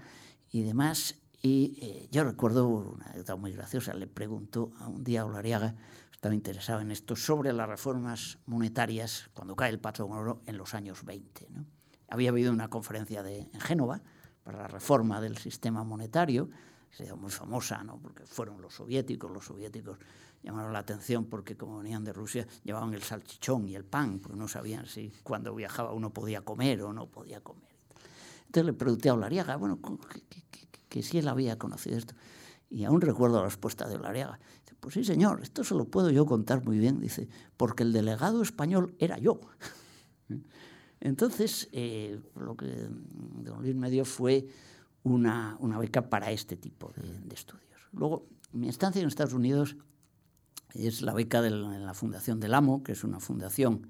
y 0.52 0.64
demás, 0.64 1.16
y 1.42 1.80
eh, 1.82 2.10
yo 2.12 2.26
recuerdo 2.26 2.68
una 2.68 3.06
anécdota 3.06 3.38
muy 3.38 3.54
graciosa, 3.54 3.94
le 3.94 4.08
pregunto 4.08 4.74
a 4.80 4.90
un 4.90 5.06
día 5.06 5.22
a 5.22 5.26
Olariaga, 5.26 5.76
estaba 6.12 6.36
interesado 6.36 6.82
en 6.82 6.92
esto, 6.92 7.16
sobre 7.16 7.54
las 7.54 7.70
reformas 7.70 8.40
monetarias 8.46 9.30
cuando 9.34 9.56
cae 9.56 9.70
el 9.70 9.80
patrón 9.80 10.12
oro 10.12 10.42
en 10.46 10.58
los 10.58 10.74
años 10.74 11.06
20, 11.06 11.48
¿no? 11.52 11.66
Había 12.12 12.30
habido 12.30 12.52
una 12.52 12.68
conferencia 12.68 13.24
de, 13.24 13.40
en 13.40 13.60
Génova 13.62 14.02
para 14.44 14.60
la 14.60 14.68
reforma 14.68 15.22
del 15.22 15.38
sistema 15.38 15.84
monetario, 15.84 16.50
se 16.92 17.06
dio 17.06 17.16
muy 17.16 17.32
famosa, 17.32 17.84
¿no? 17.86 17.98
porque 18.00 18.26
fueron 18.26 18.62
los 18.62 18.76
soviéticos, 18.76 19.32
los 19.32 19.46
soviéticos 19.46 19.98
llamaron 20.44 20.74
la 20.74 20.80
atención 20.80 21.26
porque 21.26 21.56
como 21.56 21.78
venían 21.78 22.04
de 22.04 22.12
Rusia 22.12 22.46
llevaban 22.64 22.94
el 22.94 23.02
salchichón 23.02 23.70
y 23.70 23.76
el 23.76 23.86
pan, 23.86 24.20
porque 24.20 24.38
no 24.38 24.50
sabían 24.50 24.88
si 24.88 25.14
cuando 25.24 25.56
viajaba 25.56 25.94
uno 25.94 26.10
podía 26.10 26.42
comer 26.42 26.82
o 26.82 26.92
no 26.92 27.08
podía 27.08 27.40
comer. 27.40 27.72
Entonces 28.48 28.66
le 28.66 28.74
pregunté 28.74 29.08
a 29.08 29.14
Olariaga, 29.14 29.56
bueno, 29.56 29.80
que, 29.82 30.42
que, 30.52 30.68
que, 30.90 31.02
si 31.02 31.18
él 31.18 31.30
había 31.30 31.58
conocido 31.58 31.98
esto. 31.98 32.14
Y 32.70 32.84
aún 32.84 33.00
recuerdo 33.00 33.38
la 33.38 33.46
respuesta 33.46 33.88
de 33.88 33.96
Olariaga. 33.96 34.38
Dice, 34.64 34.76
pues 34.78 34.96
sí, 34.96 35.06
señor, 35.06 35.42
esto 35.42 35.64
se 35.64 35.76
lo 35.76 35.86
puedo 35.86 36.10
yo 36.10 36.26
contar 36.26 36.62
muy 36.66 36.78
bien. 36.78 37.00
Dice, 37.00 37.30
porque 37.56 37.84
el 37.84 37.94
delegado 37.94 38.42
español 38.42 38.94
era 39.00 39.18
yo. 39.18 39.40
Entonces, 41.02 41.68
eh, 41.72 42.20
lo 42.40 42.56
que 42.56 42.68
don 42.68 43.62
Luis 43.62 43.76
me 43.76 43.90
dio 43.90 44.06
fue 44.06 44.48
una, 45.04 45.58
beca 45.80 46.10
para 46.10 46.32
este 46.32 46.56
tipo 46.56 46.94
de, 46.96 47.34
estudios. 47.34 47.82
Luego, 47.92 48.28
mi 48.54 48.70
estancia 48.70 49.02
en 49.02 49.08
Estados 49.08 49.34
Unidos 49.34 49.76
es 50.76 51.02
la 51.02 51.14
beca 51.14 51.42
de 51.42 51.50
la, 51.50 51.94
Fundación 51.96 52.40
del 52.40 52.54
Amo, 52.54 52.84
que 52.84 52.92
es 52.92 53.04
una 53.04 53.20
fundación 53.20 53.88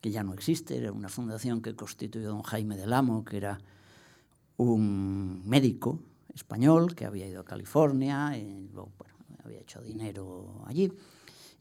que 0.00 0.10
ya 0.10 0.24
no 0.24 0.34
existe, 0.34 0.76
era 0.76 0.92
una 0.92 1.08
fundación 1.08 1.62
que 1.62 1.76
constituyó 1.76 2.28
don 2.30 2.42
Jaime 2.42 2.76
del 2.76 2.92
Amo, 2.92 3.24
que 3.24 3.36
era 3.36 3.60
un 4.56 5.48
médico 5.48 6.00
español 6.34 6.94
que 6.96 7.06
había 7.06 7.28
ido 7.28 7.40
a 7.40 7.44
California 7.44 8.36
y 8.36 8.68
luego, 8.72 8.92
había 9.44 9.60
hecho 9.60 9.80
dinero 9.80 10.64
allí 10.66 10.92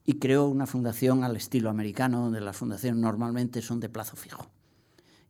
y 0.04 0.14
creó 0.16 0.48
una 0.48 0.66
fundación 0.66 1.24
al 1.24 1.36
estilo 1.36 1.70
americano, 1.70 2.22
donde 2.22 2.42
las 2.42 2.58
fundaciones 2.58 3.00
normalmente 3.00 3.62
son 3.62 3.80
de 3.80 3.90
plazo 3.90 4.16
fijo 4.16 4.50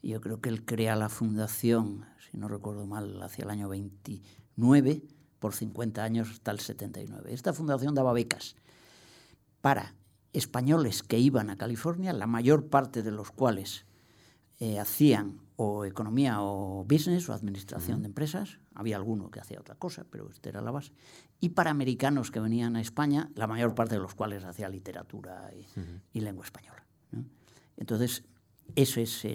yo 0.01 0.21
creo 0.21 0.41
que 0.41 0.49
él 0.49 0.65
crea 0.65 0.95
la 0.95 1.09
fundación, 1.09 2.05
si 2.29 2.37
no 2.37 2.47
recuerdo 2.47 2.85
mal, 2.85 3.21
hacia 3.21 3.43
el 3.43 3.49
año 3.49 3.69
29, 3.69 5.03
por 5.39 5.53
50 5.53 6.03
años 6.03 6.29
hasta 6.31 6.51
el 6.51 6.59
79. 6.59 7.33
Esta 7.33 7.53
fundación 7.53 7.95
daba 7.95 8.13
becas 8.13 8.55
para 9.61 9.95
españoles 10.33 11.03
que 11.03 11.19
iban 11.19 11.49
a 11.49 11.57
California, 11.57 12.13
la 12.13 12.27
mayor 12.27 12.67
parte 12.67 13.01
de 13.03 13.11
los 13.11 13.31
cuales 13.31 13.85
eh, 14.59 14.79
hacían 14.79 15.41
o 15.55 15.83
economía 15.85 16.41
o 16.41 16.85
business 16.85 17.27
o 17.27 17.33
administración 17.33 18.01
de 18.01 18.07
empresas, 18.07 18.59
había 18.73 18.95
alguno 18.95 19.29
que 19.29 19.41
hacía 19.41 19.59
otra 19.59 19.75
cosa, 19.75 20.05
pero 20.09 20.29
esta 20.29 20.49
era 20.49 20.61
la 20.61 20.71
base, 20.71 20.93
y 21.41 21.49
para 21.49 21.71
americanos 21.71 22.31
que 22.31 22.39
venían 22.39 22.75
a 22.75 22.81
España, 22.81 23.29
la 23.35 23.47
mayor 23.47 23.75
parte 23.75 23.95
de 23.95 24.01
los 24.01 24.15
cuales 24.15 24.45
hacía 24.45 24.69
literatura 24.69 25.51
y, 26.13 26.19
lengua 26.21 26.45
española. 26.45 26.85
Entonces, 27.75 28.23
esa 28.75 29.01
es 29.01 29.25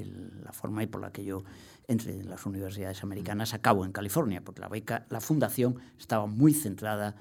la 0.43 0.53
forma 0.53 0.83
y 0.83 0.87
por 0.87 1.01
la 1.01 1.13
que 1.13 1.25
yo 1.25 1.45
entre 1.87 2.25
las 2.25 2.47
universidades 2.47 3.03
americanas 3.03 3.55
acabo 3.55 3.85
en 3.85 3.93
California, 3.93 4.43
porque 4.43 4.61
la 4.61 4.69
beca, 4.69 5.07
la 5.11 5.21
fundación 5.21 5.77
estaba 5.99 6.27
muy 6.27 6.55
centrada 6.55 7.15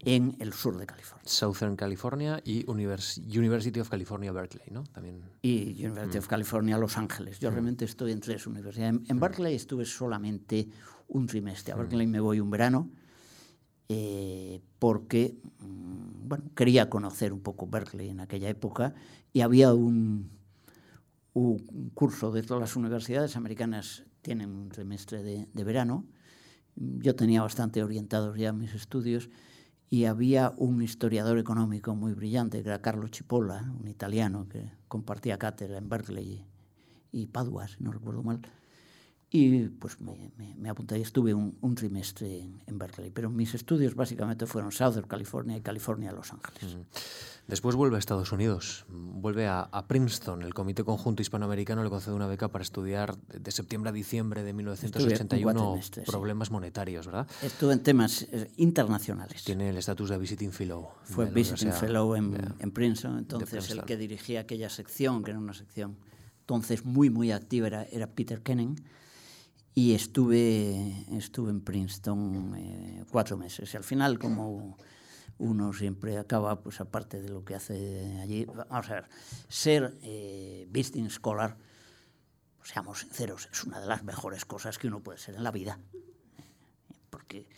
en 0.00 0.36
el 0.38 0.52
sur 0.52 0.76
de 0.76 0.86
California. 0.86 1.24
Southern 1.26 1.76
California 1.76 2.40
y 2.44 2.68
University 2.68 3.80
of 3.80 3.88
California, 3.88 4.32
Berkeley, 4.32 4.66
¿no? 4.70 4.84
También. 4.84 5.22
Y 5.42 5.84
University 5.84 6.18
of 6.18 6.26
mm. 6.26 6.28
California, 6.28 6.78
Los 6.78 6.98
Ángeles. 6.98 7.38
Yo 7.40 7.50
mm. 7.50 7.52
realmente 7.52 7.84
estoy 7.84 8.12
en 8.12 8.20
tres 8.20 8.46
universidades. 8.46 9.00
En, 9.08 9.16
mm. 9.16 9.20
Berkeley 9.20 9.54
estuve 9.54 9.84
solamente 9.84 10.68
un 11.08 11.26
trimestre. 11.26 11.72
A 11.72 11.76
Berkeley 11.76 12.06
me 12.06 12.20
voy 12.20 12.40
un 12.40 12.50
verano 12.50 12.90
eh, 13.88 14.60
porque, 14.78 15.38
bueno, 15.58 16.44
quería 16.54 16.90
conocer 16.90 17.32
un 17.32 17.40
poco 17.40 17.66
Berkeley 17.66 18.10
en 18.10 18.20
aquella 18.20 18.48
época 18.48 18.94
y 19.32 19.40
había 19.40 19.72
un, 19.72 20.30
un 21.34 21.90
curso 21.94 22.30
de 22.30 22.42
todas 22.42 22.60
las 22.60 22.76
universidades 22.76 23.36
americanas 23.36 24.04
tienen 24.22 24.50
un 24.50 24.70
trimestre 24.70 25.22
de, 25.22 25.48
de 25.52 25.64
verano. 25.64 26.06
Yo 26.76 27.14
tenía 27.14 27.42
bastante 27.42 27.82
orientados 27.82 28.38
ya 28.38 28.52
mis 28.52 28.74
estudios 28.74 29.28
y 29.90 30.06
había 30.06 30.52
un 30.56 30.82
historiador 30.82 31.38
económico 31.38 31.94
muy 31.94 32.14
brillante, 32.14 32.62
que 32.62 32.68
era 32.68 32.80
Carlo 32.80 33.08
Cipolla, 33.08 33.70
un 33.78 33.86
italiano 33.86 34.48
que 34.48 34.72
compartía 34.88 35.38
cátedra 35.38 35.78
en 35.78 35.88
Berkeley 35.88 36.44
y, 37.12 37.26
Padua, 37.26 37.68
si 37.68 37.82
no 37.82 37.92
recuerdo 37.92 38.22
mal. 38.22 38.40
Y 39.36 39.66
pues 39.66 40.00
me, 40.00 40.30
me, 40.56 40.70
apunté 40.70 40.96
y 40.96 41.02
estuve 41.02 41.34
un, 41.34 41.58
un 41.60 41.74
trimestre 41.74 42.38
en, 42.68 42.78
Berkeley. 42.78 43.10
Pero 43.10 43.30
mis 43.30 43.52
estudios 43.52 43.96
básicamente 43.96 44.46
fueron 44.46 44.70
Southern 44.70 45.08
California 45.08 45.56
y 45.56 45.60
California, 45.60 46.12
Los 46.12 46.32
Ángeles. 46.32 46.76
Después 47.48 47.74
vuelve 47.74 47.96
a 47.96 47.98
Estados 47.98 48.30
Unidos, 48.30 48.86
vuelve 48.88 49.48
a, 49.48 49.68
Princeton. 49.88 50.42
El 50.42 50.54
Comité 50.54 50.84
Conjunto 50.84 51.20
Hispanoamericano 51.20 51.82
le 51.82 51.90
concede 51.90 52.14
una 52.14 52.28
beca 52.28 52.46
para 52.46 52.62
estudiar 52.62 53.18
de 53.18 53.50
septiembre 53.50 53.90
a 53.90 53.92
diciembre 53.92 54.44
de 54.44 54.52
1981 54.52 55.80
problemas 56.06 56.52
monetarios, 56.52 57.06
¿verdad? 57.06 57.26
Estuve 57.42 57.72
en 57.72 57.82
temas 57.82 58.28
eh, 58.30 58.52
internacionales. 58.58 59.42
Tiene 59.42 59.70
el 59.70 59.76
estatus 59.76 60.10
de 60.10 60.18
Visiting 60.18 60.52
Fellow. 60.52 60.90
Fue 61.02 61.24
Visiting 61.24 61.72
Fellow 61.72 62.14
en, 62.14 62.54
en, 62.60 62.70
Princeton, 62.70 63.18
entonces 63.18 63.68
el 63.72 63.82
que 63.82 63.96
dirigía 63.96 64.42
aquella 64.42 64.70
sección, 64.70 65.24
que 65.24 65.32
era 65.32 65.40
una 65.40 65.54
sección 65.54 65.96
entonces 66.42 66.84
muy, 66.84 67.10
muy 67.10 67.32
activa, 67.32 67.66
era, 67.66 67.82
era 67.90 68.06
Peter 68.06 68.40
Kenning 68.40 68.76
y 69.74 69.94
estuve, 69.94 71.04
estuve 71.16 71.50
en 71.50 71.60
Princeton 71.60 72.54
eh, 72.56 73.04
cuatro 73.10 73.36
meses. 73.36 73.74
Y 73.74 73.76
al 73.76 73.84
final, 73.84 74.18
como 74.18 74.76
uno 75.38 75.72
siempre 75.72 76.16
acaba, 76.16 76.60
pues 76.60 76.80
aparte 76.80 77.20
de 77.20 77.28
lo 77.28 77.44
que 77.44 77.56
hace 77.56 78.20
allí, 78.22 78.44
vamos 78.44 78.88
a 78.88 78.94
ver, 78.94 79.08
ser 79.48 79.98
eh, 80.02 80.66
visiting 80.70 81.10
scholar, 81.10 81.56
seamos 82.62 83.00
sinceros, 83.00 83.48
es 83.52 83.64
una 83.64 83.80
de 83.80 83.86
las 83.86 84.04
mejores 84.04 84.44
cosas 84.44 84.78
que 84.78 84.86
uno 84.86 85.00
puede 85.00 85.18
ser 85.18 85.34
en 85.34 85.42
la 85.42 85.50
vida. 85.50 85.78
Porque 87.10 87.48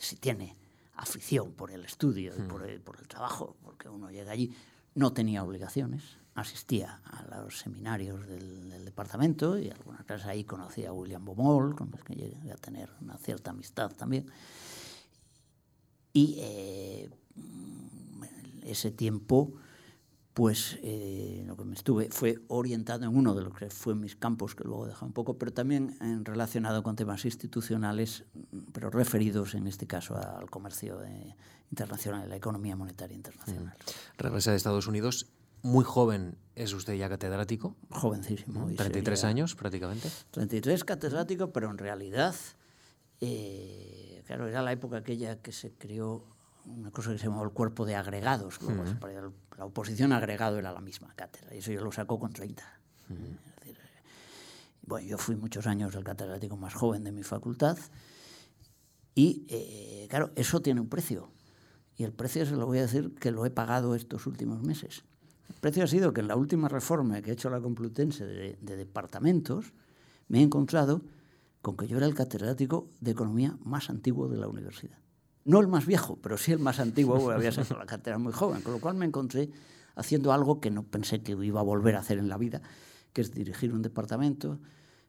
si 0.00 0.16
tiene 0.16 0.56
afición 0.96 1.52
por 1.52 1.70
el 1.70 1.84
estudio 1.84 2.34
y 2.36 2.42
por 2.42 2.62
hmm. 2.62 2.68
el, 2.68 2.80
por 2.80 2.98
el 2.98 3.06
trabajo, 3.06 3.56
porque 3.62 3.88
uno 3.88 4.10
llega 4.10 4.32
allí, 4.32 4.52
no 4.94 5.12
tenía 5.12 5.44
obligaciones, 5.44 6.02
asistía 6.40 7.00
a 7.04 7.42
los 7.42 7.58
seminarios 7.58 8.26
del, 8.26 8.84
departamento 8.84 9.58
y 9.58 9.70
algunas 9.70 10.04
veces 10.04 10.26
ahí 10.26 10.44
conocía 10.44 10.88
a 10.88 10.92
William 10.92 11.24
Bomol, 11.24 11.76
con 11.76 11.90
los 11.90 12.02
que 12.02 12.14
llegué 12.14 12.50
a 12.50 12.56
tener 12.56 12.90
una 13.00 13.16
cierta 13.18 13.50
amistad 13.50 13.92
también. 13.92 14.26
Y 16.12 16.36
eh, 16.38 17.10
ese 18.64 18.90
tiempo, 18.90 19.52
pues 20.34 20.78
eh, 20.82 21.44
lo 21.46 21.56
que 21.56 21.64
me 21.64 21.74
estuve 21.74 22.08
fue 22.10 22.38
orientado 22.48 23.04
en 23.04 23.16
uno 23.16 23.34
de 23.34 23.42
los 23.42 23.54
que 23.54 23.70
fue 23.70 23.94
mis 23.94 24.16
campos, 24.16 24.54
que 24.54 24.64
luego 24.64 24.86
dejé 24.86 25.04
un 25.04 25.12
poco, 25.12 25.38
pero 25.38 25.52
también 25.52 25.96
relacionado 26.24 26.82
con 26.82 26.96
temas 26.96 27.24
institucionales, 27.24 28.24
pero 28.72 28.90
referidos 28.90 29.54
en 29.54 29.66
este 29.66 29.86
caso 29.86 30.16
al 30.16 30.50
comercio 30.50 31.02
eh, 31.04 31.36
internacional, 31.70 32.22
a 32.22 32.26
la 32.26 32.36
economía 32.36 32.76
monetaria 32.76 33.14
internacional. 33.14 33.76
Regresa 34.18 34.50
de 34.50 34.56
Estados 34.56 34.88
Unidos 34.88 35.26
muy 35.62 35.84
joven 35.84 36.36
es 36.54 36.72
usted 36.72 36.94
ya 36.94 37.08
catedrático. 37.08 37.76
Jovencísimo. 37.90 38.68
33 38.76 39.24
años 39.24 39.54
prácticamente. 39.54 40.10
33 40.30 40.84
catedrático, 40.84 41.52
pero 41.52 41.70
en 41.70 41.78
realidad, 41.78 42.34
eh, 43.20 44.22
claro, 44.26 44.48
era 44.48 44.62
la 44.62 44.72
época 44.72 44.98
aquella 44.98 45.40
que 45.40 45.52
se 45.52 45.72
creó 45.72 46.24
una 46.66 46.90
cosa 46.90 47.12
que 47.12 47.18
se 47.18 47.24
llamaba 47.24 47.44
el 47.44 47.50
cuerpo 47.50 47.86
de 47.86 47.94
agregados. 47.96 48.58
La 49.56 49.64
oposición 49.64 50.12
agregado 50.12 50.58
era 50.58 50.72
la 50.72 50.80
misma 50.80 51.12
cátedra, 51.14 51.54
y 51.54 51.58
eso 51.58 51.72
yo 51.72 51.82
lo 51.82 51.92
sacó 51.92 52.18
con 52.18 52.32
30. 52.32 52.62
bueno, 54.82 55.06
yo 55.06 55.18
fui 55.18 55.36
muchos 55.36 55.66
años 55.66 55.94
el 55.94 56.04
catedrático 56.04 56.56
más 56.56 56.74
joven 56.74 57.04
de 57.04 57.12
mi 57.12 57.22
facultad, 57.22 57.78
y 59.14 59.44
eh, 59.48 60.06
claro, 60.08 60.30
eso 60.36 60.60
tiene 60.60 60.80
un 60.80 60.88
precio. 60.88 61.30
Y 61.96 62.04
el 62.04 62.12
precio 62.12 62.46
se 62.46 62.56
lo 62.56 62.66
voy 62.66 62.78
a 62.78 62.82
decir 62.82 63.14
que 63.16 63.30
lo 63.30 63.44
he 63.44 63.50
pagado 63.50 63.94
estos 63.94 64.26
últimos 64.26 64.62
meses. 64.62 65.04
El 65.50 65.60
precio 65.60 65.82
ha 65.82 65.88
sido 65.88 66.12
que 66.12 66.20
en 66.20 66.28
la 66.28 66.36
última 66.36 66.68
reforma 66.68 67.20
que 67.20 67.30
ha 67.30 67.34
hecho 67.34 67.50
la 67.50 67.60
Complutense 67.60 68.24
de, 68.24 68.76
departamentos, 68.76 69.72
me 70.28 70.38
he 70.38 70.42
encontrado 70.42 71.02
con 71.60 71.76
que 71.76 71.88
yo 71.88 71.96
era 71.96 72.06
el 72.06 72.14
catedrático 72.14 72.88
de 73.00 73.10
economía 73.10 73.58
más 73.64 73.90
antiguo 73.90 74.28
de 74.28 74.38
la 74.38 74.46
universidad. 74.46 74.96
No 75.44 75.58
el 75.58 75.66
más 75.66 75.86
viejo, 75.86 76.18
pero 76.22 76.38
sí 76.38 76.52
el 76.52 76.60
más 76.60 76.78
antiguo, 76.78 77.18
porque 77.18 77.34
había 77.34 77.50
sido 77.50 77.76
la 77.76 77.84
cátedra 77.84 78.18
muy 78.18 78.32
joven, 78.32 78.62
con 78.62 78.72
lo 78.72 78.80
cual 78.80 78.94
me 78.94 79.06
encontré 79.06 79.50
haciendo 79.96 80.32
algo 80.32 80.60
que 80.60 80.70
no 80.70 80.84
pensé 80.84 81.22
que 81.22 81.32
iba 81.32 81.60
a 81.60 81.64
volver 81.64 81.96
a 81.96 81.98
hacer 81.98 82.18
en 82.18 82.28
la 82.28 82.38
vida, 82.38 82.62
que 83.12 83.20
es 83.20 83.32
dirigir 83.34 83.72
un 83.74 83.82
departamento, 83.82 84.60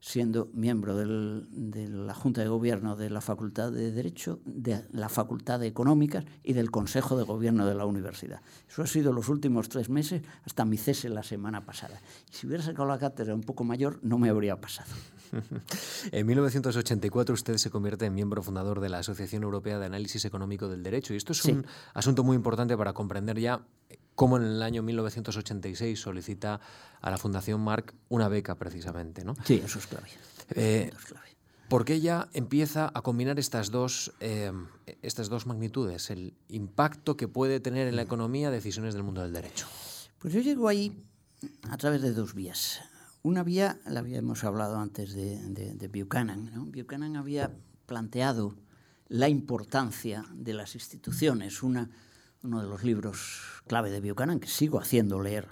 siendo 0.01 0.49
miembro 0.53 0.97
de 0.97 1.87
la 1.87 2.15
Junta 2.15 2.41
de 2.41 2.47
Gobierno 2.47 2.95
de 2.95 3.11
la 3.11 3.21
Facultad 3.21 3.71
de 3.71 3.91
Derecho, 3.91 4.39
de 4.45 4.83
la 4.91 5.09
Facultad 5.09 5.59
de 5.59 5.67
Económicas 5.67 6.25
y 6.43 6.53
del 6.53 6.71
Consejo 6.71 7.15
de 7.15 7.23
Gobierno 7.23 7.67
de 7.67 7.75
la 7.75 7.85
Universidad. 7.85 8.41
Eso 8.67 8.81
ha 8.81 8.87
sido 8.87 9.13
los 9.13 9.29
últimos 9.29 9.69
tres 9.69 9.89
meses 9.89 10.23
hasta 10.43 10.65
mi 10.65 10.77
cese 10.77 11.07
la 11.07 11.21
semana 11.21 11.65
pasada. 11.65 12.01
Y 12.31 12.35
si 12.35 12.47
hubiera 12.47 12.63
sacado 12.63 12.87
la 12.87 12.97
cátedra 12.97 13.35
un 13.35 13.43
poco 13.43 13.63
mayor, 13.63 13.99
no 14.01 14.17
me 14.17 14.29
habría 14.29 14.59
pasado. 14.59 14.89
en 16.11 16.25
1984 16.25 17.33
usted 17.33 17.57
se 17.57 17.69
convierte 17.69 18.05
en 18.05 18.15
miembro 18.15 18.41
fundador 18.41 18.79
de 18.81 18.89
la 18.89 18.97
Asociación 18.97 19.43
Europea 19.43 19.77
de 19.77 19.85
Análisis 19.85 20.25
Económico 20.25 20.67
del 20.67 20.81
Derecho. 20.81 21.13
Y 21.13 21.17
esto 21.17 21.33
es 21.33 21.45
un 21.45 21.65
asunto 21.93 22.23
muy 22.23 22.35
importante 22.35 22.75
para 22.75 22.93
comprender 22.93 23.39
ya 23.39 23.61
cómo 24.15 24.37
en 24.37 24.43
el 24.43 24.61
año 24.61 24.83
1986 24.83 25.99
solicita 25.99 26.59
a 27.01 27.11
la 27.11 27.17
Fundación 27.17 27.61
Marc 27.61 27.93
una 28.09 28.27
beca 28.27 28.55
precisamente. 28.55 29.23
¿no? 29.23 29.35
Sí, 29.43 29.61
eso 29.63 29.79
es 29.79 29.87
clave. 29.87 30.07
Eh, 30.55 30.91
¿Por 31.67 31.85
qué 31.85 31.93
ella 31.93 32.27
empieza 32.33 32.91
a 32.93 33.01
combinar 33.01 33.39
estas 33.39 33.71
dos, 33.71 34.11
eh, 34.19 34.51
estas 35.01 35.29
dos 35.29 35.47
magnitudes? 35.47 36.09
El 36.09 36.33
impacto 36.49 37.15
que 37.15 37.29
puede 37.29 37.61
tener 37.61 37.87
en 37.87 37.95
la 37.95 38.01
economía 38.01 38.51
decisiones 38.51 38.93
del 38.93 39.03
mundo 39.03 39.21
del 39.21 39.31
derecho. 39.31 39.67
Pues 40.19 40.33
yo 40.33 40.41
llego 40.41 40.67
ahí 40.67 41.01
a 41.69 41.77
través 41.77 42.01
de 42.01 42.11
dos 42.11 42.33
vías. 42.33 42.81
Una 43.23 43.43
vía, 43.43 43.79
la 43.85 44.01
habíamos 44.01 44.43
hablado 44.43 44.79
antes 44.79 45.13
de, 45.13 45.89
Buchanan. 45.93 46.71
Buchanan 46.71 47.15
había 47.15 47.51
planteado 47.85 48.55
la 49.07 49.29
importancia 49.29 50.25
de 50.33 50.53
las 50.53 50.75
instituciones, 50.75 51.63
una, 51.63 51.89
uno 52.43 52.61
de 52.61 52.67
los 52.67 52.83
libros 52.83 53.61
clave 53.67 53.91
de 53.91 54.01
Buchanan 54.01 54.39
que 54.39 54.47
sigo 54.47 54.79
haciendo 54.79 55.21
leer 55.21 55.47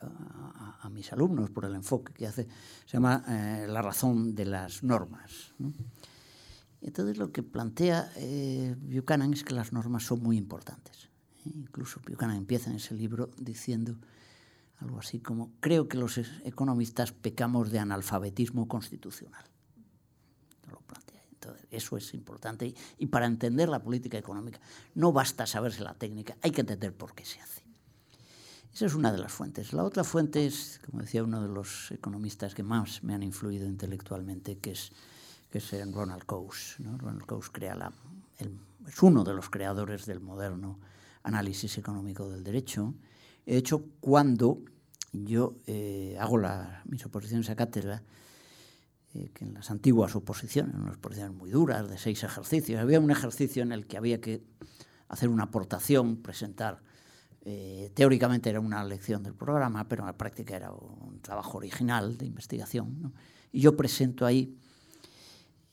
a, 0.00 0.88
mis 0.90 1.12
alumnos 1.12 1.50
por 1.50 1.66
el 1.66 1.74
enfoque 1.74 2.14
que 2.14 2.26
hace, 2.26 2.48
se 2.86 2.96
llama 2.96 3.22
eh, 3.28 3.66
La 3.68 3.82
razón 3.82 4.34
de 4.34 4.46
las 4.46 4.82
normas. 4.82 5.52
Entonces 6.80 7.18
lo 7.18 7.30
que 7.30 7.42
plantea 7.42 8.10
eh, 8.16 8.74
Buchanan 8.80 9.34
es 9.34 9.44
que 9.44 9.54
las 9.54 9.72
normas 9.72 10.04
son 10.04 10.22
muy 10.22 10.38
importantes. 10.38 11.10
Incluso 11.44 12.00
Buchanan 12.08 12.36
empieza 12.36 12.70
en 12.70 12.76
ese 12.76 12.94
libro 12.94 13.30
diciendo 13.36 13.96
algo 14.78 14.98
así 14.98 15.20
como, 15.20 15.52
creo 15.60 15.88
que 15.88 15.98
los 15.98 16.18
economistas 16.44 17.12
pecamos 17.12 17.70
de 17.70 17.80
analfabetismo 17.80 18.66
constitucional. 18.66 19.44
Eso 21.70 21.96
es 21.96 22.14
importante. 22.14 22.74
Y, 22.98 23.06
para 23.06 23.26
entender 23.26 23.68
la 23.68 23.82
política 23.82 24.18
económica 24.18 24.60
no 24.94 25.12
basta 25.12 25.46
saberse 25.46 25.82
la 25.82 25.94
técnica, 25.94 26.36
hay 26.42 26.50
que 26.50 26.62
entender 26.62 26.92
por 26.92 27.14
qué 27.14 27.24
se 27.24 27.40
hace. 27.40 27.62
Esa 28.72 28.86
es 28.86 28.94
una 28.94 29.10
de 29.10 29.18
las 29.18 29.32
fuentes. 29.32 29.72
La 29.72 29.82
otra 29.82 30.04
fuente 30.04 30.46
es, 30.46 30.80
como 30.86 31.02
decía 31.02 31.24
uno 31.24 31.42
de 31.42 31.48
los 31.48 31.90
economistas 31.90 32.54
que 32.54 32.62
más 32.62 33.02
me 33.02 33.14
han 33.14 33.22
influido 33.22 33.66
intelectualmente, 33.66 34.58
que 34.58 34.72
es, 34.72 34.92
que 35.50 35.58
es 35.58 35.92
Ronald 35.92 36.24
Coase. 36.24 36.82
Ronald 36.82 37.26
Coase 37.26 37.50
crea 37.52 37.74
la, 37.74 37.92
es 38.38 39.02
uno 39.02 39.24
de 39.24 39.34
los 39.34 39.50
creadores 39.50 40.06
del 40.06 40.20
moderno 40.20 40.78
análisis 41.22 41.76
económico 41.78 42.28
del 42.28 42.42
derecho. 42.42 42.94
De 43.44 43.56
hecho, 43.56 43.84
cuando 44.00 44.62
yo 45.12 45.56
eh, 45.66 46.16
hago 46.20 46.38
la, 46.38 46.82
mis 46.86 47.04
oposiciones 47.04 47.50
a 47.50 47.56
cátedra, 47.56 48.02
eh, 49.18 49.30
que 49.34 49.44
en 49.44 49.54
las 49.54 49.70
antiguas 49.70 50.14
oposiciones, 50.14 50.74
unas 50.74 50.96
oposiciones 50.96 51.36
muy 51.36 51.50
duras, 51.50 51.88
de 51.88 51.98
seis 51.98 52.22
ejercicios, 52.22 52.80
había 52.80 53.00
un 53.00 53.10
ejercicio 53.10 53.62
en 53.62 53.72
el 53.72 53.86
que 53.86 53.96
había 53.96 54.20
que 54.20 54.42
hacer 55.08 55.28
una 55.28 55.44
aportación, 55.44 56.16
presentar 56.16 56.82
eh, 57.50 57.90
teóricamente 57.94 58.50
era 58.50 58.60
una 58.60 58.84
lección 58.84 59.22
del 59.22 59.34
programa, 59.34 59.88
pero 59.88 60.02
en 60.02 60.06
la 60.06 60.18
práctica 60.18 60.54
era 60.54 60.70
un 60.70 61.20
trabajo 61.22 61.56
original 61.56 62.18
de 62.18 62.26
investigación. 62.26 63.14
Y 63.52 63.60
yo 63.60 63.74
presento 63.74 64.26
ahí 64.26 64.54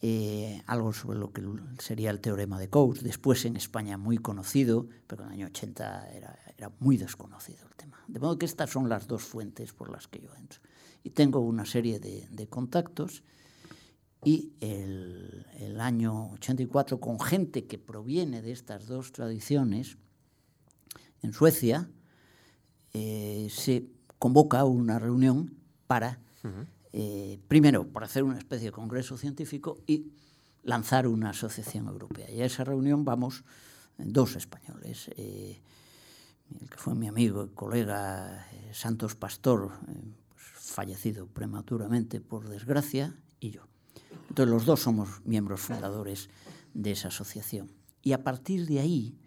eh, 0.01 0.61
algo 0.67 0.93
sobre 0.93 1.19
lo 1.19 1.33
que 1.33 1.43
sería 1.79 2.11
el 2.11 2.21
teorema 2.21 2.59
de 2.59 2.69
Coase, 2.69 3.03
después 3.03 3.43
en 3.43 3.57
España 3.57 3.97
muy 3.97 4.19
conocido, 4.19 4.87
pero 5.05 5.23
en 5.23 5.29
el 5.29 5.33
año 5.33 5.47
80 5.47 6.11
era, 6.11 6.39
era, 6.57 6.71
muy 6.79 6.95
desconocido 6.95 7.67
el 7.67 7.75
tema. 7.75 8.01
De 8.07 8.19
modo 8.19 8.37
que 8.37 8.45
estas 8.45 8.69
son 8.69 8.87
las 8.87 9.07
dos 9.07 9.23
fuentes 9.23 9.73
por 9.73 9.89
las 9.89 10.07
que 10.07 10.21
yo 10.21 10.33
entro. 10.35 10.61
Y 11.03 11.09
tengo 11.09 11.39
una 11.39 11.65
serie 11.65 11.99
de, 11.99 12.27
de 12.31 12.47
contactos 12.47 13.23
y 14.25 14.53
el, 14.59 15.45
el 15.59 15.79
año 15.79 16.31
84 16.31 16.99
con 16.99 17.19
gente 17.19 17.65
que 17.65 17.77
proviene 17.77 18.41
de 18.41 18.51
estas 18.51 18.87
dos 18.87 19.11
tradiciones, 19.11 19.97
en 21.21 21.31
Suecia, 21.31 21.89
eh, 22.93 23.47
se 23.51 23.87
convoca 24.19 24.63
una 24.63 24.99
reunión 24.99 25.55
para, 25.87 26.19
eh, 26.93 27.39
primero, 27.47 27.87
para 27.87 28.05
hacer 28.05 28.23
una 28.23 28.37
especie 28.37 28.67
de 28.67 28.71
congreso 28.71 29.17
científico 29.17 29.79
y 29.85 30.11
lanzar 30.63 31.07
una 31.07 31.31
asociación 31.31 31.87
europea. 31.87 32.29
Y 32.31 32.41
a 32.41 32.45
esa 32.45 32.63
reunión 32.63 33.05
vamos 33.05 33.43
dos 33.97 34.35
españoles, 34.35 35.09
eh, 35.17 35.61
el 36.61 36.69
que 36.69 36.77
fue 36.77 36.95
mi 36.95 37.07
amigo 37.07 37.45
y 37.45 37.49
colega 37.49 38.47
Santos 38.71 39.15
Pastor, 39.15 39.71
pues, 40.29 40.43
fallecido 40.53 41.27
prematuramente 41.27 42.21
por 42.21 42.49
desgracia, 42.49 43.15
y 43.39 43.51
yo. 43.51 43.74
Entonces 44.29 44.51
los 44.51 44.65
dos 44.65 44.81
somos 44.81 45.21
miembros 45.25 45.61
fundadores 45.61 46.29
de 46.73 46.91
esa 46.91 47.07
asociación. 47.07 47.71
Y 48.01 48.13
a 48.13 48.23
partir 48.23 48.67
de 48.67 48.79
ahí, 48.79 49.17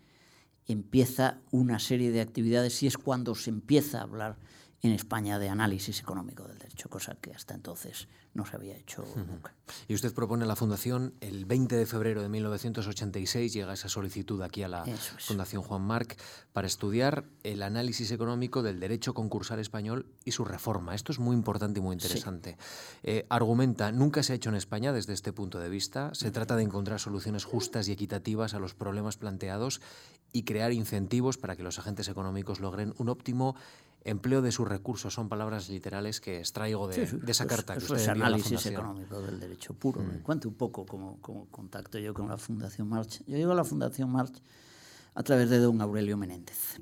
empieza 0.67 1.41
una 1.51 1.79
serie 1.79 2.11
de 2.11 2.21
actividades 2.21 2.83
y 2.83 2.87
es 2.87 2.99
cuando 2.99 3.35
se 3.35 3.51
empieza 3.51 3.99
a 3.99 4.03
hablar 4.03 4.39
en 4.83 4.93
España 4.93 5.39
de 5.39 5.49
análisis 5.49 6.01
económico 6.01 6.45
del 6.45 6.59
derecho, 6.59 6.89
cosa 6.89 7.17
que 7.21 7.33
hasta 7.33 7.55
entonces 7.55 8.09
no 8.35 8.47
se 8.47 8.55
había 8.55 8.77
hecho 8.77 9.05
nunca. 9.17 9.53
Y 9.89 9.95
usted 9.95 10.15
propone 10.15 10.47
la 10.47 10.55
Fundación, 10.55 11.15
el 11.21 11.45
20 11.47 11.75
de 11.77 11.87
febrero 11.87 12.23
de 12.23 12.29
1986 12.29 13.53
llega 13.53 13.73
esa 13.73 13.89
solicitud 13.89 14.41
aquí 14.43 14.63
a 14.63 14.69
la 14.69 14.85
Fundación 15.19 15.63
Juan 15.63 15.83
Marc 15.83 16.17
para 16.53 16.69
estudiar 16.69 17.25
el 17.43 17.63
análisis 17.63 18.13
económico 18.13 18.63
del 18.63 18.79
derecho 18.79 19.15
concursal 19.15 19.59
español 19.59 20.07
y 20.25 20.31
su 20.31 20.45
reforma. 20.45 20.95
Esto 20.95 21.11
es 21.11 21.19
muy 21.19 21.35
importante 21.35 21.81
y 21.81 21.83
muy 21.83 21.95
interesante. 21.95 22.57
Eh, 23.03 23.27
argumenta, 23.29 23.91
nunca 23.91 24.23
se 24.23 24.33
ha 24.33 24.37
hecho 24.37 24.51
en 24.51 24.57
España 24.57 24.93
desde 24.93 25.13
este 25.13 25.33
punto 25.33 25.59
de 25.59 25.69
vista. 25.69 26.15
Se 26.15 26.31
trata 26.31 26.55
de 26.55 26.63
encontrar 26.63 27.01
soluciones 27.01 27.45
justas 27.45 27.89
y 27.89 27.93
equitativas 27.93 28.55
a 28.55 28.61
los 28.61 28.75
problemas 28.75 29.17
planteados 29.17 29.81
y 30.33 30.45
crear 30.45 30.73
incentivos 30.73 31.39
para 31.39 31.57
que 31.57 31.63
los 31.63 31.79
agentes 31.79 32.09
económicos 32.09 32.61
logren 32.61 32.95
un 32.99 33.09
óptimo 33.09 33.57
empleo 34.05 34.43
de 34.43 34.53
sus 34.53 34.67
recursos. 34.67 35.13
Son 35.13 35.29
palabras 35.29 35.69
literales 35.69 36.21
que 36.21 36.39
extraigo 36.39 36.89
de, 36.89 37.09
esa 37.27 37.47
carta 37.47 37.75
que 37.75 37.85
usted 37.85 37.97
es 37.97 38.09
análisis 38.09 38.67
económico 38.67 39.21
del 39.21 39.41
derecho 39.41 39.75
puro. 39.75 40.03
Mm. 40.03 40.23
cuento 40.23 40.49
un 40.49 40.55
poco 40.55 40.87
cómo, 40.87 41.19
contacto 41.51 41.99
yo 41.99 42.15
con 42.15 42.29
la 42.29 42.39
Fundación 42.39 42.89
March. 42.89 43.23
Yo 43.27 43.37
llego 43.37 43.53
a 43.53 43.55
la 43.55 43.65
Fundación 43.65 44.11
March 44.11 44.35
a 45.15 45.23
través 45.23 45.51
de 45.51 45.59
don 45.59 45.81
Aurelio 45.81 46.17
Menéndez, 46.17 46.79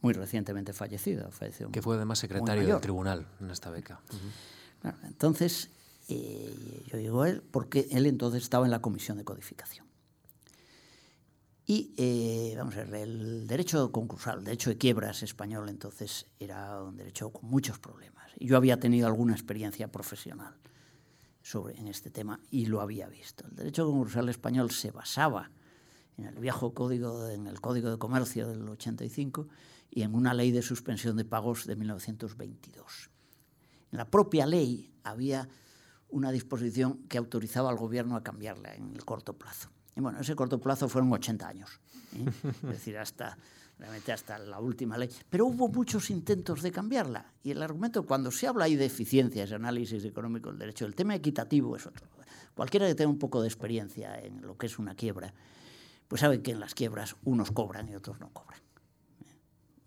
muy 0.00 0.12
recientemente 0.14 0.72
fallecido. 0.72 1.30
Que 1.72 1.82
fue 1.82 1.96
además 1.96 2.18
secretario 2.18 2.66
del 2.66 2.80
tribunal 2.80 3.26
en 3.40 3.50
esta 3.50 3.70
beca. 3.70 4.00
entonces, 5.04 5.70
eh, 6.08 6.84
yo 6.86 6.98
llego 6.98 7.22
a 7.22 7.28
él 7.28 7.42
porque 7.50 7.88
él 7.90 8.06
entonces 8.06 8.42
estaba 8.42 8.64
en 8.64 8.70
la 8.70 8.80
comisión 8.80 9.18
de 9.18 9.24
codificación. 9.24 9.89
Y, 11.72 11.94
eh, 11.98 12.52
vamos 12.56 12.76
a 12.76 12.82
ver, 12.82 12.94
el 13.02 13.46
derecho 13.46 13.92
concursal, 13.92 14.38
el 14.38 14.44
derecho 14.44 14.70
de 14.70 14.76
quiebras 14.76 15.22
español, 15.22 15.68
entonces 15.68 16.26
era 16.40 16.82
un 16.82 16.96
derecho 16.96 17.30
con 17.30 17.48
muchos 17.48 17.78
problemas. 17.78 18.28
Yo 18.40 18.56
había 18.56 18.80
tenido 18.80 19.06
alguna 19.06 19.34
experiencia 19.34 19.86
profesional 19.86 20.56
sobre, 21.42 21.78
en 21.78 21.86
este 21.86 22.10
tema 22.10 22.40
y 22.50 22.66
lo 22.66 22.80
había 22.80 23.06
visto. 23.06 23.46
El 23.46 23.54
derecho 23.54 23.86
concursal 23.86 24.28
español 24.28 24.72
se 24.72 24.90
basaba 24.90 25.52
en 26.18 26.24
el 26.24 26.40
viejo 26.40 26.74
código, 26.74 27.28
en 27.28 27.46
el 27.46 27.60
Código 27.60 27.88
de 27.88 27.98
Comercio 27.98 28.48
del 28.48 28.68
85 28.68 29.46
y 29.92 30.02
en 30.02 30.16
una 30.16 30.34
ley 30.34 30.50
de 30.50 30.62
suspensión 30.62 31.16
de 31.16 31.24
pagos 31.24 31.68
de 31.68 31.76
1922. 31.76 33.10
En 33.92 33.96
la 33.96 34.10
propia 34.10 34.44
ley 34.44 34.92
había 35.04 35.48
una 36.08 36.32
disposición 36.32 37.04
que 37.04 37.16
autorizaba 37.16 37.70
al 37.70 37.76
gobierno 37.76 38.16
a 38.16 38.24
cambiarla 38.24 38.74
en 38.74 38.92
el 38.92 39.04
corto 39.04 39.38
plazo. 39.38 39.70
Y 39.96 40.00
bueno, 40.00 40.20
ese 40.20 40.34
corto 40.36 40.60
plazo 40.60 40.88
fueron 40.88 41.12
80 41.12 41.48
años, 41.48 41.80
¿eh? 42.14 42.30
es 42.44 42.62
decir, 42.62 42.96
hasta, 42.98 43.36
realmente 43.78 44.12
hasta 44.12 44.38
la 44.38 44.60
última 44.60 44.96
ley. 44.96 45.10
Pero 45.28 45.46
hubo 45.46 45.68
muchos 45.68 46.10
intentos 46.10 46.62
de 46.62 46.70
cambiarla. 46.70 47.32
Y 47.42 47.50
el 47.50 47.62
argumento, 47.62 48.06
cuando 48.06 48.30
se 48.30 48.46
habla 48.46 48.66
ahí 48.66 48.76
de 48.76 48.86
eficiencias, 48.86 49.52
análisis 49.52 50.04
económico 50.04 50.50
del 50.50 50.58
derecho, 50.58 50.86
el 50.86 50.94
tema 50.94 51.14
equitativo 51.14 51.76
es 51.76 51.86
otro. 51.86 52.06
Cualquiera 52.54 52.86
que 52.86 52.94
tenga 52.94 53.10
un 53.10 53.18
poco 53.18 53.40
de 53.40 53.48
experiencia 53.48 54.18
en 54.20 54.42
lo 54.42 54.56
que 54.56 54.66
es 54.66 54.78
una 54.78 54.94
quiebra, 54.94 55.32
pues 56.06 56.20
sabe 56.20 56.42
que 56.42 56.50
en 56.52 56.60
las 56.60 56.74
quiebras 56.74 57.16
unos 57.24 57.52
cobran 57.52 57.88
y 57.88 57.94
otros 57.94 58.20
no 58.20 58.30
cobran. 58.30 58.60
¿eh? 59.22 59.36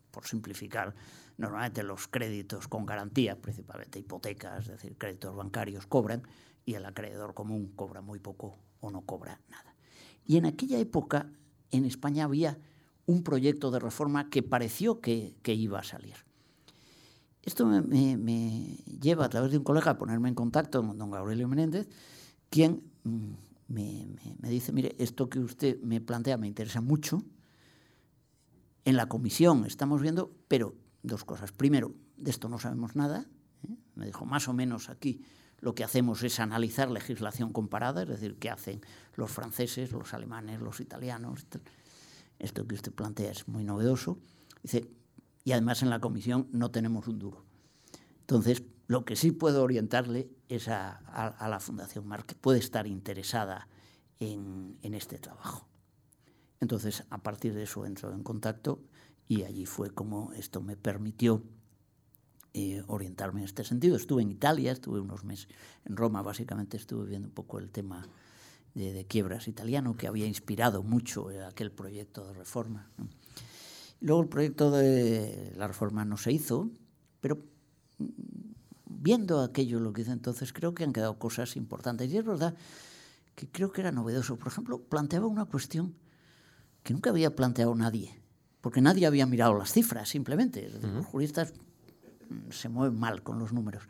Por 0.10 0.26
simplificar, 0.26 0.96
normalmente 1.38 1.84
los 1.84 2.08
créditos 2.08 2.68
con 2.68 2.86
garantía, 2.86 3.40
principalmente 3.40 4.00
hipotecas, 4.00 4.66
es 4.66 4.72
decir, 4.72 4.98
créditos 4.98 5.36
bancarios, 5.36 5.86
cobran 5.86 6.24
y 6.66 6.76
el 6.76 6.86
acreedor 6.86 7.34
común 7.34 7.74
cobra 7.76 8.02
muy 8.02 8.20
poco 8.20 8.58
o 8.80 8.90
no 8.90 9.02
cobra 9.02 9.40
nada. 9.50 9.73
Y 10.26 10.38
en 10.38 10.46
aquella 10.46 10.80
época 10.80 11.30
en 11.72 11.86
España 11.86 12.26
había 12.26 12.58
un 13.06 13.24
proyecto 13.24 13.72
de 13.72 13.80
reforma 13.80 14.30
que 14.30 14.44
pareció 14.44 15.02
que, 15.02 15.36
iba 15.46 15.80
a 15.80 15.84
salir. 15.84 16.16
Esto 17.42 17.66
me, 17.66 18.78
lleva 19.02 19.26
a 19.26 19.30
través 19.30 19.52
de 19.52 19.58
un 19.58 19.64
colega 19.64 19.92
a 19.92 19.98
ponerme 19.98 20.30
en 20.30 20.36
contacto 20.36 20.82
con 20.86 20.98
don 20.98 21.14
Aurelio 21.14 21.48
Menéndez, 21.48 21.90
quien 22.50 22.84
mm, 23.04 23.34
me, 23.68 24.50
dice, 24.50 24.72
mire, 24.72 24.96
esto 25.00 25.30
que 25.30 25.40
usted 25.40 25.82
me 25.82 26.00
plantea 26.00 26.38
me 26.38 26.48
interesa 26.48 26.80
mucho. 26.80 27.24
En 28.86 28.96
la 28.96 29.08
comisión 29.08 29.66
estamos 29.66 30.02
viendo, 30.02 30.32
pero 30.48 30.76
dos 31.02 31.26
cosas. 31.26 31.52
Primero, 31.52 31.94
de 32.18 32.32
esto 32.32 32.48
no 32.48 32.60
sabemos 32.60 32.96
nada. 32.96 33.26
¿eh? 33.68 33.76
Me 33.96 34.06
dijo, 34.06 34.26
más 34.26 34.48
o 34.48 34.54
menos 34.54 34.90
aquí 34.90 35.22
lo 35.64 35.74
que 35.76 35.86
hacemos 35.86 36.22
es 36.24 36.42
analizar 36.42 36.92
legislación 36.92 37.54
comparada, 37.54 38.04
es 38.04 38.10
decir, 38.10 38.38
qué 38.38 38.50
hacen 38.50 38.82
los 39.16 39.32
franceses, 39.32 39.94
los 39.94 40.14
alemanes, 40.14 40.60
los 40.60 40.82
italianos. 40.82 41.46
Esto 42.38 42.68
que 42.68 42.76
usted 42.76 42.92
plantea 42.92 43.32
es 43.32 43.48
muy 43.48 43.64
novedoso. 43.64 44.20
Dice, 44.62 44.92
y 45.46 45.54
además 45.54 45.82
en 45.82 45.90
la 45.90 46.02
comisión 46.02 46.50
no 46.52 46.70
tenemos 46.70 47.08
un 47.08 47.18
duro. 47.18 47.46
Entonces, 48.20 48.64
lo 48.88 49.06
que 49.06 49.16
sí 49.16 49.32
puedo 49.32 49.64
orientarle 49.64 50.30
es 50.50 50.68
a, 50.68 51.00
la 51.48 51.60
Fundación 51.62 52.06
Mar, 52.08 52.26
que 52.26 52.36
puede 52.36 52.60
estar 52.60 52.86
interesada 52.86 53.70
en, 54.20 54.78
en 54.82 54.94
este 54.94 55.18
trabajo. 55.18 55.70
Entonces, 56.60 57.06
a 57.10 57.24
partir 57.24 57.54
de 57.54 57.64
eso 57.64 57.86
entro 57.86 58.12
en 58.14 58.24
contacto 58.24 58.82
y 59.30 59.44
allí 59.44 59.66
fue 59.66 59.92
como 59.92 60.34
esto 60.34 60.62
me 60.62 60.76
permitió 60.76 61.42
eh, 62.56 62.84
orientarme 62.88 63.40
en 63.40 63.46
este 63.46 63.64
sentido. 63.64 63.96
Estuve 63.96 64.22
en 64.22 64.30
Italia, 64.30 64.72
estuve 64.72 65.00
unos 65.00 65.24
meses 65.24 65.48
en 65.86 65.98
Roma, 65.98 66.22
básicamente 66.22 66.78
estuve 66.78 67.08
viendo 67.08 67.28
un 67.28 67.34
poco 67.34 67.58
el 67.58 67.72
tema 67.72 68.08
de, 68.76 69.06
quiebras 69.06 69.48
italiano, 69.48 69.98
que 69.98 70.08
había 70.08 70.28
inspirado 70.28 70.84
mucho 70.84 71.30
aquel 71.48 71.72
proyecto 71.72 72.28
de 72.28 72.34
reforma. 72.34 72.90
Luego 74.02 74.22
el 74.22 74.30
proyecto 74.30 74.70
de 74.70 75.54
la 75.56 75.68
reforma 75.68 76.06
no 76.06 76.18
se 76.18 76.32
hizo, 76.32 76.70
pero 77.22 77.38
mm, 77.98 78.06
viendo 78.86 79.42
aquello 79.42 79.80
lo 79.80 79.92
que 79.92 80.02
hice 80.02 80.12
entonces, 80.12 80.54
creo 80.54 80.76
que 80.76 80.84
han 80.84 80.94
quedado 80.94 81.18
cosas 81.18 81.56
importantes. 81.56 82.12
Y 82.12 82.18
es 82.18 82.26
verdad 82.26 82.56
que 83.34 83.48
creo 83.48 83.72
que 83.72 83.82
era 83.82 83.92
novedoso. 83.92 84.38
Por 84.38 84.50
ejemplo, 84.50 84.80
planteaba 84.80 85.26
una 85.26 85.46
cuestión 85.46 85.96
que 86.84 86.94
nunca 86.94 87.10
había 87.10 87.36
planteado 87.36 87.74
nadie, 87.76 88.22
porque 88.62 88.82
nadie 88.82 89.08
había 89.08 89.26
mirado 89.26 89.58
las 89.58 89.72
cifras, 89.72 90.10
simplemente. 90.10 90.70
Los 90.70 91.06
juristas 91.06 91.54
se 92.52 92.70
mueve 92.70 92.96
mal 92.96 93.24
con 93.24 93.40
los 93.40 93.54
números. 93.54 93.84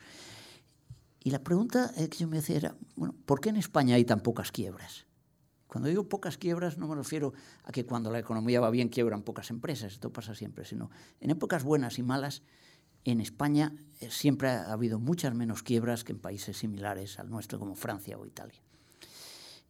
Y 1.23 1.31
la 1.31 1.39
pregunta 1.39 1.93
que 1.95 2.17
yo 2.17 2.27
me 2.27 2.39
hacía 2.39 2.57
era, 2.57 2.75
bueno, 2.95 3.15
¿por 3.25 3.39
qué 3.39 3.49
en 3.49 3.57
España 3.57 3.95
hay 3.95 4.05
tan 4.05 4.19
pocas 4.19 4.51
quiebras? 4.51 5.05
Cuando 5.67 5.89
digo 5.89 6.07
pocas 6.07 6.37
quiebras 6.37 6.77
no 6.77 6.87
me 6.87 6.95
refiero 6.95 7.33
a 7.63 7.71
que 7.71 7.83
cuando 7.83 8.11
la 8.11 8.19
economía 8.19 8.59
va 8.59 8.69
bien 8.69 8.89
quiebran 8.89 9.23
pocas 9.23 9.49
empresas, 9.49 9.93
esto 9.93 10.13
pasa 10.13 10.35
siempre, 10.35 10.65
sino 10.65 10.91
en 11.19 11.31
épocas 11.31 11.63
buenas 11.63 11.97
y 11.97 12.03
malas, 12.03 12.43
en 13.05 13.19
España 13.19 13.73
eh, 13.99 14.11
siempre 14.11 14.49
ha 14.49 14.71
habido 14.71 14.99
muchas 14.99 15.33
menos 15.33 15.63
quiebras 15.63 16.03
que 16.03 16.11
en 16.11 16.19
países 16.19 16.57
similares 16.57 17.17
al 17.19 17.29
nuestro 17.29 17.57
como 17.57 17.75
Francia 17.75 18.17
o 18.17 18.25
Italia. 18.25 18.61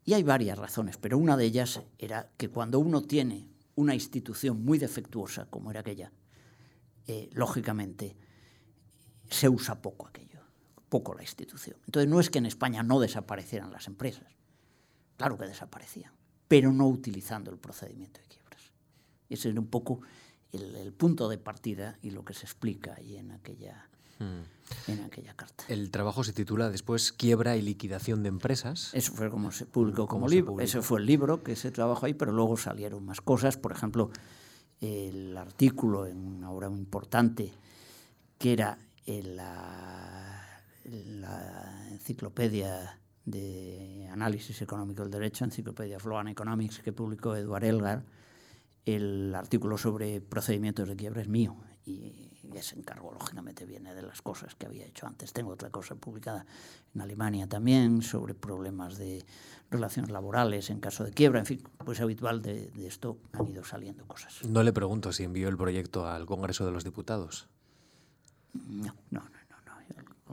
Y 0.04 0.14
hay 0.14 0.24
varias 0.24 0.58
razones, 0.58 0.98
pero 0.98 1.18
una 1.18 1.38
de 1.38 1.46
ellas 1.46 1.82
era 1.98 2.30
que 2.36 2.50
cuando 2.50 2.80
uno 2.80 3.04
tiene 3.04 3.48
una 3.76 3.94
institución 3.96 4.64
muy 4.64 4.78
defectuosa 4.78 5.46
como 5.46 5.72
era 5.72 5.80
aquella, 5.80 6.12
eh, 7.08 7.30
lógicamente 7.34 8.18
se 9.34 9.50
usa 9.50 9.82
poco 9.82 10.08
aquello, 10.08 10.40
poco 10.90 11.14
la 11.14 11.24
institución. 11.24 11.78
Entonces 11.86 12.10
no 12.10 12.20
es 12.20 12.30
que 12.30 12.38
en 12.38 12.46
España 12.46 12.84
no 12.84 13.00
desaparecieran 13.00 13.72
las 13.72 13.88
empresas, 13.88 14.28
claro 15.18 15.38
que 15.38 15.46
desaparecían, 15.46 16.14
pero 16.48 16.72
no 16.72 16.88
utilizando 16.88 17.52
el 17.52 17.58
procedimiento 17.58 18.22
de 18.22 18.28
quiebras. 18.28 18.72
Ese 19.30 19.50
era 19.50 19.60
un 19.60 19.68
poco 19.68 20.02
el, 20.52 20.94
punto 20.94 21.30
de 21.30 21.38
partida 21.38 21.98
y 22.02 22.12
lo 22.12 22.24
que 22.24 22.34
se 22.34 22.46
explica 22.46 22.94
ahí 22.96 23.18
en 23.18 23.32
aquella, 23.32 23.90
hmm. 24.20 24.92
en 24.92 25.04
aquella 25.04 25.34
carta. 25.34 25.66
El 25.68 25.90
trabajo 25.90 26.24
se 26.24 26.32
titula 26.32 26.70
después 26.70 27.12
Quiebra 27.12 27.58
y 27.58 27.62
liquidación 27.64 28.22
de 28.22 28.30
empresas. 28.30 28.92
Eso 28.94 29.14
fue 29.14 29.32
como 29.32 29.52
se 29.52 29.66
publicó 29.66 30.08
como 30.08 30.28
libro. 30.28 30.60
Ese 30.60 30.82
fue 30.84 31.00
el 31.00 31.08
libro 31.08 31.44
que 31.44 31.56
se 31.56 31.72
trabajó 31.72 32.06
ahí, 32.06 32.14
pero 32.14 32.32
luego 32.32 32.56
salieron 32.56 33.04
más 33.04 33.22
cosas. 33.22 33.58
Por 33.58 33.72
ejemplo, 33.72 34.12
el 34.80 35.36
artículo 35.36 36.06
en 36.06 36.18
una 36.18 36.52
obra 36.52 36.70
muy 36.70 36.80
importante 36.80 37.52
que 38.38 38.54
era 38.54 38.78
en 39.06 39.36
la, 39.36 40.64
la 40.86 41.88
enciclopedia 41.92 43.00
de 43.26 44.08
análisis 44.12 44.62
económico 44.62 45.02
del 45.04 45.12
derecho, 45.12 45.46
enciclopedia 45.46 46.00
Flow 46.00 46.28
Economics, 46.28 46.80
que 46.80 46.92
publicó 46.92 47.36
Eduard 47.36 47.64
Elgar, 47.64 48.04
el 48.86 49.34
artículo 49.34 49.78
sobre 49.78 50.20
procedimientos 50.20 50.88
de 50.90 50.96
quiebra 50.96 51.22
es 51.22 51.30
mío 51.30 51.56
y 51.86 52.30
ese 52.54 52.78
encargo 52.78 53.12
lógicamente 53.12 53.66
viene 53.66 53.94
de 53.96 54.02
las 54.02 54.22
cosas 54.22 54.56
que 54.56 54.66
había 54.66 54.86
hecho 54.86 55.08
antes. 55.08 55.34
Tengo 55.34 55.52
otra 55.52 55.70
cosa 55.70 55.96
publicada 55.96 56.46
en 56.94 57.02
Alemania 57.02 57.48
también 57.48 58.02
sobre 58.02 58.34
problemas 58.34 58.98
de 58.98 59.26
relaciones 59.72 60.12
laborales 60.12 60.70
en 60.70 60.80
caso 60.80 61.04
de 61.04 61.12
quiebra, 61.12 61.40
en 61.40 61.46
fin, 61.46 61.64
pues 61.84 62.00
habitual 62.02 62.42
de, 62.42 62.68
de 62.68 62.88
esto 62.88 63.18
han 63.32 63.48
ido 63.48 63.64
saliendo 63.64 64.06
cosas. 64.06 64.44
No 64.46 64.64
le 64.64 64.74
pregunto 64.74 65.12
si 65.12 65.24
envió 65.24 65.50
el 65.50 65.58
proyecto 65.58 66.08
al 66.08 66.26
Congreso 66.26 66.66
de 66.66 66.72
los 66.72 66.84
Diputados. 66.84 67.48
No, 68.54 68.94
no, 69.12 69.20
no. 69.22 69.44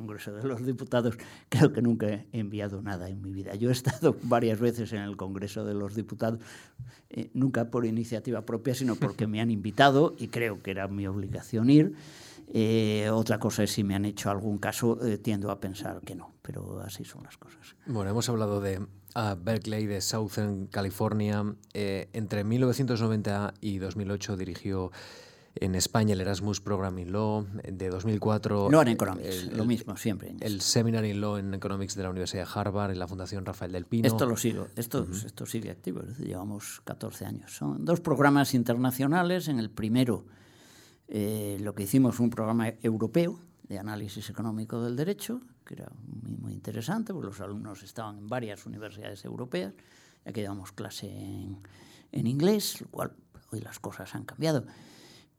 Congreso 0.00 0.32
de 0.32 0.44
los 0.44 0.64
Diputados, 0.64 1.16
creo 1.48 1.72
que 1.72 1.82
nunca 1.82 2.06
he 2.08 2.26
enviado 2.32 2.80
nada 2.80 3.10
en 3.10 3.20
mi 3.20 3.32
vida. 3.32 3.54
Yo 3.54 3.68
he 3.68 3.72
estado 3.72 4.16
varias 4.22 4.58
veces 4.58 4.92
en 4.92 5.02
el 5.02 5.16
Congreso 5.16 5.64
de 5.64 5.74
los 5.74 5.94
Diputados, 5.94 6.40
eh, 7.10 7.30
nunca 7.34 7.70
por 7.70 7.84
iniciativa 7.84 8.46
propia, 8.46 8.74
sino 8.74 8.96
porque 8.96 9.26
me 9.26 9.40
han 9.40 9.50
invitado 9.50 10.14
y 10.18 10.28
creo 10.28 10.58
que 10.58 10.70
era 10.70 10.88
mi 10.88 11.06
obligación 11.06 11.68
ir. 11.68 11.92
Eh, 12.52 13.10
otra 13.12 13.38
cosa 13.38 13.62
es 13.62 13.72
si 13.72 13.84
me 13.84 13.94
han 13.94 14.06
hecho 14.06 14.30
algún 14.30 14.58
caso, 14.58 15.04
eh, 15.06 15.18
tiendo 15.18 15.50
a 15.50 15.60
pensar 15.60 16.00
que 16.00 16.14
no, 16.14 16.32
pero 16.40 16.80
así 16.80 17.04
son 17.04 17.22
las 17.22 17.36
cosas. 17.36 17.76
Bueno, 17.86 18.10
hemos 18.10 18.28
hablado 18.28 18.60
de 18.60 18.80
Berkeley, 19.42 19.86
de 19.86 20.00
Southern 20.00 20.66
California. 20.68 21.44
entre 21.74 22.44
1990 22.44 23.54
y 23.60 23.78
2008 23.78 24.36
dirigió 24.36 24.90
en 25.54 25.74
España 25.74 26.12
el 26.14 26.20
Erasmus 26.20 26.60
Programming 26.60 27.10
Law 27.10 27.46
de 27.64 27.88
2004. 27.88 28.70
No 28.70 28.82
en 28.82 28.88
Economics, 28.88 29.52
lo 29.52 29.64
mismo, 29.64 29.96
siempre. 29.96 30.34
El 30.40 30.60
Seminar 30.60 31.04
in 31.04 31.20
Law 31.20 31.36
en 31.36 31.52
Economics 31.54 31.94
de 31.96 32.02
la 32.02 32.10
Universidad 32.10 32.46
de 32.46 32.50
Harvard, 32.54 32.92
en 32.92 32.98
la 32.98 33.08
Fundación 33.08 33.44
Rafael 33.44 33.72
del 33.72 33.86
Pino. 33.86 34.06
Esto 34.06 34.26
lo 34.26 34.36
sigo, 34.36 34.68
esto, 34.76 35.06
esto 35.24 35.46
sigue 35.46 35.70
activo, 35.70 36.02
llevamos 36.18 36.80
14 36.84 37.26
años. 37.26 37.56
Son 37.56 37.84
dos 37.84 38.00
programas 38.00 38.54
internacionales. 38.54 39.48
En 39.48 39.58
el 39.58 39.70
primero, 39.70 40.24
eh, 41.08 41.58
lo 41.60 41.74
que 41.74 41.82
hicimos 41.82 42.14
fue 42.14 42.24
un 42.24 42.30
programa 42.30 42.68
europeo 42.82 43.40
de 43.68 43.78
análisis 43.78 44.30
económico 44.30 44.82
del 44.82 44.96
derecho, 44.96 45.40
que 45.64 45.74
era 45.74 45.88
muy, 46.22 46.36
muy 46.36 46.52
interesante, 46.52 47.12
porque 47.12 47.26
los 47.26 47.40
alumnos 47.40 47.82
estaban 47.82 48.18
en 48.18 48.26
varias 48.28 48.66
universidades 48.66 49.24
europeas, 49.24 49.74
ya 50.24 50.32
que 50.32 50.42
dábamos 50.42 50.72
clase 50.72 51.08
en, 51.08 51.58
en 52.12 52.26
inglés, 52.26 52.80
lo 52.80 52.88
cual 52.88 53.12
hoy 53.50 53.60
las 53.60 53.78
cosas 53.78 54.14
han 54.14 54.24
cambiado. 54.24 54.64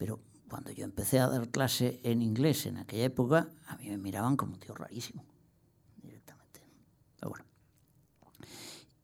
Pero 0.01 0.19
cuando 0.49 0.71
yo 0.71 0.83
empecé 0.83 1.19
a 1.19 1.27
dar 1.27 1.49
clase 1.49 1.99
en 2.01 2.23
inglés 2.23 2.65
en 2.65 2.77
aquella 2.77 3.03
época, 3.03 3.49
a 3.67 3.77
mí 3.77 3.87
me 3.87 3.99
miraban 3.99 4.35
como 4.35 4.53
un 4.53 4.59
tío 4.59 4.73
rarísimo, 4.73 5.23
directamente. 6.01 6.59
Pero 7.19 7.29
bueno. 7.29 7.45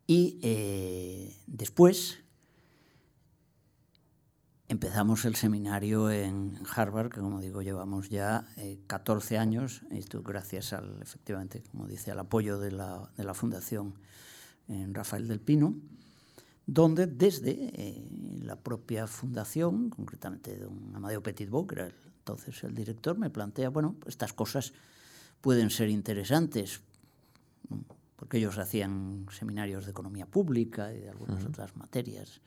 Y 0.08 0.40
eh, 0.42 1.38
después 1.46 2.18
empezamos 4.68 5.24
el 5.26 5.36
seminario 5.36 6.10
en 6.10 6.58
Harvard, 6.76 7.12
que 7.12 7.20
como 7.20 7.42
digo, 7.42 7.62
llevamos 7.62 8.10
ya 8.10 8.48
14 8.88 9.36
eh, 9.36 9.38
años, 9.38 9.84
esto 9.92 10.24
gracias 10.24 10.74
al, 10.74 11.00
efectivamente, 11.04 11.62
como 11.70 11.86
dice, 11.86 12.10
al 12.10 12.18
apoyo 12.22 12.58
de 12.58 12.72
la, 12.72 13.12
de 13.16 13.24
la 13.24 13.36
Fundación 13.36 13.94
en 14.68 14.96
Rafael 14.96 15.28
del 15.28 15.42
Pino 15.42 15.76
donde 16.68 17.08
desde 17.08 17.72
eh, 17.74 18.08
la 18.44 18.58
propia 18.58 19.08
fundación, 19.08 19.90
concretamente 19.90 20.60
don 20.60 20.94
Amadeo 20.94 21.24
Petitbou, 21.24 21.66
que 21.66 21.76
era 21.76 21.88
entonces 21.88 22.62
el 22.64 22.76
director, 22.76 23.18
me 23.18 23.30
plantea, 23.30 23.70
bueno, 23.70 23.96
estas 24.06 24.34
cosas 24.34 24.74
pueden 25.40 25.70
ser 25.70 25.88
interesantes, 25.88 26.82
porque 28.18 28.38
ellos 28.38 28.58
hacían 28.58 29.26
seminarios 29.32 29.86
de 29.86 29.92
economía 29.92 30.26
pública 30.26 30.94
y 30.94 31.00
de 31.00 31.10
algunas 31.10 31.46
otras 31.46 31.76
materias, 31.78 32.42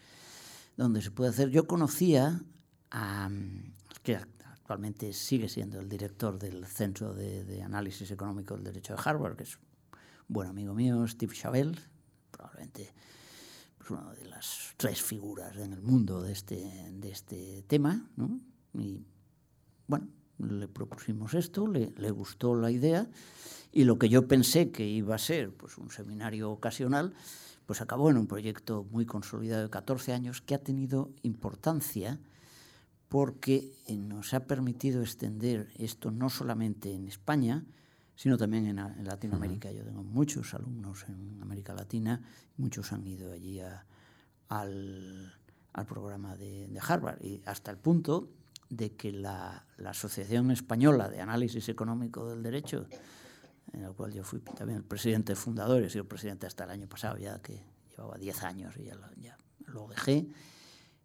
donde 0.77 1.01
se 1.01 1.11
puede 1.11 1.31
hacer. 1.31 1.49
Yo 1.49 1.67
conocía 1.67 2.43
a, 2.91 3.31
que 4.03 4.17
actualmente 4.17 5.15
sigue 5.15 5.49
siendo 5.49 5.81
el 5.81 5.89
director 5.89 6.39
del 6.39 6.67
Centro 6.67 7.15
de, 7.15 7.45
de 7.45 7.63
Análisis 7.63 8.11
Económico 8.11 8.55
del 8.55 8.65
Derecho 8.65 8.95
de 8.95 9.01
Harvard, 9.03 9.37
que 9.37 9.45
es 9.45 9.57
un 9.57 9.63
buen 10.29 10.49
amigo 10.49 10.75
mío, 10.75 11.09
Steve 11.09 11.35
Chabel, 11.35 11.81
probablemente 12.31 12.93
una 13.91 14.13
de 14.15 14.25
las 14.27 14.75
tres 14.77 15.03
figuras 15.03 15.57
en 15.57 15.73
el 15.73 15.83
mundo 15.83 16.23
de 16.23 16.33
este, 16.33 16.91
de 16.93 17.11
este 17.11 17.65
tema, 17.67 18.09
¿no? 18.17 18.41
Y 18.75 19.05
bueno, 19.87 20.09
le 20.39 20.69
propusimos 20.69 21.35
esto, 21.35 21.67
le, 21.67 21.93
le, 21.97 22.11
gustó 22.11 22.55
la 22.55 22.71
idea 22.71 23.09
y 23.73 23.85
lo 23.85 23.99
que 23.99 24.09
yo 24.09 24.27
pensé 24.27 24.71
que 24.71 24.87
iba 24.87 25.15
a 25.15 25.19
ser 25.19 25.53
pues, 25.53 25.79
un 25.79 25.91
seminario 25.91 26.51
ocasional, 26.51 27.15
pues 27.67 27.81
acabó 27.81 28.11
en 28.11 28.17
un 28.17 28.27
proyecto 28.27 28.87
muy 28.91 29.07
consolidado 29.07 29.63
de 29.63 29.71
14 29.71 30.13
años 30.13 30.41
que 30.41 30.55
ha 30.55 30.59
tenido 30.59 31.11
importancia 31.23 32.19
porque 33.09 33.73
nos 33.89 34.35
ha 34.35 34.47
permitido 34.47 35.03
extender 35.03 35.69
esto 35.77 36.13
no 36.13 36.31
solamente 36.31 36.95
en 36.95 37.09
España, 37.09 37.65
sino 38.21 38.37
también 38.37 38.67
en, 38.67 38.79
en 38.79 39.05
Latinoamérica. 39.07 39.73
Yo 39.73 39.83
tengo 39.83 40.03
muchos 40.03 40.53
alumnos 40.53 41.07
en 41.09 41.39
América 41.41 41.73
Latina, 41.73 42.21
muchos 42.59 42.93
han 42.93 43.07
ido 43.07 43.33
allí 43.33 43.61
a, 43.61 43.87
al, 44.51 45.33
al, 45.73 45.87
programa 45.87 46.37
de, 46.37 46.69
de, 46.69 46.81
Harvard, 46.87 47.25
y 47.25 47.41
hasta 47.47 47.71
el 47.71 47.79
punto 47.79 48.29
de 48.69 48.95
que 48.95 49.11
la, 49.11 49.65
la, 49.79 49.91
Asociación 49.91 50.51
Española 50.51 51.09
de 51.09 51.23
Análisis 51.23 51.71
Económico 51.71 52.29
del 52.29 52.43
Derecho, 52.43 52.87
en 53.73 53.85
la 53.85 53.91
cual 53.93 54.13
yo 54.13 54.23
fui 54.23 54.41
también 54.41 54.81
el 54.81 54.85
presidente 54.85 55.35
fundador, 55.35 55.83
he 55.83 55.89
sido 55.89 56.05
presidente 56.05 56.47
hasta 56.47 56.65
el 56.65 56.71
año 56.73 56.89
pasado, 56.89 57.17
ya 57.17 57.41
que 57.41 57.65
llevaba 57.89 58.19
10 58.19 58.43
años 58.43 58.75
y 58.77 58.85
ya 58.85 58.97
lo, 58.97 59.11
ya 59.15 59.39
lo 59.65 59.89
dejé, 59.89 60.29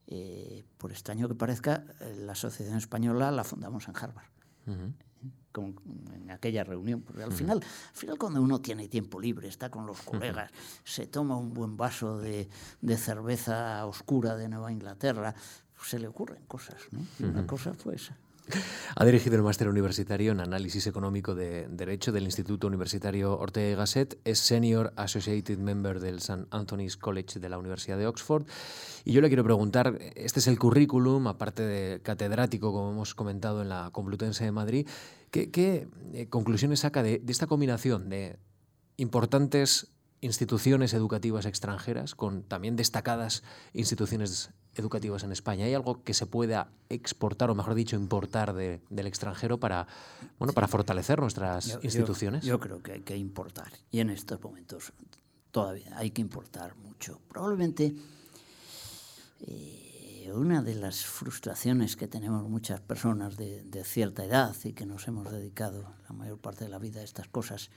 eh, 0.08 0.66
por 0.78 0.92
extraño 0.92 1.30
que 1.30 1.36
parezca, 1.36 1.86
la 2.18 2.34
Asociación 2.34 2.76
Española 2.76 3.32
la 3.32 3.46
fundamos 3.46 3.88
en 3.88 3.96
Harvard. 3.96 4.28
Uh 4.68 4.72
-huh 4.72 4.94
en 5.62 6.32
aquella 6.32 6.64
reunión, 6.64 7.02
porque 7.02 7.24
al 7.24 7.32
final, 7.32 7.60
al 7.64 7.98
final 7.98 8.18
cuando 8.18 8.42
uno 8.42 8.60
tiene 8.60 8.88
tiempo 8.88 9.20
libre, 9.20 9.48
está 9.48 9.70
con 9.70 9.86
los 9.86 10.02
colegas, 10.02 10.52
se 10.84 11.08
toma 11.08 11.38
un 11.38 11.54
buen 11.54 11.78
vaso 11.78 12.18
de, 12.18 12.48
de 12.82 12.98
cerveza 12.98 13.86
oscura 13.86 14.36
de 14.36 14.50
Nueva 14.50 14.72
Inglaterra, 14.72 15.36
pues 15.76 15.90
se 15.90 16.00
le 16.00 16.08
ocurren 16.08 16.44
cosas, 16.48 16.82
¿no? 16.92 17.02
Y 17.20 17.24
una 17.24 17.46
cosa 17.46 17.74
fue 17.74 17.96
esa. 17.96 18.18
Ha 18.96 19.06
dirigido 19.06 19.36
el 19.36 19.42
máster 19.42 19.68
universitario 19.68 20.32
en 20.32 20.40
análisis 20.40 20.86
económico 20.88 21.34
de 21.34 21.68
Derecho 21.68 22.12
del 22.12 22.26
Instituto 22.26 22.68
Universitario 22.68 23.38
Ortega 23.38 23.72
y 23.72 23.76
Gasset, 23.76 24.20
es 24.24 24.40
Senior 24.40 24.94
Associated 24.96 25.58
Member 25.58 26.00
del 26.00 26.18
St. 26.18 26.46
Anthony's 26.52 26.96
College 26.96 27.40
de 27.40 27.50
la 27.50 27.58
Universidad 27.58 27.98
de 27.98 28.06
Oxford. 28.06 28.46
Y 29.04 29.14
yo 29.14 29.22
le 29.22 29.28
quiero 29.30 29.44
preguntar, 29.44 29.98
este 30.16 30.40
es 30.40 30.48
el 30.48 30.60
currículum, 30.60 31.28
aparte 31.28 31.64
de 31.64 32.02
catedrático, 32.02 32.72
como 32.72 32.92
hemos 32.92 33.16
comentado 33.16 33.62
en 33.62 33.70
la 33.70 33.90
Complutense 33.92 34.46
de 34.46 34.52
Madrid, 34.52 34.88
¿qué, 35.36 35.52
qué 35.52 35.88
eh, 36.14 36.28
conclusiones 36.28 36.80
saca 36.80 37.04
de, 37.04 37.20
de 37.20 37.32
esta 37.32 37.46
combinación 37.46 38.08
de 38.08 38.40
importantes 38.96 39.92
instituciones 40.22 40.94
educativas 40.94 41.46
extranjeras 41.46 42.16
con 42.16 42.44
también 42.44 42.78
destacadas 42.78 43.44
instituciones 43.74 44.52
educativas 44.76 45.24
en 45.24 45.34
España. 45.34 45.66
¿Hay 45.66 45.74
algo 45.74 46.04
que 46.04 46.14
se 46.14 46.26
pueda 46.26 46.72
exportar, 46.90 47.50
o 47.50 47.56
mejor 47.56 47.76
dicho, 47.76 47.98
importar 47.98 48.54
de, 48.54 48.82
del 48.90 49.08
extranjero 49.08 49.60
para, 49.60 49.88
bueno, 50.40 50.54
para 50.54 50.68
fortalecer 50.68 51.20
nuestras 51.20 51.68
yo, 51.68 51.80
instituciones? 51.84 52.44
Yo, 52.44 52.56
yo, 52.56 52.60
creo 52.60 52.82
que 52.82 52.94
hay 52.94 53.02
que 53.02 53.18
importar. 53.18 53.72
Y 53.92 54.00
en 54.00 54.10
estos 54.10 54.42
momentos 54.42 54.94
todavía 55.52 55.98
hay 55.98 56.12
que 56.12 56.22
importar 56.22 56.76
mucho. 56.78 57.20
Probablemente 57.28 57.94
eh, 59.42 59.85
una 60.34 60.62
de 60.62 60.76
las 60.76 61.06
frustraciones 61.06 61.96
que 61.96 62.08
tenemos 62.08 62.48
muchas 62.50 62.82
personas 62.82 63.38
de, 63.38 63.84
cierta 63.84 64.24
edad 64.24 64.56
y 64.64 64.74
que 64.74 64.86
nos 64.86 65.08
hemos 65.08 65.32
dedicado 65.32 65.96
la 66.08 66.16
mayor 66.16 66.40
parte 66.40 66.66
de 66.66 66.70
la 66.70 66.80
vida 66.80 67.02
a 67.02 67.04
estas 67.04 67.28
cosas 67.28 67.70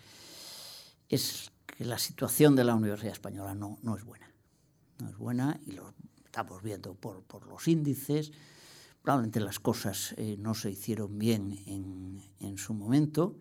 es 1.09 1.51
que 1.67 1.85
la 1.85 1.99
situación 1.99 2.57
de 2.57 2.65
la 2.65 2.75
Universidad 2.75 3.13
Española 3.13 3.55
no, 3.55 3.79
no 3.83 3.97
es 3.97 4.05
buena. 4.05 4.33
No 4.99 5.09
es 5.09 5.17
buena 5.17 5.61
y 5.67 5.73
lo 5.73 5.95
estamos 6.25 6.63
viendo 6.63 6.95
por, 6.95 7.23
por 7.23 7.47
los 7.47 7.67
índices. 7.67 8.33
Probablemente 9.03 9.41
las 9.41 9.61
cosas 9.61 10.15
eh, 10.17 10.37
no 10.39 10.55
se 10.55 10.71
hicieron 10.71 11.19
bien 11.19 11.59
en, 11.67 12.23
en 12.41 12.59
su 12.59 12.75
momento. 12.75 13.37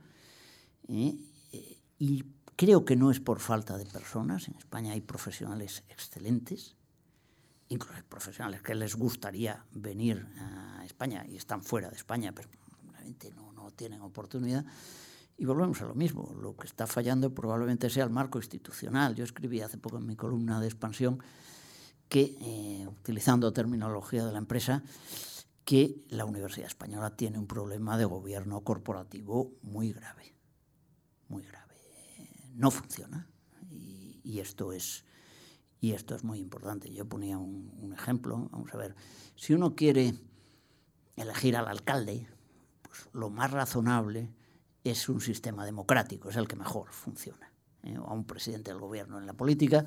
¿eh? 0.88 1.18
Eh, 1.52 1.78
y 2.00 2.24
creo 2.56 2.86
que 2.86 2.96
no 2.96 3.12
es 3.12 3.20
por 3.20 3.40
falta 3.40 3.78
de 3.78 3.86
personas. 3.86 4.48
En 4.48 4.56
España 4.56 4.94
hay 4.94 5.02
profesionales 5.02 5.84
excelentes, 5.90 6.77
incluso 7.70 8.02
profesionales 8.08 8.62
que 8.62 8.76
les 8.76 8.96
gustaría 8.96 9.64
venir 9.72 10.26
a 10.40 10.84
España 10.86 11.26
y 11.28 11.36
están 11.36 11.64
fuera 11.64 11.90
de 11.90 11.96
España, 11.96 12.32
pero 12.34 12.50
realmente 12.92 13.32
no, 13.32 13.52
no 13.54 13.72
tienen 13.72 14.02
oportunidad. 14.02 14.66
Y 15.38 15.46
volvemos 15.46 15.82
a 15.82 15.86
lo 15.86 15.94
mismo, 15.94 16.34
lo 16.42 16.56
que 16.56 16.66
está 16.66 16.88
fallando 16.88 17.34
probablemente 17.34 17.90
sea 17.90 18.04
el 18.04 18.10
marco 18.10 18.40
institucional. 18.40 19.16
Yo 19.16 19.24
escribí 19.24 19.62
hace 19.62 19.78
poco 19.78 19.98
en 19.98 20.06
mi 20.08 20.16
columna 20.16 20.60
de 20.60 20.68
expansión 20.68 21.22
que, 22.10 22.36
eh, 22.42 22.88
utilizando 22.88 23.54
terminología 23.54 24.26
de 24.26 24.32
la 24.32 24.40
empresa, 24.40 24.82
que 25.64 26.06
la 26.10 26.26
Universidad 26.26 26.68
Española 26.68 27.16
tiene 27.16 27.38
un 27.38 27.46
problema 27.46 27.98
de 27.98 28.06
gobierno 28.06 28.62
corporativo 28.62 29.52
muy 29.62 29.92
grave, 29.92 30.34
muy 31.28 31.44
grave. 31.44 31.76
No 32.56 32.72
funciona 32.72 33.28
y 34.28 34.40
esto 34.40 34.74
es 34.74 35.06
y 35.80 35.94
esto 35.94 36.16
es 36.16 36.24
muy 36.24 36.40
importante. 36.40 36.92
Yo 36.92 37.06
ponía 37.06 37.38
un, 37.38 37.94
ejemplo, 37.94 38.50
vamos 38.52 38.74
a 38.74 38.78
ver, 38.78 38.96
si 39.36 39.54
uno 39.54 39.76
quiere 39.76 40.16
elegir 41.16 41.56
al 41.56 41.68
alcalde, 41.68 42.28
pues 42.82 43.08
lo 43.14 43.30
más 43.30 43.52
razonable 43.52 44.32
es 44.84 45.10
un 45.10 45.22
sistema 45.22 45.66
democrático, 45.66 46.30
es 46.30 46.36
el 46.36 46.48
que 46.48 46.56
mejor 46.56 46.92
funciona. 46.92 47.52
¿eh? 47.84 47.98
O 47.98 48.06
a 48.06 48.14
un 48.14 48.26
presidente 48.26 48.72
del 48.72 48.80
gobierno 48.80 49.20
en 49.20 49.26
la 49.26 49.34
política. 49.34 49.86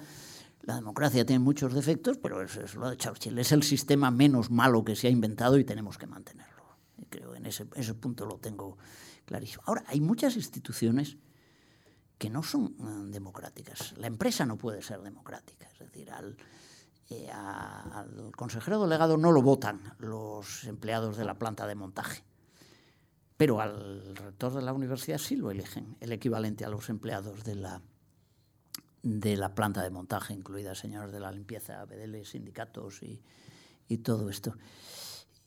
La 0.63 0.75
democracia 0.75 1.25
tiene 1.25 1.41
muchos 1.41 1.73
defectos, 1.73 2.19
pero 2.19 2.43
eso 2.43 2.61
es 2.61 2.75
lo 2.75 2.91
de 2.91 2.97
Churchill. 2.97 3.39
Es 3.39 3.51
el 3.53 3.63
sistema 3.63 4.11
menos 4.11 4.51
malo 4.51 4.85
que 4.85 4.95
se 4.95 5.07
ha 5.07 5.11
inventado 5.11 5.59
y 5.59 5.65
tenemos 5.65 5.97
que 5.97 6.07
mantenerlo. 6.07 6.65
Creo 7.09 7.33
que 7.33 7.39
en 7.39 7.47
ese, 7.47 7.67
ese 7.77 7.95
punto 7.95 8.27
lo 8.27 8.37
tengo 8.37 8.77
clarísimo. 9.25 9.63
Ahora, 9.67 9.85
hay 9.87 10.01
muchas 10.01 10.37
instituciones 10.37 11.17
que 12.21 12.29
no 12.29 12.43
son 12.43 12.75
uh, 12.79 13.11
democráticas. 13.11 13.95
La 13.97 14.07
empresa 14.07 14.45
no 14.45 14.59
puede 14.59 14.83
ser 14.83 15.01
democrática. 15.01 15.67
Es 15.73 15.79
decir, 15.79 16.11
al, 16.11 16.37
eh, 17.09 17.31
al 17.33 18.31
consejero 18.37 18.83
delegado 18.83 19.17
no 19.17 19.33
lo 19.33 19.41
votan 19.41 19.81
los 19.99 20.65
empleados 20.65 21.17
de 21.17 21.25
la 21.25 21.39
planta 21.39 21.67
de 21.67 21.75
montaje 21.75 22.23
pero 23.41 23.63
al 23.63 24.15
rector 24.17 24.53
de 24.53 24.61
la 24.61 24.75
universidad 24.75 25.17
sí 25.17 25.35
lo 25.35 25.51
eligen, 25.51 25.97
el 26.01 26.13
equivalente 26.13 26.67
a 26.67 26.69
los 26.69 26.91
empleados 26.91 27.43
de 27.43 27.55
la, 27.55 27.81
de 29.03 29.35
la 29.39 29.55
planta 29.55 29.83
de 29.83 29.89
montaje, 29.89 30.35
incluidas 30.35 30.77
señores 30.77 31.11
de 31.11 31.21
la 31.21 31.33
limpieza, 31.33 31.83
bedeles, 31.87 32.29
sindicatos 32.29 33.03
y, 33.03 33.23
y 33.89 33.97
todo 33.97 34.29
esto. 34.29 34.59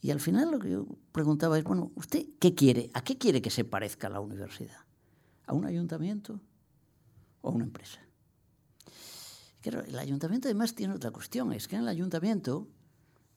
Y 0.01 0.09
al 0.09 0.19
final 0.19 0.49
lo 0.49 0.57
que 0.57 0.71
yo 0.71 0.87
preguntaba 1.11 1.55
es, 1.55 1.63
bueno, 1.63 1.91
¿usted 1.93 2.25
qué 2.39 2.55
quiere? 2.55 2.89
¿A 2.95 3.03
qué 3.03 3.19
quiere 3.19 3.43
que 3.43 3.51
se 3.51 3.63
parezca 3.63 4.09
la 4.09 4.21
universidad? 4.21 4.79
¿A 5.45 5.53
un 5.53 5.65
ayuntamiento 5.65 6.39
o 7.43 7.51
una 7.51 7.65
empresa? 7.65 7.99
El 9.61 9.97
ayuntamiento 9.97 10.47
además 10.47 10.75
tiene 10.75 10.95
otra 10.95 11.11
cuestión, 11.11 11.53
es 11.53 11.67
que 11.67 11.75
en 11.75 11.83
el 11.83 11.87
ayuntamiento 11.87 12.67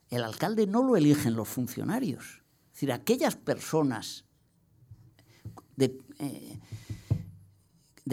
el 0.08 0.24
alcalde 0.24 0.66
no 0.66 0.82
lo 0.82 0.96
eligen 0.96 1.36
los 1.36 1.48
funcionarios. 1.48 2.42
Es 2.68 2.72
decir, 2.72 2.92
aquellas 2.92 3.36
personas 3.36 4.24
de, 5.76 5.98
eh, 6.18 6.58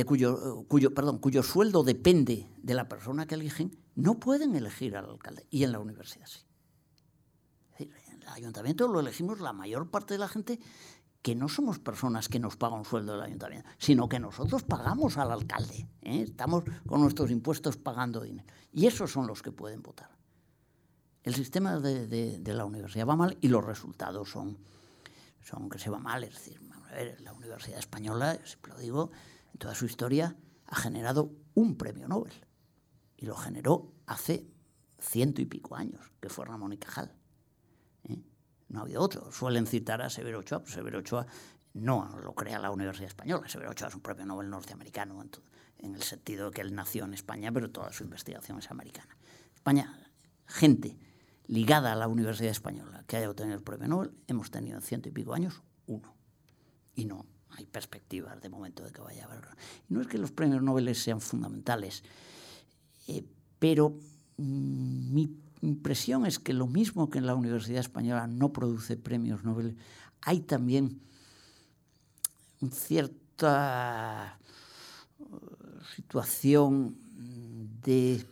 cuyo, 0.06 0.66
cuyo 0.68 1.44
sueldo 1.44 1.84
depende 1.84 2.50
de 2.62 2.74
la 2.74 2.88
persona 2.88 3.26
que 3.26 3.36
eligen, 3.36 3.78
no 3.96 4.20
pueden 4.20 4.56
elegir 4.56 4.96
al 4.96 5.10
alcalde. 5.10 5.48
Y 5.50 5.64
en 5.64 5.72
la 5.72 5.80
universidad 5.80 6.28
sí. 6.28 6.46
Es 7.72 7.80
decir, 7.80 7.94
en 8.12 8.22
el 8.22 8.28
ayuntamiento 8.28 8.88
lo 8.88 9.00
elegimos 9.00 9.39
la 9.39 9.54
mayor 9.54 9.89
parte 9.89 10.14
de 10.14 10.20
la 10.20 10.28
gente 10.28 10.60
que 11.24 11.34
no 11.34 11.49
somos 11.49 11.80
personas 11.80 12.30
que 12.30 12.39
nos 12.39 12.57
pagan 12.57 12.80
un 12.80 12.86
sueldo 12.86 13.13
del 13.13 13.24
ayuntamiento, 13.24 13.67
sino 13.80 14.07
que 14.07 14.19
nosotros 14.19 14.61
pagamos 14.63 15.17
al 15.17 15.32
alcalde. 15.32 15.88
¿eh? 16.03 16.21
Estamos 16.21 16.63
con 16.86 17.01
nuestros 17.01 17.32
impuestos 17.32 17.78
pagando 17.78 18.21
dinero. 18.21 18.47
Y 18.71 18.86
esos 18.86 19.11
son 19.11 19.26
los 19.26 19.41
que 19.41 19.51
pueden 19.51 19.82
votar. 19.82 20.09
El 21.24 21.34
sistema 21.34 21.80
de, 21.80 22.05
de, 22.07 22.38
de 22.38 22.53
la 22.53 22.65
universidad 22.65 23.07
va 23.07 23.15
mal 23.15 23.38
y 23.39 23.47
los 23.47 23.63
resultados 23.63 24.30
son, 24.30 24.57
son 25.41 25.69
que 25.69 25.80
se 25.80 25.89
va 25.89 25.97
mal. 25.97 26.26
Es 26.26 26.34
decir, 26.34 26.59
ver, 26.93 27.19
la 27.21 27.34
Universidad 27.34 27.80
Española, 27.80 28.39
siempre 28.43 28.74
lo 28.74 28.80
digo, 28.80 29.11
en 29.51 29.59
toda 29.59 29.76
su 29.76 29.86
historia 29.86 30.36
ha 30.67 30.76
generado 30.76 31.32
un 31.53 31.76
premio 31.76 32.07
Nobel. 32.07 32.34
Y 33.17 33.26
lo 33.26 33.36
generó 33.36 33.93
hace 34.05 34.45
ciento 34.99 35.41
y 35.41 35.45
pico 35.45 35.76
años, 35.76 36.11
que 36.19 36.30
fue 36.30 36.45
Ramón 36.45 36.74
y 36.74 36.78
Cajal. 36.78 37.13
No 38.74 38.80
ha 38.80 38.82
habido 38.82 39.01
otro. 39.01 39.32
Suelen 39.32 39.67
citar 39.67 40.01
a 40.01 40.09
Severo 40.09 40.39
Ochoa, 40.39 40.59
pero 40.59 40.71
Severo 40.71 40.99
Ochoa 40.99 41.28
no 41.76 42.17
lo 42.24 42.34
crea 42.34 42.57
la 42.57 42.71
Universidad 42.71 43.07
Española. 43.07 43.47
Severo 43.47 43.69
Ochoa 43.69 43.88
es 43.88 43.95
un 43.95 44.01
premio 44.01 44.26
Nobel 44.26 44.49
norteamericano, 44.49 45.24
en, 45.78 45.95
el 45.95 46.01
sentido 46.01 46.49
de 46.49 46.55
que 46.55 46.61
él 46.61 46.74
nació 46.74 47.05
en 47.05 47.13
España, 47.13 47.51
pero 47.51 47.69
toda 47.69 47.93
su 47.93 48.03
investigación 48.03 48.57
es 48.57 48.71
americana. 48.71 49.15
España, 49.53 49.95
gente 50.47 50.97
ligada 51.45 51.93
a 51.93 51.95
la 51.95 52.07
Universidad 52.07 52.49
Española 52.49 53.03
que 53.05 53.17
haya 53.17 53.30
obtenido 53.30 53.55
el 53.55 53.63
premio 53.63 53.88
Nobel, 53.88 54.11
hemos 54.28 54.49
tenido 54.49 54.78
en 54.78 54.82
ciento 54.82 55.07
y 55.07 55.11
pico 55.11 55.36
años 55.36 55.61
uno 55.86 56.15
y 56.95 57.05
no 57.05 57.28
hay 57.49 57.67
perspectivas 57.67 58.41
de 58.41 58.49
momento 58.49 58.84
de 58.84 58.91
que 58.91 59.01
vaya 59.01 59.24
a 59.24 59.28
haber. 59.28 59.41
No 59.88 60.01
es 60.01 60.07
que 60.07 60.17
los 60.17 60.32
premios 60.32 60.63
Nobel 60.63 60.95
sean 60.95 61.21
fundamentales, 61.21 62.03
eh, 63.07 63.24
pero 63.59 63.99
mm, 64.38 65.13
mi 65.13 65.43
impresión 65.66 66.26
es 66.26 66.39
que 66.39 66.53
lo 66.53 66.68
mismo 66.68 67.09
que 67.09 67.20
en 67.20 67.26
la 67.26 67.36
Universidad 67.36 67.80
Española 67.80 68.28
no 68.28 68.51
produce 68.51 68.97
premios 68.97 69.43
Nobel, 69.43 69.78
hay 70.22 70.41
también 70.41 71.01
cierta 72.72 74.39
uh, 75.20 75.39
situación 75.95 76.97
de, 77.82 78.26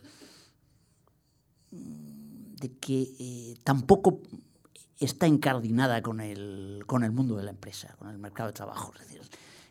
de 1.70 2.72
que 2.78 3.14
eh, 3.18 3.56
tampoco 3.64 4.20
está 4.98 5.26
incardinada 5.26 6.00
con 6.02 6.20
el, 6.20 6.84
con 6.86 7.02
el 7.04 7.12
mundo 7.12 7.36
de 7.36 7.44
la 7.44 7.50
empresa, 7.50 7.94
con 7.98 8.08
el 8.08 8.18
mercado 8.18 8.48
de 8.48 8.54
trabajo. 8.54 8.92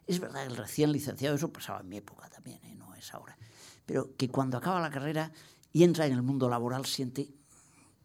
Es 0.06 0.20
verdad 0.20 0.46
que 0.46 0.52
el 0.52 0.58
recién 0.58 0.92
licenciado, 0.92 1.36
eso 1.36 1.54
pasaba 1.54 1.82
en 1.82 1.90
mi 1.90 1.98
época 1.98 2.30
también, 2.30 2.60
¿eh? 2.66 2.76
no 2.76 2.94
es 2.96 3.14
ahora, 3.14 3.38
pero 3.86 4.16
que 4.18 4.30
cuando 4.30 4.58
acaba 4.58 4.82
la 4.82 4.90
carrera 4.90 5.32
y 5.72 5.84
entra 5.84 6.06
en 6.06 6.14
el 6.14 6.22
mundo 6.22 6.50
laboral 6.50 6.86
siente 6.86 7.30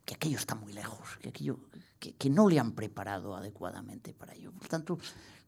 que 0.07 0.15
aquello 0.15 0.39
está 0.39 0.55
muy 0.55 0.73
lejos, 0.73 1.19
que 1.21 1.29
aquello 1.29 1.59
que, 1.99 2.31
no 2.31 2.49
le 2.49 2.61
han 2.61 2.73
preparado 2.73 3.37
adecuadamente 3.37 4.15
para 4.15 4.35
ello. 4.35 4.53
Por 4.53 4.69
tanto, 4.69 4.99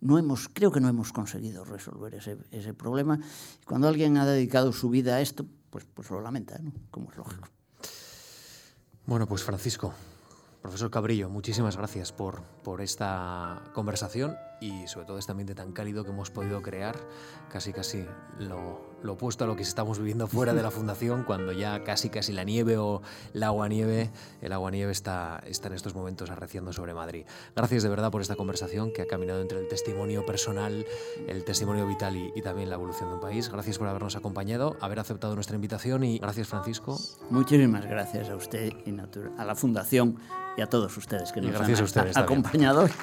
no 0.01 0.19
hemos, 0.19 0.49
creo 0.49 0.73
que 0.73 0.81
no 0.81 0.89
hemos 0.89 1.13
conseguido 1.13 1.65
resolver 1.65 2.15
ese, 2.15 2.37
ese 2.51 2.75
problema. 2.75 3.21
Cuando 3.65 3.87
alguien 3.87 4.17
ha 4.17 4.27
dedicado 4.27 4.73
su 4.73 4.91
vida 4.91 5.15
a 5.15 5.21
esto, 5.21 5.47
pues, 5.71 5.87
pues 5.87 6.11
lo 6.11 6.21
lamenta, 6.21 6.59
¿no? 6.59 6.73
como 6.91 7.11
es 7.11 7.17
lógico. 7.17 7.49
Bueno, 9.07 9.27
pues 9.29 9.45
Francisco, 9.45 9.95
Profesor 10.61 10.91
Cabrillo, 10.91 11.31
muchísimas 11.31 11.77
gracias 11.77 12.13
por, 12.13 12.43
por 12.65 12.81
esta 12.81 13.63
conversación 13.73 14.37
y 14.61 14.87
sobre 14.87 15.07
todo 15.07 15.19
este 15.19 15.33
ambiente 15.33 15.55
tan 15.55 15.73
cálido 15.73 16.05
que 16.05 16.11
hemos 16.11 16.31
podido 16.31 16.63
crear, 16.63 16.97
casi 17.51 17.73
casi 17.73 18.07
lo, 18.39 18.81
lo 19.03 19.13
opuesto 19.15 19.45
a 19.45 19.47
lo 19.47 19.57
que 19.57 19.63
estamos 19.63 19.99
viviendo 19.99 20.27
fuera 20.27 20.55
de 20.55 20.63
la 20.63 20.71
fundación, 20.73 21.25
cuando 21.25 21.53
ya 21.53 21.85
casi 21.85 22.11
casi 22.11 22.33
la 22.33 22.45
nieve 22.45 22.77
o 22.77 23.03
el 23.35 23.43
agua 23.43 23.69
nieve, 23.69 24.11
el 24.41 24.53
agua 24.53 24.71
nieve 24.71 24.93
está, 24.93 25.43
está 25.47 25.69
en 25.69 25.75
estos 25.75 25.95
momentos 25.95 26.31
arreciando 26.31 26.73
sobre 26.73 26.95
Madrid. 26.95 27.27
Gracias 27.55 27.83
de 27.83 27.89
verdad 27.89 28.11
por 28.11 28.23
esta 28.23 28.37
conversación 28.37 28.93
que 28.93 29.03
ha 29.03 29.07
caminado 29.07 29.41
entre 29.41 29.59
el 29.59 29.69
testimonio 29.69 30.27
personal, 30.27 30.87
el 31.27 31.45
testimonio 31.45 31.87
vital 31.87 32.17
y, 32.17 32.33
y 32.35 32.43
también 32.43 32.69
la 32.69 32.77
evolución 32.77 33.09
de 33.11 33.15
un 33.17 33.21
país. 33.21 33.49
Gracias 33.51 33.79
por 33.79 33.89
habernos 33.89 34.17
acompañado, 34.17 34.77
haber 34.81 34.99
aceptado 35.01 35.35
nuestra 35.35 35.57
invitación 35.57 36.05
y 36.05 36.19
gracias 36.19 36.49
Francisco. 36.49 36.99
Muchísimas 37.31 37.87
gracias 37.87 38.29
a 38.29 38.37
usted 38.37 38.73
y 38.85 38.99
a 39.39 39.45
la 39.45 39.55
fundación 39.55 40.19
y 40.57 40.63
a 40.63 40.67
todos 40.67 40.97
ustedes 40.97 41.33
que 41.33 41.41
nos 41.41 41.53
gracias 41.53 41.79
han 41.79 41.83
a 41.83 41.87
ustedes 41.87 42.17
acompañado. 42.17 42.89